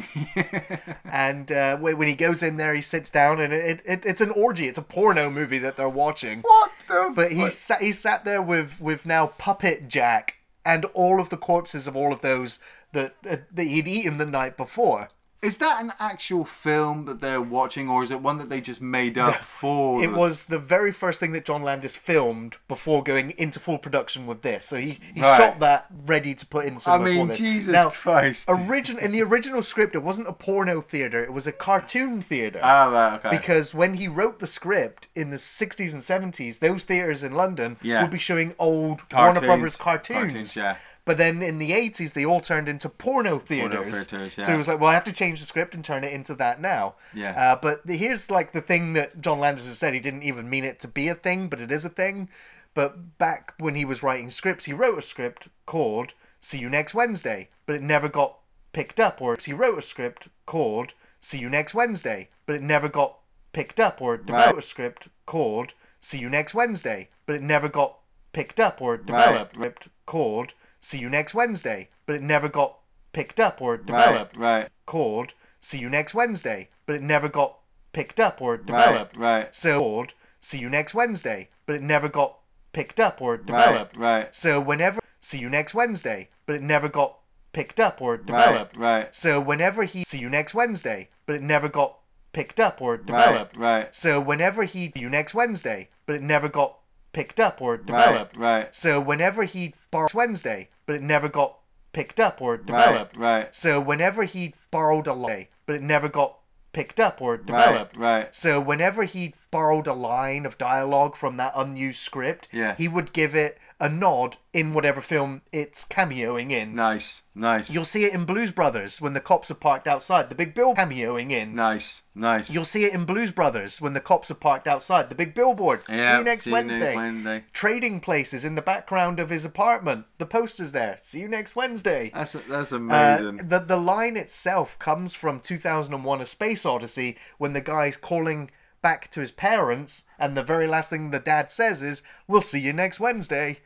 and 1.04 1.50
uh, 1.50 1.76
when, 1.76 1.98
when 1.98 2.08
he 2.08 2.14
goes 2.14 2.42
in 2.42 2.56
there, 2.56 2.74
he 2.74 2.82
sits 2.82 3.10
down, 3.10 3.40
and 3.40 3.52
it, 3.52 3.82
it 3.84 4.04
it's 4.04 4.20
an 4.20 4.30
orgy. 4.30 4.68
It's 4.68 4.78
a 4.78 4.82
porno 4.82 5.30
movie 5.30 5.58
that 5.58 5.76
they're 5.76 5.88
watching. 5.88 6.40
what 6.42 6.70
the? 6.88 7.12
But 7.14 7.32
he 7.32 7.48
sat 7.50 7.82
he 7.82 7.92
sat 7.92 8.24
there 8.24 8.42
with 8.42 8.80
with 8.80 9.06
now 9.06 9.28
puppet 9.38 9.88
Jack 9.88 10.36
and 10.64 10.84
all 10.86 11.20
of 11.20 11.30
the 11.30 11.36
corpses 11.36 11.86
of 11.86 11.96
all 11.96 12.12
of 12.12 12.20
those 12.20 12.58
that 12.92 13.14
uh, 13.28 13.36
that 13.52 13.64
he'd 13.64 13.88
eaten 13.88 14.18
the 14.18 14.26
night 14.26 14.56
before. 14.56 15.08
Is 15.40 15.58
that 15.58 15.80
an 15.80 15.92
actual 16.00 16.44
film 16.44 17.04
that 17.04 17.20
they're 17.20 17.40
watching, 17.40 17.88
or 17.88 18.02
is 18.02 18.10
it 18.10 18.20
one 18.20 18.38
that 18.38 18.48
they 18.48 18.60
just 18.60 18.80
made 18.82 19.16
up 19.16 19.44
for? 19.44 20.02
It 20.02 20.10
the- 20.10 20.16
was 20.18 20.46
the 20.46 20.58
very 20.58 20.90
first 20.90 21.20
thing 21.20 21.30
that 21.32 21.44
John 21.44 21.62
Landis 21.62 21.94
filmed 21.94 22.56
before 22.66 23.04
going 23.04 23.30
into 23.38 23.60
full 23.60 23.78
production 23.78 24.26
with 24.26 24.42
this. 24.42 24.64
So 24.64 24.78
he, 24.78 24.98
he 25.14 25.20
Right. 25.20 25.36
shot 25.36 25.60
that 25.60 25.86
ready 26.06 26.34
to 26.34 26.44
put 26.44 26.64
in 26.64 26.78
I 26.86 26.98
mean. 26.98 27.32
Jesus 27.32 27.72
now, 27.72 27.90
Christ. 27.90 28.48
Origin 28.48 28.98
in 28.98 29.12
the 29.12 29.22
original 29.22 29.62
script, 29.62 29.94
it 29.94 30.02
wasn't 30.02 30.26
a 30.28 30.32
porno 30.32 30.80
theater; 30.80 31.22
it 31.22 31.32
was 31.32 31.46
a 31.46 31.52
cartoon 31.52 32.20
theater. 32.20 32.58
Ah, 32.60 32.88
right, 32.88 33.14
okay. 33.24 33.30
Because 33.36 33.72
when 33.72 33.94
he 33.94 34.08
wrote 34.08 34.40
the 34.40 34.46
script 34.48 35.06
in 35.14 35.30
the 35.30 35.38
60s 35.38 35.92
and 35.94 36.02
70s, 36.02 36.58
those 36.58 36.82
theaters 36.82 37.22
in 37.22 37.32
London 37.36 37.76
Yeah. 37.80 38.02
would 38.02 38.10
be 38.10 38.18
showing 38.18 38.54
old 38.58 39.02
Warner 39.12 39.40
Brothers 39.40 39.76
cartoons. 39.76 40.18
Cartoons, 40.32 40.56
yeah. 40.56 40.76
But 41.08 41.16
then 41.16 41.40
in 41.40 41.56
the 41.56 41.70
80s, 41.70 42.12
they 42.12 42.26
all 42.26 42.42
turned 42.42 42.68
into 42.68 42.90
porno 42.90 43.38
theaters. 43.38 44.04
theaters, 44.04 44.34
So 44.44 44.52
it 44.52 44.58
was 44.58 44.68
like, 44.68 44.78
well, 44.78 44.90
I 44.90 44.92
have 44.92 45.04
to 45.04 45.12
change 45.12 45.40
the 45.40 45.46
script 45.46 45.74
and 45.74 45.82
turn 45.82 46.04
it 46.04 46.12
into 46.12 46.34
that 46.34 46.60
now. 46.60 46.96
Yeah. 47.14 47.30
Uh, 47.30 47.58
but 47.62 47.86
the, 47.86 47.96
here's 47.96 48.30
like 48.30 48.52
the 48.52 48.60
thing 48.60 48.92
that 48.92 49.18
John 49.22 49.40
Landis 49.40 49.66
has 49.68 49.78
said. 49.78 49.94
He 49.94 50.00
didn't 50.00 50.24
even 50.24 50.50
mean 50.50 50.64
it 50.64 50.80
to 50.80 50.86
be 50.86 51.08
a 51.08 51.14
thing, 51.14 51.48
but 51.48 51.62
it 51.62 51.72
is 51.72 51.86
a 51.86 51.88
thing. 51.88 52.28
But 52.74 53.16
back 53.16 53.54
when 53.58 53.74
he 53.74 53.86
was 53.86 54.02
writing 54.02 54.28
scripts, 54.28 54.66
he 54.66 54.74
wrote 54.74 54.98
a 54.98 55.02
script 55.02 55.48
called 55.64 56.12
See 56.42 56.58
You 56.58 56.68
Next 56.68 56.92
Wednesday, 56.92 57.48
but 57.64 57.74
it 57.74 57.80
never 57.82 58.10
got 58.10 58.40
picked 58.74 59.00
up. 59.00 59.22
Or 59.22 59.34
he 59.42 59.54
wrote 59.54 59.78
a 59.78 59.82
script 59.82 60.28
called 60.44 60.92
See 61.22 61.38
You 61.38 61.48
Next 61.48 61.72
Wednesday, 61.72 62.28
but 62.44 62.54
it 62.54 62.62
never 62.62 62.90
got 62.90 63.16
picked 63.54 63.80
up. 63.80 64.02
Or 64.02 64.18
developed 64.18 64.58
a 64.58 64.62
script 64.62 65.08
called 65.24 65.72
See 66.02 66.18
You 66.18 66.28
Next 66.28 66.52
Wednesday, 66.52 67.08
but 67.24 67.34
it 67.34 67.42
never 67.42 67.70
got 67.70 67.96
picked 68.34 68.60
up 68.60 68.82
or 68.82 68.98
developed. 68.98 69.54
Script 69.54 69.88
called 70.04 70.52
See 70.80 70.98
You 70.98 71.08
Next 71.08 71.34
Wednesday, 71.34 71.88
but 72.06 72.16
it 72.16 72.22
never 72.22 72.48
got 72.48 72.78
picked 73.12 73.40
up 73.40 73.60
or 73.60 73.76
developed. 73.76 74.36
right. 74.36 74.68
Called 74.86 75.34
See 75.60 75.78
You 75.78 75.88
Next 75.88 76.14
Wednesday, 76.14 76.68
but 76.86 76.94
it 76.96 77.02
never 77.02 77.28
got 77.28 77.58
picked 77.92 78.20
up 78.20 78.40
or 78.40 78.56
developed. 78.56 79.16
right. 79.16 79.54
So 79.54 79.78
called 79.80 80.14
See 80.40 80.58
You 80.58 80.68
Next 80.68 80.94
Wednesday, 80.94 81.48
but 81.66 81.74
it 81.76 81.82
never 81.82 82.08
got 82.08 82.38
picked 82.72 83.00
up 83.00 83.20
or 83.20 83.36
developed. 83.36 83.96
right. 83.96 84.34
So 84.34 84.60
whenever 84.60 85.00
See 85.20 85.38
You 85.38 85.48
Next 85.48 85.74
Wednesday, 85.74 86.28
but 86.46 86.54
it 86.56 86.62
never 86.62 86.88
got 86.88 87.18
picked 87.52 87.80
up 87.80 88.00
or 88.00 88.16
developed. 88.16 88.76
right. 88.76 89.14
So 89.14 89.40
whenever 89.40 89.84
he 89.84 90.04
See 90.04 90.18
You 90.18 90.28
Next 90.28 90.54
Wednesday, 90.54 91.08
but 91.26 91.34
it 91.36 91.42
never 91.42 91.68
got 91.68 91.98
picked 92.32 92.60
up 92.60 92.80
or 92.80 92.96
developed. 92.96 93.56
right. 93.56 93.94
So 93.94 94.20
whenever 94.20 94.62
he 94.64 94.92
See 94.94 95.00
You 95.02 95.08
Next 95.08 95.34
Wednesday, 95.34 95.88
but 96.06 96.14
it 96.16 96.22
never 96.22 96.48
got 96.48 96.77
picked 97.12 97.40
up 97.40 97.60
or 97.60 97.76
developed. 97.76 98.36
right. 98.36 98.58
right. 98.64 98.74
So 98.74 99.00
whenever 99.00 99.44
he 99.44 99.74
borrowed 99.90 100.14
Wednesday, 100.14 100.68
but 100.86 100.96
it 100.96 101.02
never 101.02 101.28
got 101.28 101.58
picked 101.92 102.20
up 102.20 102.40
or 102.40 102.56
developed. 102.56 103.16
right. 103.16 103.38
right. 103.44 103.54
So 103.54 103.80
whenever 103.80 104.24
he 104.24 104.54
borrowed 104.70 105.06
a 105.06 105.14
line, 105.14 105.46
but 105.66 105.76
it 105.76 105.82
never 105.82 106.08
got 106.08 106.38
picked 106.72 107.00
up 107.00 107.20
or 107.20 107.36
developed. 107.36 107.96
Right, 107.96 108.18
right. 108.24 108.34
So 108.36 108.60
whenever 108.60 109.04
he 109.04 109.34
borrowed 109.50 109.86
a 109.86 109.94
line 109.94 110.44
of 110.46 110.58
dialogue 110.58 111.16
from 111.16 111.36
that 111.38 111.52
unused 111.56 112.00
script, 112.00 112.48
Yeah. 112.52 112.74
he 112.76 112.88
would 112.88 113.12
give 113.12 113.34
it 113.34 113.58
a 113.80 113.88
nod 113.88 114.36
in 114.52 114.74
whatever 114.74 115.00
film 115.00 115.40
it's 115.52 115.84
cameoing 115.84 116.50
in. 116.50 116.74
Nice, 116.74 117.22
nice. 117.34 117.70
You'll 117.70 117.84
see 117.84 118.04
it 118.04 118.12
in 118.12 118.24
Blues 118.24 118.50
Brothers 118.50 119.00
when 119.00 119.12
the 119.14 119.20
cops 119.20 119.50
are 119.52 119.54
parked 119.54 119.86
outside. 119.86 120.28
The 120.28 120.34
Big 120.34 120.52
Bill 120.52 120.74
cameoing 120.74 121.30
in. 121.30 121.54
Nice, 121.54 122.02
nice. 122.12 122.50
You'll 122.50 122.64
see 122.64 122.84
it 122.84 122.92
in 122.92 123.04
Blues 123.04 123.30
Brothers 123.30 123.80
when 123.80 123.92
the 123.92 124.00
cops 124.00 124.32
are 124.32 124.34
parked 124.34 124.66
outside. 124.66 125.08
The 125.08 125.14
big 125.14 125.32
billboard. 125.32 125.86
see 125.86 125.92
you 125.92 125.98
next 125.98 126.08
see 126.08 126.16
you 126.16 126.24
next 126.24 126.46
Wednesday. 126.48 126.96
Wednesday. 126.96 127.44
Trading 127.52 128.00
places 128.00 128.44
in 128.44 128.56
the 128.56 128.62
background 128.62 129.20
of 129.20 129.30
his 129.30 129.44
apartment. 129.44 130.06
The 130.18 130.26
posters 130.26 130.72
there. 130.72 130.96
See 131.00 131.20
you 131.20 131.28
next 131.28 131.54
Wednesday. 131.54 132.10
That's 132.12 132.32
that's 132.48 132.72
Uh, 132.72 132.76
amazing. 132.76 133.48
the 133.48 133.60
the 133.60 133.76
line 133.76 134.16
itself 134.16 134.76
comes 134.80 135.14
from 135.14 135.38
2001: 135.38 136.20
A 136.20 136.26
Space 136.26 136.66
Odyssey 136.66 137.16
when 137.38 137.52
the 137.52 137.60
guy's 137.60 137.96
calling 137.96 138.50
back 138.82 139.10
to 139.12 139.20
his 139.20 139.30
parents, 139.32 140.04
and 140.18 140.36
the 140.36 140.42
very 140.42 140.66
last 140.66 140.90
thing 140.90 141.10
the 141.10 141.18
dad 141.18 141.50
says 141.50 141.82
is, 141.82 142.02
"We'll 142.26 142.40
see 142.40 142.60
you 142.60 142.72
next 142.72 143.00
Wednesday." 143.00 143.58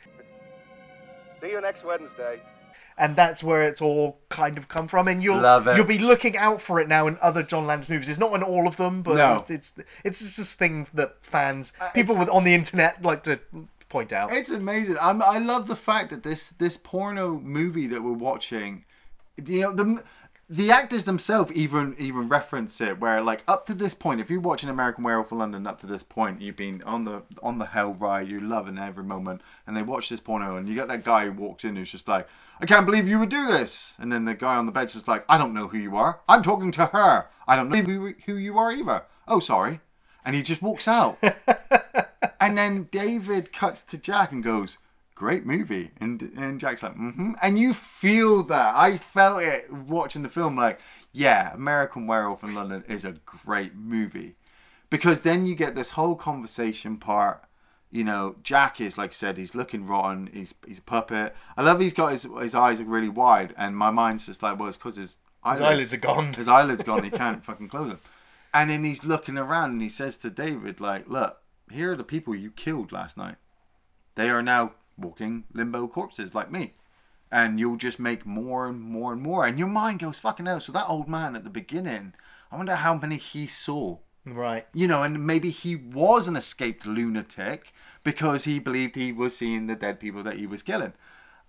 See 1.41 1.51
you 1.51 1.61
next 1.61 1.85
Wednesday. 1.85 2.41
and 2.99 3.17
that's 3.17 3.43
where 3.43 3.63
it's 3.63 3.81
all 3.81 4.19
kind 4.29 4.59
of 4.59 4.69
come 4.69 4.87
from. 4.87 5.09
And 5.09 5.23
you'll 5.25 5.41
Love 5.41 5.67
it. 5.67 5.77
you'll 5.77 5.87
be 5.87 5.99
looking 5.99 6.37
out 6.37 6.61
for 6.61 6.79
it 6.79 6.87
now 6.89 7.07
in 7.07 7.17
other 7.23 7.43
John 7.43 7.67
Landis 7.67 7.89
movies. 7.91 8.09
It's 8.09 8.19
not 8.19 8.33
in 8.35 8.43
all 8.43 8.67
of 8.69 8.77
them, 8.77 9.03
but 9.03 9.17
No. 9.17 9.45
it's 9.49 9.75
it's 10.05 10.21
just 10.21 10.37
this 10.37 10.55
thing 10.55 10.87
that 10.95 11.17
fans, 11.23 11.73
uh, 11.81 11.89
people 11.91 12.17
with 12.17 12.29
on 12.29 12.45
the 12.45 12.55
internet, 12.55 13.03
like 13.03 13.23
to 13.25 13.41
point 13.89 14.13
out. 14.13 14.33
It's 14.33 14.51
amazing. 14.51 14.99
I'm, 15.01 15.23
I 15.23 15.39
love 15.39 15.67
the 15.69 15.75
fact 15.77 16.11
that 16.11 16.23
this 16.23 16.51
this 16.51 16.77
porno 16.77 17.41
movie 17.41 17.87
that 17.89 18.03
we're 18.03 18.13
watching 18.13 18.85
you 19.43 19.63
know 19.63 19.73
the 19.75 20.05
the 20.49 20.71
actors 20.71 21.05
themselves 21.05 21.51
even 21.53 21.95
even 21.99 22.29
reference 22.29 22.81
it 22.81 23.01
where 23.01 23.23
like 23.23 23.43
up 23.47 23.65
to 23.65 23.75
this 23.75 23.95
point 23.95 24.21
if 24.21 24.29
you're 24.29 24.41
watching 24.41 24.69
american 24.69 25.05
werewolf 25.05 25.33
in 25.33 25.39
london 25.39 25.67
up 25.67 25.81
to 25.81 25.87
this 25.87 26.03
point 26.03 26.41
you've 26.43 26.57
been 26.57 26.83
on 26.83 27.05
the 27.05 27.23
on 27.43 27.59
the 27.59 27.67
hell 27.67 27.95
ride 27.95 28.29
you're 28.29 28.41
loving 28.41 28.77
every 28.77 29.05
moment 29.05 29.41
and 29.67 29.77
they 29.77 29.83
watch 29.83 30.09
this 30.09 30.21
porno 30.21 30.57
and 30.57 30.69
you 30.69 30.75
get 30.75 30.89
that 30.89 31.05
guy 31.05 31.25
who 31.25 31.33
walks 31.33 31.65
in 31.65 31.77
who's 31.77 31.91
just 31.91 32.09
like 32.09 32.27
i 32.61 32.67
can't 32.67 32.87
believe 32.87 33.09
you 33.09 33.19
would 33.19 33.29
do 33.29 33.47
this. 33.47 33.95
And 33.99 34.13
then 34.13 34.25
the 34.25 34.35
guy 34.35 34.57
on 34.57 34.67
the 34.67 34.73
bed's 34.73 34.93
just 34.93 35.09
like 35.09 35.25
i 35.29 35.39
don't 35.39 35.55
know 35.55 35.69
who 35.69 35.79
you 35.79 35.97
are. 35.97 36.21
I'm 36.29 36.43
talking 36.43 36.71
to 36.73 36.87
her. 36.87 37.29
I 37.47 37.57
don't 37.57 37.69
know 37.69 37.83
who, 37.83 38.15
who 38.27 38.37
you 38.37 38.57
are 38.59 38.73
either. 38.73 39.05
Oh 39.27 39.41
sorry. 39.41 39.81
And 40.25 40.37
he 40.37 40.43
just 40.43 40.63
walks 40.63 40.87
out. 40.87 41.19
And 42.41 42.59
then 42.59 42.89
david 42.91 43.53
cuts 43.53 43.83
to 43.85 43.97
jack 43.97 44.33
and 44.33 44.43
goes 44.43 44.79
great 45.15 45.47
movie. 45.47 45.91
And 46.01 46.23
and 46.37 46.61
Jack's 46.61 46.83
like, 46.83 46.97
mm-hmm. 46.97 47.33
And 47.41 47.59
you 47.59 47.75
feel 47.75 48.43
that. 48.45 48.75
I 48.75 48.99
felt 48.99 49.43
it 49.43 49.73
watching 49.73 50.23
the 50.23 50.29
film 50.29 50.57
like, 50.57 50.81
yeah, 51.13 51.53
American 51.55 52.07
Werewolf 52.07 52.43
in 52.43 52.55
London 52.55 52.85
is 52.89 53.05
a 53.05 53.17
great 53.25 53.75
movie. 53.75 54.37
Because 54.91 55.23
then 55.23 55.47
you 55.47 55.55
get 55.55 55.75
this 55.75 55.91
whole 55.91 56.17
conversation 56.17 56.99
part. 56.99 57.43
You 57.91 58.05
know, 58.05 58.37
Jack 58.43 58.81
is 58.81 58.97
like 58.97 59.11
I 59.11 59.15
said, 59.15 59.37
he's 59.37 59.55
looking 59.55 59.87
rotten. 59.87 60.31
He's 60.33 60.55
he's 60.67 60.79
a 60.79 60.83
puppet. 60.83 61.35
I 61.57 61.63
love 61.63 61.81
he's 61.81 61.93
got 61.93 62.13
his 62.13 62.27
his 62.41 62.55
eyes 62.55 62.81
are 62.81 62.85
really 62.85 63.09
wide, 63.09 63.55
and 63.57 63.77
my 63.77 63.91
mind's 63.91 64.27
just 64.27 64.43
like, 64.43 64.59
well, 64.59 64.69
it's 64.69 64.77
because 64.77 64.97
his 64.97 65.17
His 65.51 65.61
eyelids 65.61 65.93
are 65.93 65.99
gone. 65.99 66.33
His 66.35 66.49
eyelids 66.49 66.85
gone. 66.85 67.05
He 67.05 67.11
can't 67.11 67.45
fucking 67.49 67.69
close 67.69 67.89
them. 67.89 68.01
And 68.55 68.71
then 68.71 68.85
he's 68.85 69.05
looking 69.05 69.39
around 69.39 69.73
and 69.73 69.83
he 69.83 69.89
says 69.89 70.17
to 70.19 70.31
David, 70.31 70.81
like, 70.81 71.09
look, 71.09 71.39
here 71.71 71.93
are 71.93 71.97
the 71.97 72.05
people 72.05 72.35
you 72.35 72.51
killed 72.51 72.93
last 72.93 73.17
night. 73.17 73.37
They 74.15 74.29
are 74.29 74.43
now 74.43 74.73
walking 74.97 75.45
limbo 75.53 75.87
corpses 75.89 76.35
like 76.35 76.51
me. 76.51 76.75
And 77.31 77.59
you'll 77.59 77.77
just 77.77 77.99
make 77.99 78.27
more 78.27 78.67
and 78.67 78.81
more 78.81 79.13
and 79.13 79.23
more. 79.23 79.47
And 79.47 79.59
your 79.59 79.69
mind 79.69 80.01
goes, 80.01 80.19
fucking 80.19 80.47
hell. 80.47 80.61
So 80.61 80.73
that 80.73 80.89
old 80.89 81.09
man 81.09 81.35
at 81.35 81.45
the 81.45 81.51
beginning, 81.51 82.13
I 82.51 82.57
wonder 82.57 82.77
how 82.77 82.95
many 82.95 83.17
he 83.17 83.47
saw. 83.47 83.99
Right. 84.25 84.67
You 84.75 84.87
know, 84.87 85.03
and 85.03 85.27
maybe 85.27 85.51
he 85.51 85.75
was 85.75 86.29
an 86.29 86.37
escaped 86.37 86.87
lunatic 86.87 87.73
because 88.05 88.45
he 88.45 88.59
believed 88.59 88.95
he 88.95 89.13
was 89.13 89.37
seeing 89.37 89.67
the 89.67 89.75
dead 89.75 89.99
people 89.99 90.23
that 90.25 90.37
he 90.37 90.47
was 90.47 90.63
killing. 90.63 90.93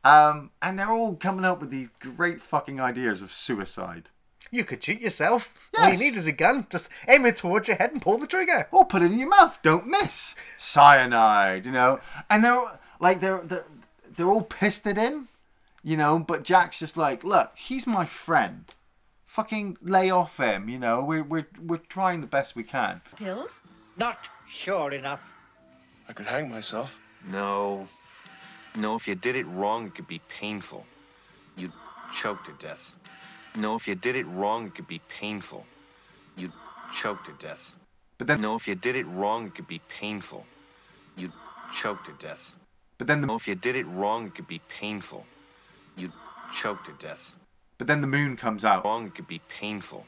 Um, 0.04 0.52
and 0.62 0.78
they're 0.78 0.92
all 0.92 1.16
coming 1.16 1.46
up 1.46 1.62
with 1.62 1.70
these 1.70 1.90
great 2.00 2.42
fucking 2.42 2.80
ideas 2.80 3.22
of 3.22 3.32
suicide. 3.32 4.10
You 4.52 4.64
could 4.64 4.84
shoot 4.84 5.02
yourself. 5.02 5.70
All 5.78 5.90
you 5.90 5.98
need 5.98 6.16
is 6.16 6.28
a 6.28 6.32
gun. 6.32 6.68
Just 6.70 6.90
aim 7.08 7.26
it 7.26 7.38
towards 7.38 7.68
your 7.68 7.78
head 7.78 7.92
and 7.92 8.02
pull 8.02 8.20
the 8.20 8.28
trigger. 8.28 8.68
Or 8.72 8.86
put 8.86 9.02
it 9.02 9.12
in 9.12 9.18
your 9.18 9.30
mouth. 9.30 9.58
Don't 9.64 9.88
miss. 9.88 10.36
Cyanide, 10.60 11.66
you 11.66 11.72
know. 11.72 12.00
And 12.30 12.44
they're 12.44 12.80
like 13.00 13.22
they're 13.22 13.42
they're, 13.44 13.66
they're 14.16 14.28
all 14.32 14.44
pissed 14.44 14.86
at 14.88 14.98
him, 14.98 15.28
you 15.84 15.98
know. 15.98 16.20
But 16.20 16.44
Jack's 16.44 16.80
just 16.80 16.98
like, 16.98 17.24
look, 17.24 17.52
he's 17.56 17.88
my 17.88 18.06
friend. 18.06 18.66
Fucking 19.26 19.78
lay 19.82 20.12
off 20.12 20.38
him, 20.38 20.70
you 20.70 20.78
know. 20.80 21.04
We're 21.04 21.24
we're 21.24 21.48
we're 21.62 21.78
trying 21.78 22.22
the 22.22 22.28
best 22.28 22.56
we 22.56 22.64
can. 22.64 23.02
Pills? 23.16 23.50
Not 23.98 24.18
sure 24.52 24.92
enough. 24.92 25.22
I 26.08 26.14
could 26.14 26.26
hang 26.28 26.50
myself. 26.50 26.98
No. 27.30 27.88
No, 28.76 28.96
if 28.96 29.08
you 29.08 29.16
did 29.16 29.36
it 29.36 29.46
wrong, 29.48 29.88
it 29.88 29.96
could 29.96 30.08
be 30.08 30.22
painful. 30.40 30.86
You'd 31.56 31.74
choke 32.14 32.44
to 32.46 32.54
death. 32.60 32.94
No, 33.56 33.76
if 33.76 33.88
you 33.88 33.96
did 33.96 34.16
it 34.16 34.26
wrong, 34.26 34.66
it 34.68 34.76
could 34.76 34.88
be 34.88 35.02
painful. 35.10 35.66
You'd 36.36 36.54
choke 36.94 37.24
to 37.26 37.34
death. 37.34 37.74
But 38.18 38.28
then 38.28 38.42
No, 38.42 38.56
if 38.56 38.68
you 38.68 38.76
did 38.76 38.96
it 38.96 39.06
wrong, 39.06 39.48
it 39.48 39.56
could 39.56 39.68
be 39.68 39.82
painful. 39.90 40.46
You'd 41.16 41.34
choke 41.74 42.04
to 42.06 42.14
death. 42.14 42.54
But 43.04 43.08
then 43.08 43.20
the 43.20 43.28
No, 43.28 43.36
if 43.36 43.50
you 43.50 43.56
did 43.56 43.76
it 43.76 43.86
wrong, 43.88 44.28
it 44.28 44.36
could 44.36 44.48
be 44.48 44.62
painful. 44.70 45.26
You'd 45.98 46.14
choke 46.54 46.86
to 46.86 46.94
death. 46.94 47.34
but 47.78 47.88
then 47.88 48.00
the 48.00 48.08
moon 48.08 48.38
comes 48.38 48.64
out. 48.64 48.86
Wrong, 48.86 49.08
it 49.08 49.14
could 49.14 49.28
be 49.28 49.42
painful. 49.50 50.06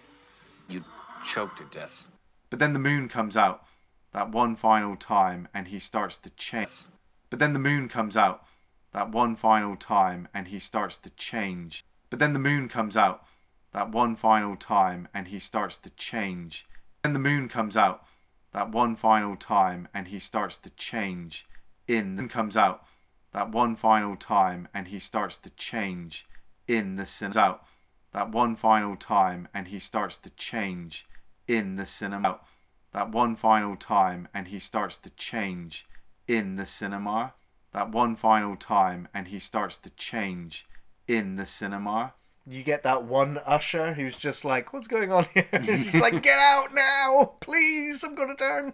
You'd 0.69 0.85
choke 1.25 1.57
to 1.57 1.65
death. 1.65 2.05
But 2.49 2.59
then 2.59 2.71
the 2.71 2.79
moon 2.79 3.09
comes 3.09 3.35
out 3.35 3.65
that 4.13 4.31
one 4.31 4.55
final 4.55 4.95
time 4.95 5.49
and 5.53 5.67
he 5.67 5.77
starts 5.77 6.17
to 6.19 6.29
change. 6.37 6.85
But 7.29 7.39
then 7.39 7.51
the 7.51 7.59
moon 7.59 7.89
comes 7.89 8.15
out 8.15 8.45
that 8.93 9.11
one 9.11 9.35
final 9.35 9.75
time 9.75 10.29
and 10.33 10.47
he 10.47 10.57
starts 10.57 10.97
to 10.99 11.09
change. 11.09 11.83
But 12.09 12.19
then 12.19 12.31
the 12.31 12.39
moon 12.39 12.69
comes 12.69 12.95
out 12.95 13.25
that 13.73 13.91
one 13.91 14.15
final 14.15 14.55
time 14.55 15.09
and 15.13 15.27
he 15.27 15.39
starts 15.39 15.77
to 15.79 15.89
change. 15.89 16.65
Then 17.03 17.11
the 17.11 17.19
moon 17.19 17.49
comes 17.49 17.75
out 17.75 18.05
that 18.53 18.71
one 18.71 18.95
final 18.95 19.35
time 19.35 19.89
and 19.93 20.07
he 20.07 20.17
starts 20.17 20.57
to 20.59 20.69
change. 20.69 21.45
In 21.87 22.15
the 22.15 22.27
comes 22.27 22.57
out 22.57 22.85
that 23.31 23.51
one 23.51 23.75
final 23.75 24.15
time 24.15 24.67
and 24.73 24.87
he 24.87 24.97
starts 24.97 25.37
to 25.39 25.49
change 25.51 26.25
in 26.67 26.95
the 26.95 27.05
cinema. 27.05 27.39
Out 27.39 27.65
that 28.13 28.31
one 28.31 28.55
final 28.55 28.95
time 28.95 29.47
and 29.53 29.67
he 29.67 29.77
starts 29.77 30.17
to 30.19 30.29
change 30.31 31.05
in 31.47 31.75
the 31.75 31.85
cinema. 31.85 32.27
out 32.29 32.45
That 32.93 33.11
one 33.11 33.35
final 33.35 33.75
time 33.75 34.29
and 34.33 34.47
he 34.47 34.57
starts 34.57 34.97
to 34.99 35.09
change 35.11 35.85
in 36.27 36.55
the 36.55 36.65
cinema. 36.65 37.33
That 37.73 37.91
one 37.91 38.15
final 38.15 38.55
time 38.55 39.09
and 39.13 39.27
he 39.27 39.39
starts 39.39 39.77
to 39.79 39.89
change 39.89 40.65
in 41.07 41.35
the 41.35 41.45
cinema. 41.45 42.13
You 42.47 42.63
get 42.63 42.83
that 42.83 43.03
one 43.03 43.39
usher 43.45 43.93
who's 43.93 44.15
just 44.15 44.45
like, 44.45 44.71
"What's 44.71 44.87
going 44.87 45.11
on 45.11 45.25
here?" 45.33 45.47
He's 45.61 45.99
like, 45.99 46.21
"Get 46.21 46.39
out 46.39 46.73
now, 46.73 47.33
please! 47.41 48.03
I'm 48.03 48.15
gonna 48.15 48.35
turn." 48.35 48.73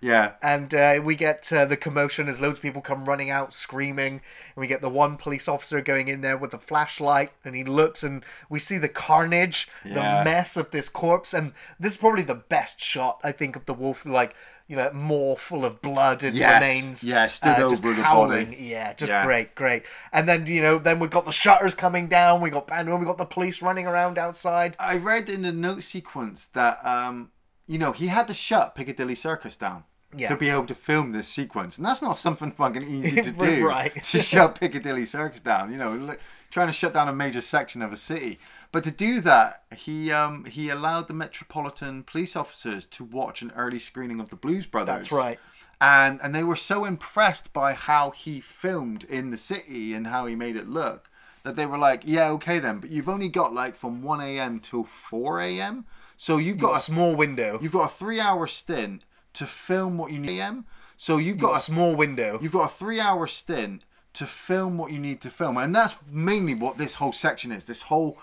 Yeah. 0.00 0.32
And 0.42 0.74
uh, 0.74 1.00
we 1.02 1.14
get 1.16 1.50
uh, 1.52 1.64
the 1.64 1.76
commotion 1.76 2.28
as 2.28 2.40
loads 2.40 2.58
of 2.58 2.62
people 2.62 2.82
come 2.82 3.04
running 3.04 3.30
out 3.30 3.54
screaming. 3.54 4.12
And 4.14 4.20
we 4.56 4.66
get 4.66 4.80
the 4.80 4.88
one 4.88 5.16
police 5.16 5.48
officer 5.48 5.80
going 5.80 6.08
in 6.08 6.20
there 6.20 6.36
with 6.36 6.54
a 6.54 6.58
flashlight. 6.58 7.32
And 7.44 7.54
he 7.54 7.64
looks 7.64 8.02
and 8.02 8.24
we 8.48 8.58
see 8.58 8.78
the 8.78 8.88
carnage, 8.88 9.68
Yeah. 9.84 9.94
the 10.22 10.30
mess 10.30 10.56
of 10.56 10.70
this 10.70 10.88
corpse. 10.88 11.32
And 11.34 11.52
this 11.78 11.92
is 11.94 11.98
probably 11.98 12.22
the 12.22 12.34
best 12.34 12.80
shot, 12.80 13.20
I 13.24 13.32
think, 13.32 13.56
of 13.56 13.66
the 13.66 13.74
wolf. 13.74 14.04
Like, 14.04 14.34
you 14.66 14.76
know, 14.76 14.90
more 14.94 15.36
full 15.36 15.62
of 15.62 15.82
blood 15.82 16.22
and 16.22 16.34
Yes. 16.34 16.54
remains. 16.54 17.04
Yeah, 17.04 17.26
stood 17.26 17.50
uh, 17.50 17.68
just 17.68 17.84
over 17.84 17.94
the 17.94 18.02
howling. 18.02 18.46
body. 18.46 18.56
Yeah, 18.62 18.94
just 18.94 19.10
Yeah. 19.10 19.24
great, 19.26 19.54
great. 19.54 19.82
And 20.10 20.26
then, 20.26 20.46
you 20.46 20.62
know, 20.62 20.78
then 20.78 20.98
we've 20.98 21.10
got 21.10 21.26
the 21.26 21.32
shutters 21.32 21.74
coming 21.74 22.06
down. 22.08 22.40
We 22.40 22.48
got 22.48 22.66
pandemonium. 22.66 23.00
We 23.00 23.06
got 23.06 23.18
the 23.18 23.26
police 23.26 23.60
running 23.60 23.86
around 23.86 24.16
outside. 24.18 24.74
I 24.78 24.96
read 24.96 25.28
in 25.28 25.42
the 25.42 25.52
note 25.52 25.82
sequence 25.82 26.46
that 26.54 26.84
um, 26.84 27.30
you 27.66 27.78
know, 27.78 27.92
he 27.92 28.08
had 28.08 28.26
to 28.28 28.34
shut 28.34 28.74
Piccadilly 28.74 29.14
Circus 29.14 29.56
down 29.56 29.84
Yeah. 30.16 30.28
to 30.28 30.36
be 30.36 30.50
able 30.50 30.66
to 30.66 30.74
film 30.74 31.12
this 31.12 31.28
sequence, 31.28 31.76
and 31.76 31.86
that's 31.86 32.02
not 32.02 32.18
something 32.18 32.52
fucking 32.52 32.86
easy 32.88 33.22
to 33.22 33.30
do. 33.46 33.66
Right. 33.66 34.02
To 34.04 34.20
shut 34.22 34.58
Piccadilly 34.60 35.06
Circus 35.06 35.40
down, 35.40 35.72
you 35.72 35.78
know, 35.78 36.16
trying 36.50 36.66
to 36.68 36.72
shut 36.72 36.92
down 36.94 37.08
a 37.08 37.12
major 37.12 37.40
section 37.40 37.82
of 37.82 37.92
a 37.92 37.96
city. 37.96 38.38
But 38.70 38.84
to 38.84 38.90
do 38.90 39.20
that, 39.20 39.62
he 39.76 40.10
um, 40.12 40.44
he 40.46 40.68
allowed 40.68 41.08
the 41.08 41.14
Metropolitan 41.14 42.02
police 42.02 42.34
officers 42.36 42.86
to 42.86 43.04
watch 43.04 43.40
an 43.42 43.52
early 43.56 43.78
screening 43.78 44.20
of 44.20 44.30
the 44.30 44.36
Blues 44.36 44.66
Brothers. 44.66 44.94
That's 44.94 45.12
right. 45.12 45.38
And 45.80 46.20
and 46.22 46.34
they 46.34 46.42
were 46.44 46.56
so 46.56 46.84
impressed 46.84 47.52
by 47.52 47.72
how 47.74 48.10
he 48.10 48.40
filmed 48.40 49.04
in 49.04 49.30
the 49.30 49.36
city 49.36 49.94
and 49.94 50.06
how 50.08 50.26
he 50.26 50.34
made 50.34 50.56
it 50.56 50.68
look 50.68 51.08
that 51.44 51.56
they 51.56 51.66
were 51.66 51.76
like, 51.78 52.02
yeah, 52.06 52.30
okay 52.30 52.58
then, 52.58 52.78
but 52.78 52.90
you've 52.90 53.08
only 53.08 53.28
got 53.28 53.52
like 53.52 53.76
from 53.76 54.02
1 54.02 54.20
a.m. 54.22 54.58
till 54.60 54.82
4 54.84 55.40
a.m. 55.40 55.84
So 56.16 56.38
you've 56.38 56.58
got 56.58 56.68
got 56.68 56.76
a 56.76 56.82
small 56.82 57.16
window. 57.16 57.58
You've 57.60 57.72
got 57.72 57.90
a 57.90 57.94
three-hour 57.94 58.46
stint 58.46 59.02
to 59.34 59.46
film 59.46 59.98
what 59.98 60.12
you 60.12 60.18
need. 60.18 60.40
AM. 60.40 60.64
So 60.96 61.16
you've 61.16 61.36
You've 61.36 61.38
got, 61.38 61.48
got 61.48 61.56
a 61.56 61.62
small 61.62 61.96
window. 61.96 62.38
You've 62.40 62.52
got 62.52 62.70
a 62.70 62.74
three-hour 62.74 63.26
stint 63.26 63.82
to 64.14 64.26
film 64.26 64.78
what 64.78 64.92
you 64.92 64.98
need 64.98 65.20
to 65.22 65.30
film, 65.30 65.56
and 65.56 65.74
that's 65.74 65.96
mainly 66.08 66.54
what 66.54 66.78
this 66.78 66.94
whole 66.94 67.12
section 67.12 67.50
is. 67.50 67.64
This 67.64 67.82
whole 67.82 68.18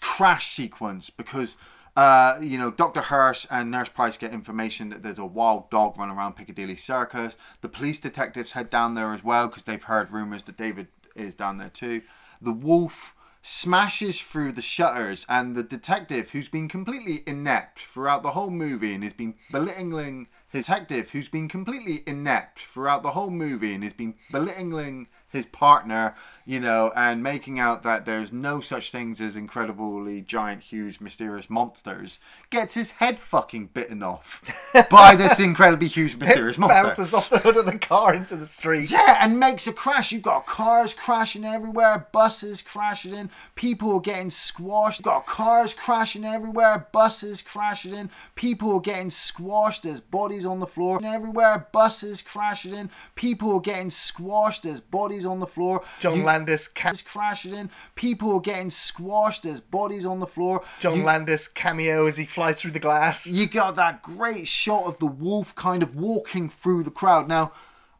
crash 0.00 0.48
sequence 0.48 1.10
because. 1.10 1.56
Uh, 1.98 2.38
you 2.42 2.58
know, 2.58 2.70
Dr. 2.70 3.00
Hirsch 3.00 3.46
and 3.50 3.70
Nurse 3.70 3.88
Price 3.88 4.18
get 4.18 4.30
information 4.30 4.90
that 4.90 5.02
there's 5.02 5.18
a 5.18 5.24
wild 5.24 5.70
dog 5.70 5.96
running 5.96 6.14
around 6.14 6.36
Piccadilly 6.36 6.76
Circus. 6.76 7.38
The 7.62 7.70
police 7.70 7.98
detectives 7.98 8.52
head 8.52 8.68
down 8.68 8.94
there 8.94 9.14
as 9.14 9.24
well 9.24 9.48
because 9.48 9.62
they've 9.62 9.82
heard 9.82 10.12
rumors 10.12 10.42
that 10.42 10.58
David 10.58 10.88
is 11.14 11.32
down 11.32 11.56
there 11.56 11.70
too. 11.70 12.02
The 12.42 12.52
wolf 12.52 13.14
smashes 13.48 14.20
through 14.20 14.50
the 14.50 14.60
shutters, 14.60 15.24
and 15.28 15.54
the 15.54 15.62
detective, 15.62 16.30
who's 16.30 16.48
been 16.48 16.68
completely 16.68 17.22
inept 17.28 17.78
throughout 17.78 18.24
the 18.24 18.32
whole 18.32 18.50
movie 18.50 18.92
and 18.92 19.04
has 19.04 19.12
been 19.12 19.34
belittling 19.52 20.26
his 20.48 20.66
detective, 20.66 21.10
who's 21.10 21.28
been 21.28 21.48
completely 21.48 22.02
inept 22.08 22.58
throughout 22.58 23.04
the 23.04 23.12
whole 23.12 23.30
movie 23.30 23.72
and 23.72 23.84
has 23.84 23.92
been 23.92 24.14
belittling 24.32 25.06
his 25.28 25.46
partner, 25.46 26.14
you 26.44 26.60
know, 26.60 26.92
and 26.94 27.22
making 27.22 27.58
out 27.58 27.82
that 27.82 28.06
there's 28.06 28.32
no 28.32 28.60
such 28.60 28.92
things 28.92 29.20
as 29.20 29.34
incredibly 29.34 30.20
giant, 30.20 30.62
huge, 30.62 31.00
mysterious 31.00 31.50
monsters, 31.50 32.20
gets 32.50 32.74
his 32.74 32.92
head 32.92 33.18
fucking 33.18 33.66
bitten 33.74 34.02
off 34.02 34.42
by 34.90 35.16
this 35.16 35.40
incredibly 35.40 35.88
huge, 35.88 36.16
mysterious 36.16 36.56
monster. 36.56 36.82
Bounces 36.84 37.12
off 37.12 37.28
the 37.28 37.40
hood 37.40 37.56
of 37.56 37.66
the 37.66 37.78
car 37.78 38.14
into 38.14 38.36
the 38.36 38.46
street. 38.46 38.90
Yeah, 38.90 39.18
and 39.20 39.40
makes 39.40 39.66
a 39.66 39.72
crash. 39.72 40.12
You've 40.12 40.22
got 40.22 40.46
cars 40.46 40.94
crashing 40.94 41.44
everywhere, 41.44 42.06
buses 42.12 42.62
crashing 42.62 43.12
in, 43.12 43.30
people 43.56 43.92
are 43.94 44.00
getting 44.00 44.30
squashed. 44.30 45.00
You've 45.00 45.06
got 45.06 45.26
cars 45.26 45.74
crashing 45.74 46.24
everywhere, 46.24 46.86
buses 46.92 47.42
crashing 47.42 47.92
in, 47.92 48.10
people 48.36 48.72
are 48.74 48.80
getting 48.80 49.10
squashed. 49.10 49.82
There's 49.82 50.00
bodies 50.00 50.46
on 50.46 50.60
the 50.60 50.66
floor 50.66 51.00
everywhere, 51.04 51.66
buses 51.72 52.22
crashing 52.22 52.72
in, 52.72 52.90
people 53.16 53.52
are 53.54 53.60
getting 53.60 53.90
squashed. 53.90 54.62
There's 54.62 54.80
bodies 54.80 55.15
bodies 55.16 55.26
on 55.26 55.40
the 55.40 55.46
floor. 55.46 55.82
John 56.00 56.18
You- 56.18 56.24
Landis 56.24 56.68
ca- 56.68 56.90
is 56.90 57.02
crashing 57.02 57.54
in. 57.54 57.70
People 57.94 58.34
are 58.34 58.40
getting 58.40 58.68
squashed. 58.70 59.44
There's 59.44 59.60
bodies 59.60 60.04
on 60.04 60.20
the 60.20 60.26
floor. 60.26 60.62
John 60.80 60.98
You- 60.98 61.04
Landis 61.04 61.48
cameo 61.48 62.06
as 62.06 62.16
he 62.18 62.26
flies 62.26 62.60
through 62.60 62.72
the 62.72 62.78
glass. 62.80 63.26
you 63.26 63.46
got 63.46 63.76
that 63.76 64.02
great 64.02 64.46
shot 64.46 64.84
of 64.84 64.98
the 64.98 65.06
wolf 65.06 65.54
kind 65.54 65.82
of 65.82 65.94
walking 65.96 66.48
through 66.50 66.82
the 66.82 66.90
crowd. 66.90 67.28
Now, 67.28 67.52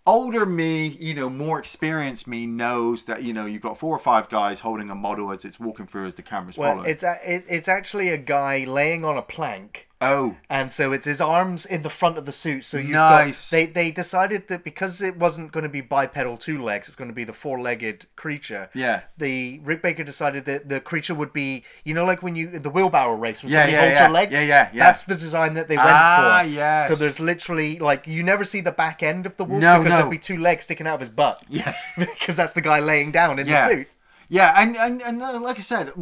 older 0.07 0.45
me, 0.47 0.87
you 1.01 1.15
know, 1.15 1.31
more 1.31 1.59
experienced 1.59 2.27
me 2.27 2.47
knows 2.47 3.05
that 3.05 3.23
you 3.23 3.33
know 3.33 3.47
you've 3.47 3.63
got 3.63 3.79
four 3.79 3.97
or 3.97 3.99
five 3.99 4.29
guys 4.29 4.61
holding 4.61 4.91
a 4.91 4.95
model 4.95 5.33
as 5.33 5.45
it's 5.45 5.59
walking 5.59 5.87
through 5.87 6.07
as 6.07 6.15
the 6.17 6.23
camera's 6.23 6.57
Well, 6.59 6.73
following. 6.73 6.91
it's 6.91 7.03
a, 7.03 7.17
it, 7.27 7.45
it's 7.49 7.69
actually 7.69 8.11
a 8.11 8.19
guy 8.19 8.65
laying 8.65 9.05
on 9.05 9.17
a 9.17 9.23
plank. 9.23 9.86
Oh, 10.01 10.37
And 10.51 10.73
so 10.73 10.93
it's 10.93 11.07
his 11.07 11.21
arms 11.21 11.65
in 11.65 11.83
the 11.83 11.89
front 11.91 12.19
of 12.19 12.27
the 12.27 12.33
suit. 12.33 12.65
So 12.65 12.77
you've 12.77 12.91
Nice. 12.91 13.51
got 13.51 13.57
they 13.57 13.67
they 13.67 13.91
decided 13.91 14.49
that 14.49 14.63
because 14.65 15.01
it 15.01 15.17
wasn't 15.17 15.53
going 15.53 15.63
to 15.65 15.69
be 15.71 15.81
bipedal 15.81 16.37
two 16.37 16.63
legs, 16.63 16.89
it's 16.89 16.97
going 16.97 17.09
to 17.11 17.15
be 17.15 17.25
the 17.25 17.33
four 17.33 17.61
legged 17.61 18.07
creature. 18.17 18.69
Yeah. 18.75 19.03
The 19.17 19.61
Rick 19.65 19.83
Baker 19.83 20.05
decided 20.05 20.45
that 20.45 20.69
the 20.69 20.81
creature 20.81 21.15
would 21.15 21.33
be 21.33 21.65
you 21.85 21.95
know 21.95 22.05
like 22.05 22.23
when 22.23 22.37
you 22.37 22.59
the 22.59 22.71
wheelbarrow 22.71 23.15
race 23.15 23.43
when 23.43 23.51
Yeah, 23.53 23.59
somebody 23.61 23.73
yeah, 23.73 23.81
holds 23.81 23.93
yeah. 23.95 24.03
your 24.07 24.13
legs. 24.13 24.33
Yeah, 24.33 24.41
yeah, 24.43 24.71
yeah. 24.73 24.85
That's 24.85 25.03
the 25.05 25.15
design 25.17 25.55
that 25.55 25.69
they 25.69 25.77
went 25.77 25.89
Ah, 25.91 26.41
for. 26.43 26.49
yes. 26.49 26.89
So 26.89 26.95
there's 26.95 27.19
literally 27.19 27.79
like 27.79 28.07
you 28.07 28.23
never 28.23 28.45
see 28.45 28.61
the 28.61 28.73
back 28.73 29.03
end 29.03 29.25
of 29.27 29.37
the 29.39 29.45
wolf 29.45 29.61
No, 29.63 29.79
because 29.79 29.91
no. 29.91 29.97
there'll 29.97 30.11
be 30.11 30.19
two 30.19 30.37
legs 30.39 30.65
sticking 30.65 30.87
out 30.87 30.95
of 30.95 31.01
his 31.01 31.09
butt. 31.11 31.43
Yeah. 31.49 31.75
because 31.99 32.37
that's 32.37 32.53
the 32.53 32.61
guy 32.61 32.81
laying 32.81 33.13
down 33.13 33.39
in 33.39 33.47
yeah, 33.47 33.67
the 33.69 33.73
suit. 33.75 33.89
yeah, 34.29 34.53
and 34.61 34.77
and 34.77 35.01
and 35.03 35.23
uh, 35.23 35.41
like 35.41 35.59
I 35.59 35.63
said. 35.63 35.93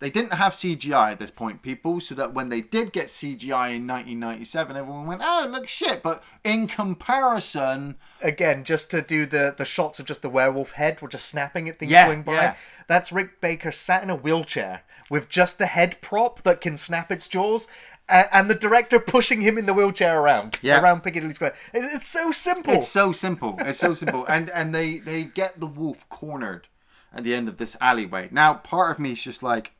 They 0.00 0.10
didn't 0.10 0.34
have 0.34 0.52
CGI 0.52 1.10
at 1.10 1.18
this 1.18 1.32
point, 1.32 1.60
people, 1.60 1.98
so 2.00 2.14
that 2.14 2.32
when 2.32 2.50
they 2.50 2.60
did 2.60 2.92
get 2.92 3.08
CGI 3.08 3.74
in 3.74 3.84
1997, 3.86 4.76
everyone 4.76 5.06
went, 5.06 5.22
"Oh, 5.24 5.44
it 5.44 5.50
looks 5.50 5.72
shit." 5.72 6.04
But 6.04 6.22
in 6.44 6.68
comparison, 6.68 7.96
again 8.22 8.64
just 8.64 8.90
to 8.90 9.00
do 9.02 9.26
the 9.26 9.54
the 9.56 9.64
shots 9.64 9.98
of 10.00 10.06
just 10.06 10.22
the 10.22 10.28
werewolf 10.28 10.72
head 10.72 11.00
we're 11.00 11.08
just 11.08 11.28
snapping 11.28 11.68
at 11.68 11.78
things 11.78 11.90
Yeah, 11.92 12.06
going 12.06 12.22
by 12.22 12.32
yeah. 12.34 12.54
that's 12.88 13.12
rick 13.12 13.40
baker 13.40 13.70
sat 13.70 14.02
in 14.02 14.10
a 14.10 14.16
wheelchair 14.16 14.82
with 15.08 15.28
just 15.28 15.58
the 15.58 15.66
head 15.66 16.00
prop 16.00 16.42
that 16.42 16.60
can 16.60 16.76
snap 16.76 17.12
its 17.12 17.28
jaws 17.28 17.68
and 18.08 18.50
the 18.50 18.54
director 18.56 18.98
pushing 18.98 19.40
him 19.42 19.56
in 19.56 19.66
the 19.66 19.74
wheelchair 19.74 20.20
around 20.20 20.58
Yeah. 20.62 20.80
around 20.80 21.02
piccadilly 21.04 21.34
square 21.34 21.54
It- 21.72 21.84
it's 21.94 22.08
so 22.08 22.32
simple 22.32 22.74
It's 22.74 22.88
so 22.88 23.12
simple. 23.12 23.56
It's 23.60 23.78
so 23.78 23.94
simple. 23.94 24.26
and 24.26 24.50
and 24.50 24.74
they 24.74 24.98
they 24.98 25.22
get 25.24 25.60
the 25.60 25.66
wolf 25.66 26.08
cornered 26.08 26.66
at 27.14 27.22
the 27.24 27.34
end 27.34 27.48
of 27.48 27.56
this 27.58 27.76
alleyway. 27.80 28.28
Now, 28.32 28.54
part 28.54 28.90
of 28.90 28.98
me 28.98 29.12
is 29.12 29.22
just 29.22 29.42
like, 29.42 29.72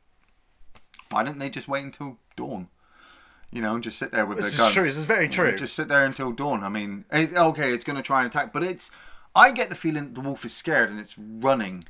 why 1.09 1.23
didn't 1.23 1.39
they 1.39 1.49
just 1.49 1.67
wait 1.67 1.83
until 1.83 2.17
dawn? 2.35 2.67
You 3.51 3.61
know, 3.63 3.73
and 3.75 3.83
just 3.83 3.97
sit 3.97 4.11
there 4.11 4.25
with 4.27 4.37
This 4.37 4.45
their 4.45 4.51
is 4.53 4.57
guns. 4.57 4.73
true, 4.75 4.83
this 4.83 4.97
is 4.97 5.05
very 5.05 5.23
You 5.25 5.29
know, 5.29 5.33
true. 5.49 5.55
just 5.57 5.73
sit 5.75 5.87
there 5.87 6.05
until 6.05 6.31
dawn. 6.31 6.63
I 6.63 6.69
mean, 6.69 7.05
it, 7.11 7.33
okay, 7.35 7.73
it's 7.73 7.83
going 7.83 7.95
to 7.97 8.03
try 8.03 8.19
and 8.23 8.27
attack, 8.27 8.53
but 8.53 8.63
it's. 8.63 8.91
I 9.35 9.51
get 9.51 9.69
the 9.69 9.75
feeling 9.75 10.13
the 10.13 10.21
wolf 10.21 10.43
is 10.45 10.53
scared 10.53 10.89
and 10.91 10.99
it's 10.99 11.15
running. 11.17 11.85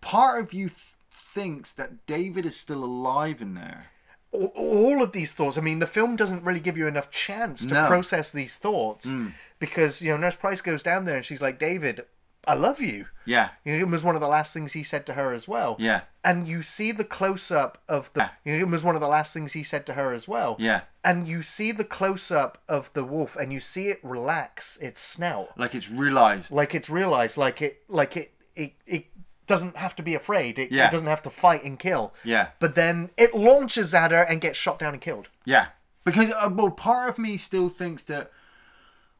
Part 0.00 0.42
of 0.42 0.52
you 0.52 0.68
th- 0.68 0.78
thinks 1.10 1.72
that 1.74 2.06
David 2.06 2.46
is 2.46 2.56
still 2.56 2.82
alive 2.84 3.40
in 3.42 3.54
there. 3.54 3.86
all- 4.32 4.52
all 4.54 5.02
of 5.02 5.10
these 5.10 5.32
thoughts 5.32 5.58
i 5.58 5.60
mean 5.60 5.80
the 5.80 5.88
film 5.88 6.14
doesn't 6.14 6.44
really 6.44 6.60
give 6.60 6.78
you 6.78 6.86
enough 6.86 7.10
chance 7.10 7.66
to 7.66 7.74
No. 7.74 7.88
process 7.88 8.30
these 8.30 8.54
thoughts 8.54 9.06
mm. 9.08 9.32
because 9.58 10.00
you 10.02 10.12
know 10.12 10.16
nurse 10.16 10.36
price 10.36 10.60
goes 10.60 10.84
down 10.84 11.04
there 11.04 11.16
and 11.16 11.26
she's 11.26 11.42
like 11.42 11.58
david 11.58 12.04
i 12.46 12.54
love 12.54 12.80
you 12.80 13.06
Yeah. 13.26 13.50
You 13.64 13.74
know, 13.74 13.78
it 13.80 13.88
was 13.88 14.02
one 14.02 14.14
of 14.16 14.20
the 14.20 14.26
last 14.28 14.52
things 14.52 14.72
he 14.72 14.82
said 14.82 15.06
to 15.06 15.12
her 15.12 15.32
as 15.32 15.46
well. 15.46 15.76
Yeah. 15.78 16.00
And 16.24 16.48
you 16.48 16.62
see 16.62 16.90
the 16.90 17.04
close 17.04 17.50
up 17.52 17.78
of 17.88 18.10
the. 18.14 18.30
Know, 18.44 18.52
it 18.58 18.66
was 18.68 18.82
one 18.82 18.96
of 18.96 19.00
the 19.00 19.06
last 19.08 19.32
things 19.32 19.52
he 19.52 19.62
said 19.62 19.86
to 19.86 19.92
her 19.92 20.12
as 20.12 20.26
well. 20.26 20.56
Yeah. 20.58 20.80
And 21.04 21.28
you 21.28 21.42
see 21.42 21.70
the 21.70 21.84
close 21.84 22.30
up 22.32 22.58
of 22.68 22.90
the 22.92 23.04
wolf, 23.04 23.36
and 23.36 23.52
you 23.52 23.60
see 23.60 23.86
it 23.88 24.00
relax 24.02 24.78
its 24.78 25.00
snout, 25.00 25.56
Like 25.56 25.74
it's 25.76 25.88
realized. 25.88 26.50
like 26.50 26.74
it's 26.74 26.90
realized, 26.90 27.36
like 27.36 27.62
it, 27.62 27.82
like 27.88 28.16
it, 28.16 28.32
it, 28.56 28.72
it 28.86 29.06
doesn't 29.46 29.76
have 29.76 29.94
to 29.96 30.02
be 30.02 30.14
afraid. 30.16 30.58
It, 30.58 30.72
Yeah. 30.72 30.88
it 30.88 30.90
doesn't 30.90 31.06
have 31.08 31.22
to 31.22 31.30
fight 31.30 31.62
and 31.62 31.78
kill. 31.78 32.12
Yeah. 32.24 32.48
But 32.58 32.74
then 32.74 33.10
it 33.16 33.32
launches 33.34 33.94
at 33.94 34.10
her 34.10 34.22
and 34.22 34.40
gets 34.40 34.58
shot 34.58 34.78
down 34.80 34.94
and 34.94 35.00
killed. 35.02 35.28
Yeah, 35.44 35.66
because 36.04 36.30
uh, 36.32 36.50
well, 36.52 36.70
part 36.72 37.10
of 37.10 37.18
me 37.18 37.36
still 37.36 37.68
thinks 37.68 38.02
that 38.04 38.32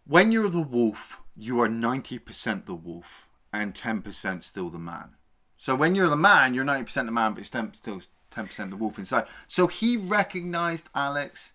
when 0.07 0.33
you're 0.33 0.49
the 0.49 0.61
wolf, 0.61 1.20
you 1.41 1.61
are 1.61 1.69
ninety 1.69 2.19
percent 2.19 2.67
the 2.67 2.75
wolf 2.75 3.27
and 3.53 3.75
ten 3.75 4.03
percent 4.03 4.45
still 4.45 4.71
the 4.71 4.79
man. 4.79 5.11
So 5.57 5.75
when 5.75 5.95
you're 5.95 6.09
the 6.09 6.17
man, 6.17 6.55
you're 6.55 6.65
ninety 6.65 6.85
percent 6.85 7.07
the 7.07 7.13
man, 7.13 7.33
but 7.35 7.41
it's 7.41 7.51
10, 7.51 7.75
still 7.75 8.01
ten 8.31 8.47
percent 8.47 8.71
the 8.71 8.77
wolf 8.77 8.99
inside. 8.99 9.27
So 9.49 9.67
he 9.67 9.97
recognized 9.97 10.89
Alex, 10.95 11.53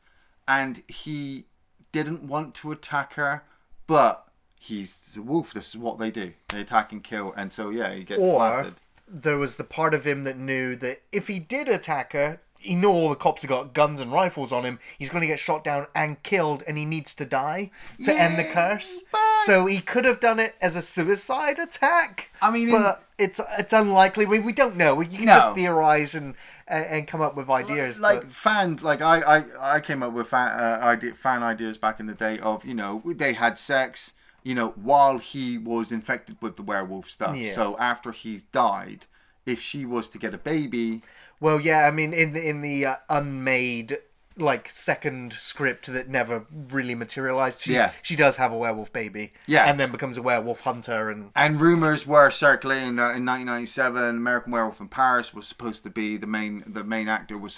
and 0.47 0.83
he 0.87 1.45
didn't 1.91 2.23
want 2.23 2.53
to 2.55 2.71
attack 2.71 3.13
her, 3.13 3.43
but 3.87 4.27
he's 4.59 4.97
the 5.13 5.21
wolf. 5.21 5.53
This 5.53 5.69
is 5.69 5.77
what 5.77 5.99
they 5.99 6.11
do: 6.11 6.33
they 6.49 6.61
attack 6.61 6.91
and 6.91 7.03
kill, 7.03 7.33
and 7.37 7.51
so 7.51 7.69
yeah, 7.69 7.93
he 7.93 8.03
gets 8.03 8.21
Or 8.21 8.37
blasted. 8.39 8.75
there 9.07 9.37
was 9.37 9.55
the 9.55 9.63
part 9.63 9.93
of 9.93 10.05
him 10.05 10.23
that 10.23 10.37
knew 10.37 10.75
that 10.77 11.01
if 11.11 11.27
he 11.27 11.39
did 11.39 11.69
attack 11.69 12.13
her, 12.13 12.41
he 12.65 12.75
knew 12.75 12.89
all 12.89 13.09
the 13.09 13.15
cops 13.15 13.41
have 13.43 13.49
got 13.49 13.73
guns 13.73 13.99
and 14.01 14.11
rifles 14.11 14.51
on 14.51 14.63
him. 14.65 14.79
He's 14.97 15.09
going 15.09 15.21
to 15.21 15.27
get 15.27 15.39
shot 15.39 15.63
down 15.63 15.87
and 15.95 16.21
killed, 16.23 16.63
and 16.67 16.77
he 16.77 16.85
needs 16.85 17.13
to 17.15 17.25
die 17.25 17.71
to 18.03 18.13
end 18.13 18.37
the 18.39 18.43
curse. 18.43 19.03
So 19.45 19.65
he 19.65 19.79
could 19.79 20.05
have 20.05 20.19
done 20.19 20.39
it 20.39 20.55
as 20.61 20.75
a 20.75 20.81
suicide 20.81 21.59
attack. 21.59 22.29
I 22.41 22.51
mean, 22.51 22.69
in- 22.69 22.75
but 22.81 23.03
it's 23.17 23.39
it's 23.59 23.73
unlikely. 23.73 24.25
We, 24.25 24.39
we 24.39 24.51
don't 24.53 24.75
know. 24.75 24.99
You 25.01 25.17
can 25.17 25.25
No. 25.25 25.35
just 25.35 25.55
theorize 25.55 26.15
and, 26.15 26.35
and 26.67 26.85
and 26.85 27.07
come 27.07 27.21
up 27.21 27.35
with 27.35 27.49
ideas. 27.49 27.99
like 27.99 28.21
but- 28.21 28.31
fan 28.31 28.77
like 28.81 29.01
I, 29.01 29.21
I 29.21 29.75
I 29.75 29.79
came 29.79 30.01
up 30.03 30.13
with 30.13 30.27
fan 30.27 30.47
uh, 30.59 30.79
idea, 30.83 31.13
fan 31.13 31.43
ideas 31.43 31.77
back 31.77 31.99
in 31.99 32.07
the 32.07 32.13
day 32.13 32.39
of 32.39 32.65
you 32.65 32.73
know 32.73 33.01
they 33.05 33.33
had 33.33 33.57
sex 33.57 34.13
you 34.43 34.53
know 34.55 34.69
while 34.75 35.17
he 35.17 35.57
was 35.57 35.91
infected 35.91 36.37
with 36.41 36.55
the 36.55 36.61
werewolf 36.61 37.09
stuff 37.09 37.35
Yeah. 37.35 37.53
so 37.53 37.77
after 37.79 38.11
he's 38.11 38.43
died 38.43 39.05
if 39.45 39.59
she 39.61 39.85
was 39.85 40.07
to 40.09 40.17
get 40.17 40.33
a 40.33 40.37
baby 40.37 41.01
Well, 41.39 41.59
yeah, 41.59 41.85
I 41.87 41.91
mean, 41.91 42.13
in 42.13 42.33
the 42.33 42.47
in 42.47 42.61
the 42.61 42.85
uh, 42.85 42.95
unmade 43.09 43.97
like 44.37 44.67
second 44.69 45.31
script 45.31 45.87
that 45.93 46.09
never 46.09 46.45
really 46.69 46.93
materialized, 46.93 47.61
she 47.61 47.73
Yeah. 47.73 47.91
she 48.01 48.17
does 48.17 48.35
have 48.35 48.51
a 48.51 48.57
werewolf 48.57 48.91
baby, 48.91 49.31
Yeah. 49.45 49.63
and 49.69 49.79
then 49.79 49.91
becomes 49.91 50.17
a 50.17 50.21
werewolf 50.21 50.59
hunter, 50.61 51.09
and 51.09 51.31
and 51.35 51.61
rumors 51.61 52.05
were 52.05 52.29
circulating 52.31 52.97
that 52.97 53.15
in 53.15 53.23
1997 53.25 54.09
American 54.17 54.51
Werewolf 54.51 54.81
in 54.81 54.89
Paris 54.89 55.33
was 55.33 55.47
supposed 55.47 55.83
to 55.83 55.89
be 55.89 56.17
the 56.17 56.27
main 56.27 56.63
the 56.67 56.83
main 56.83 57.07
actor 57.07 57.37
was 57.37 57.53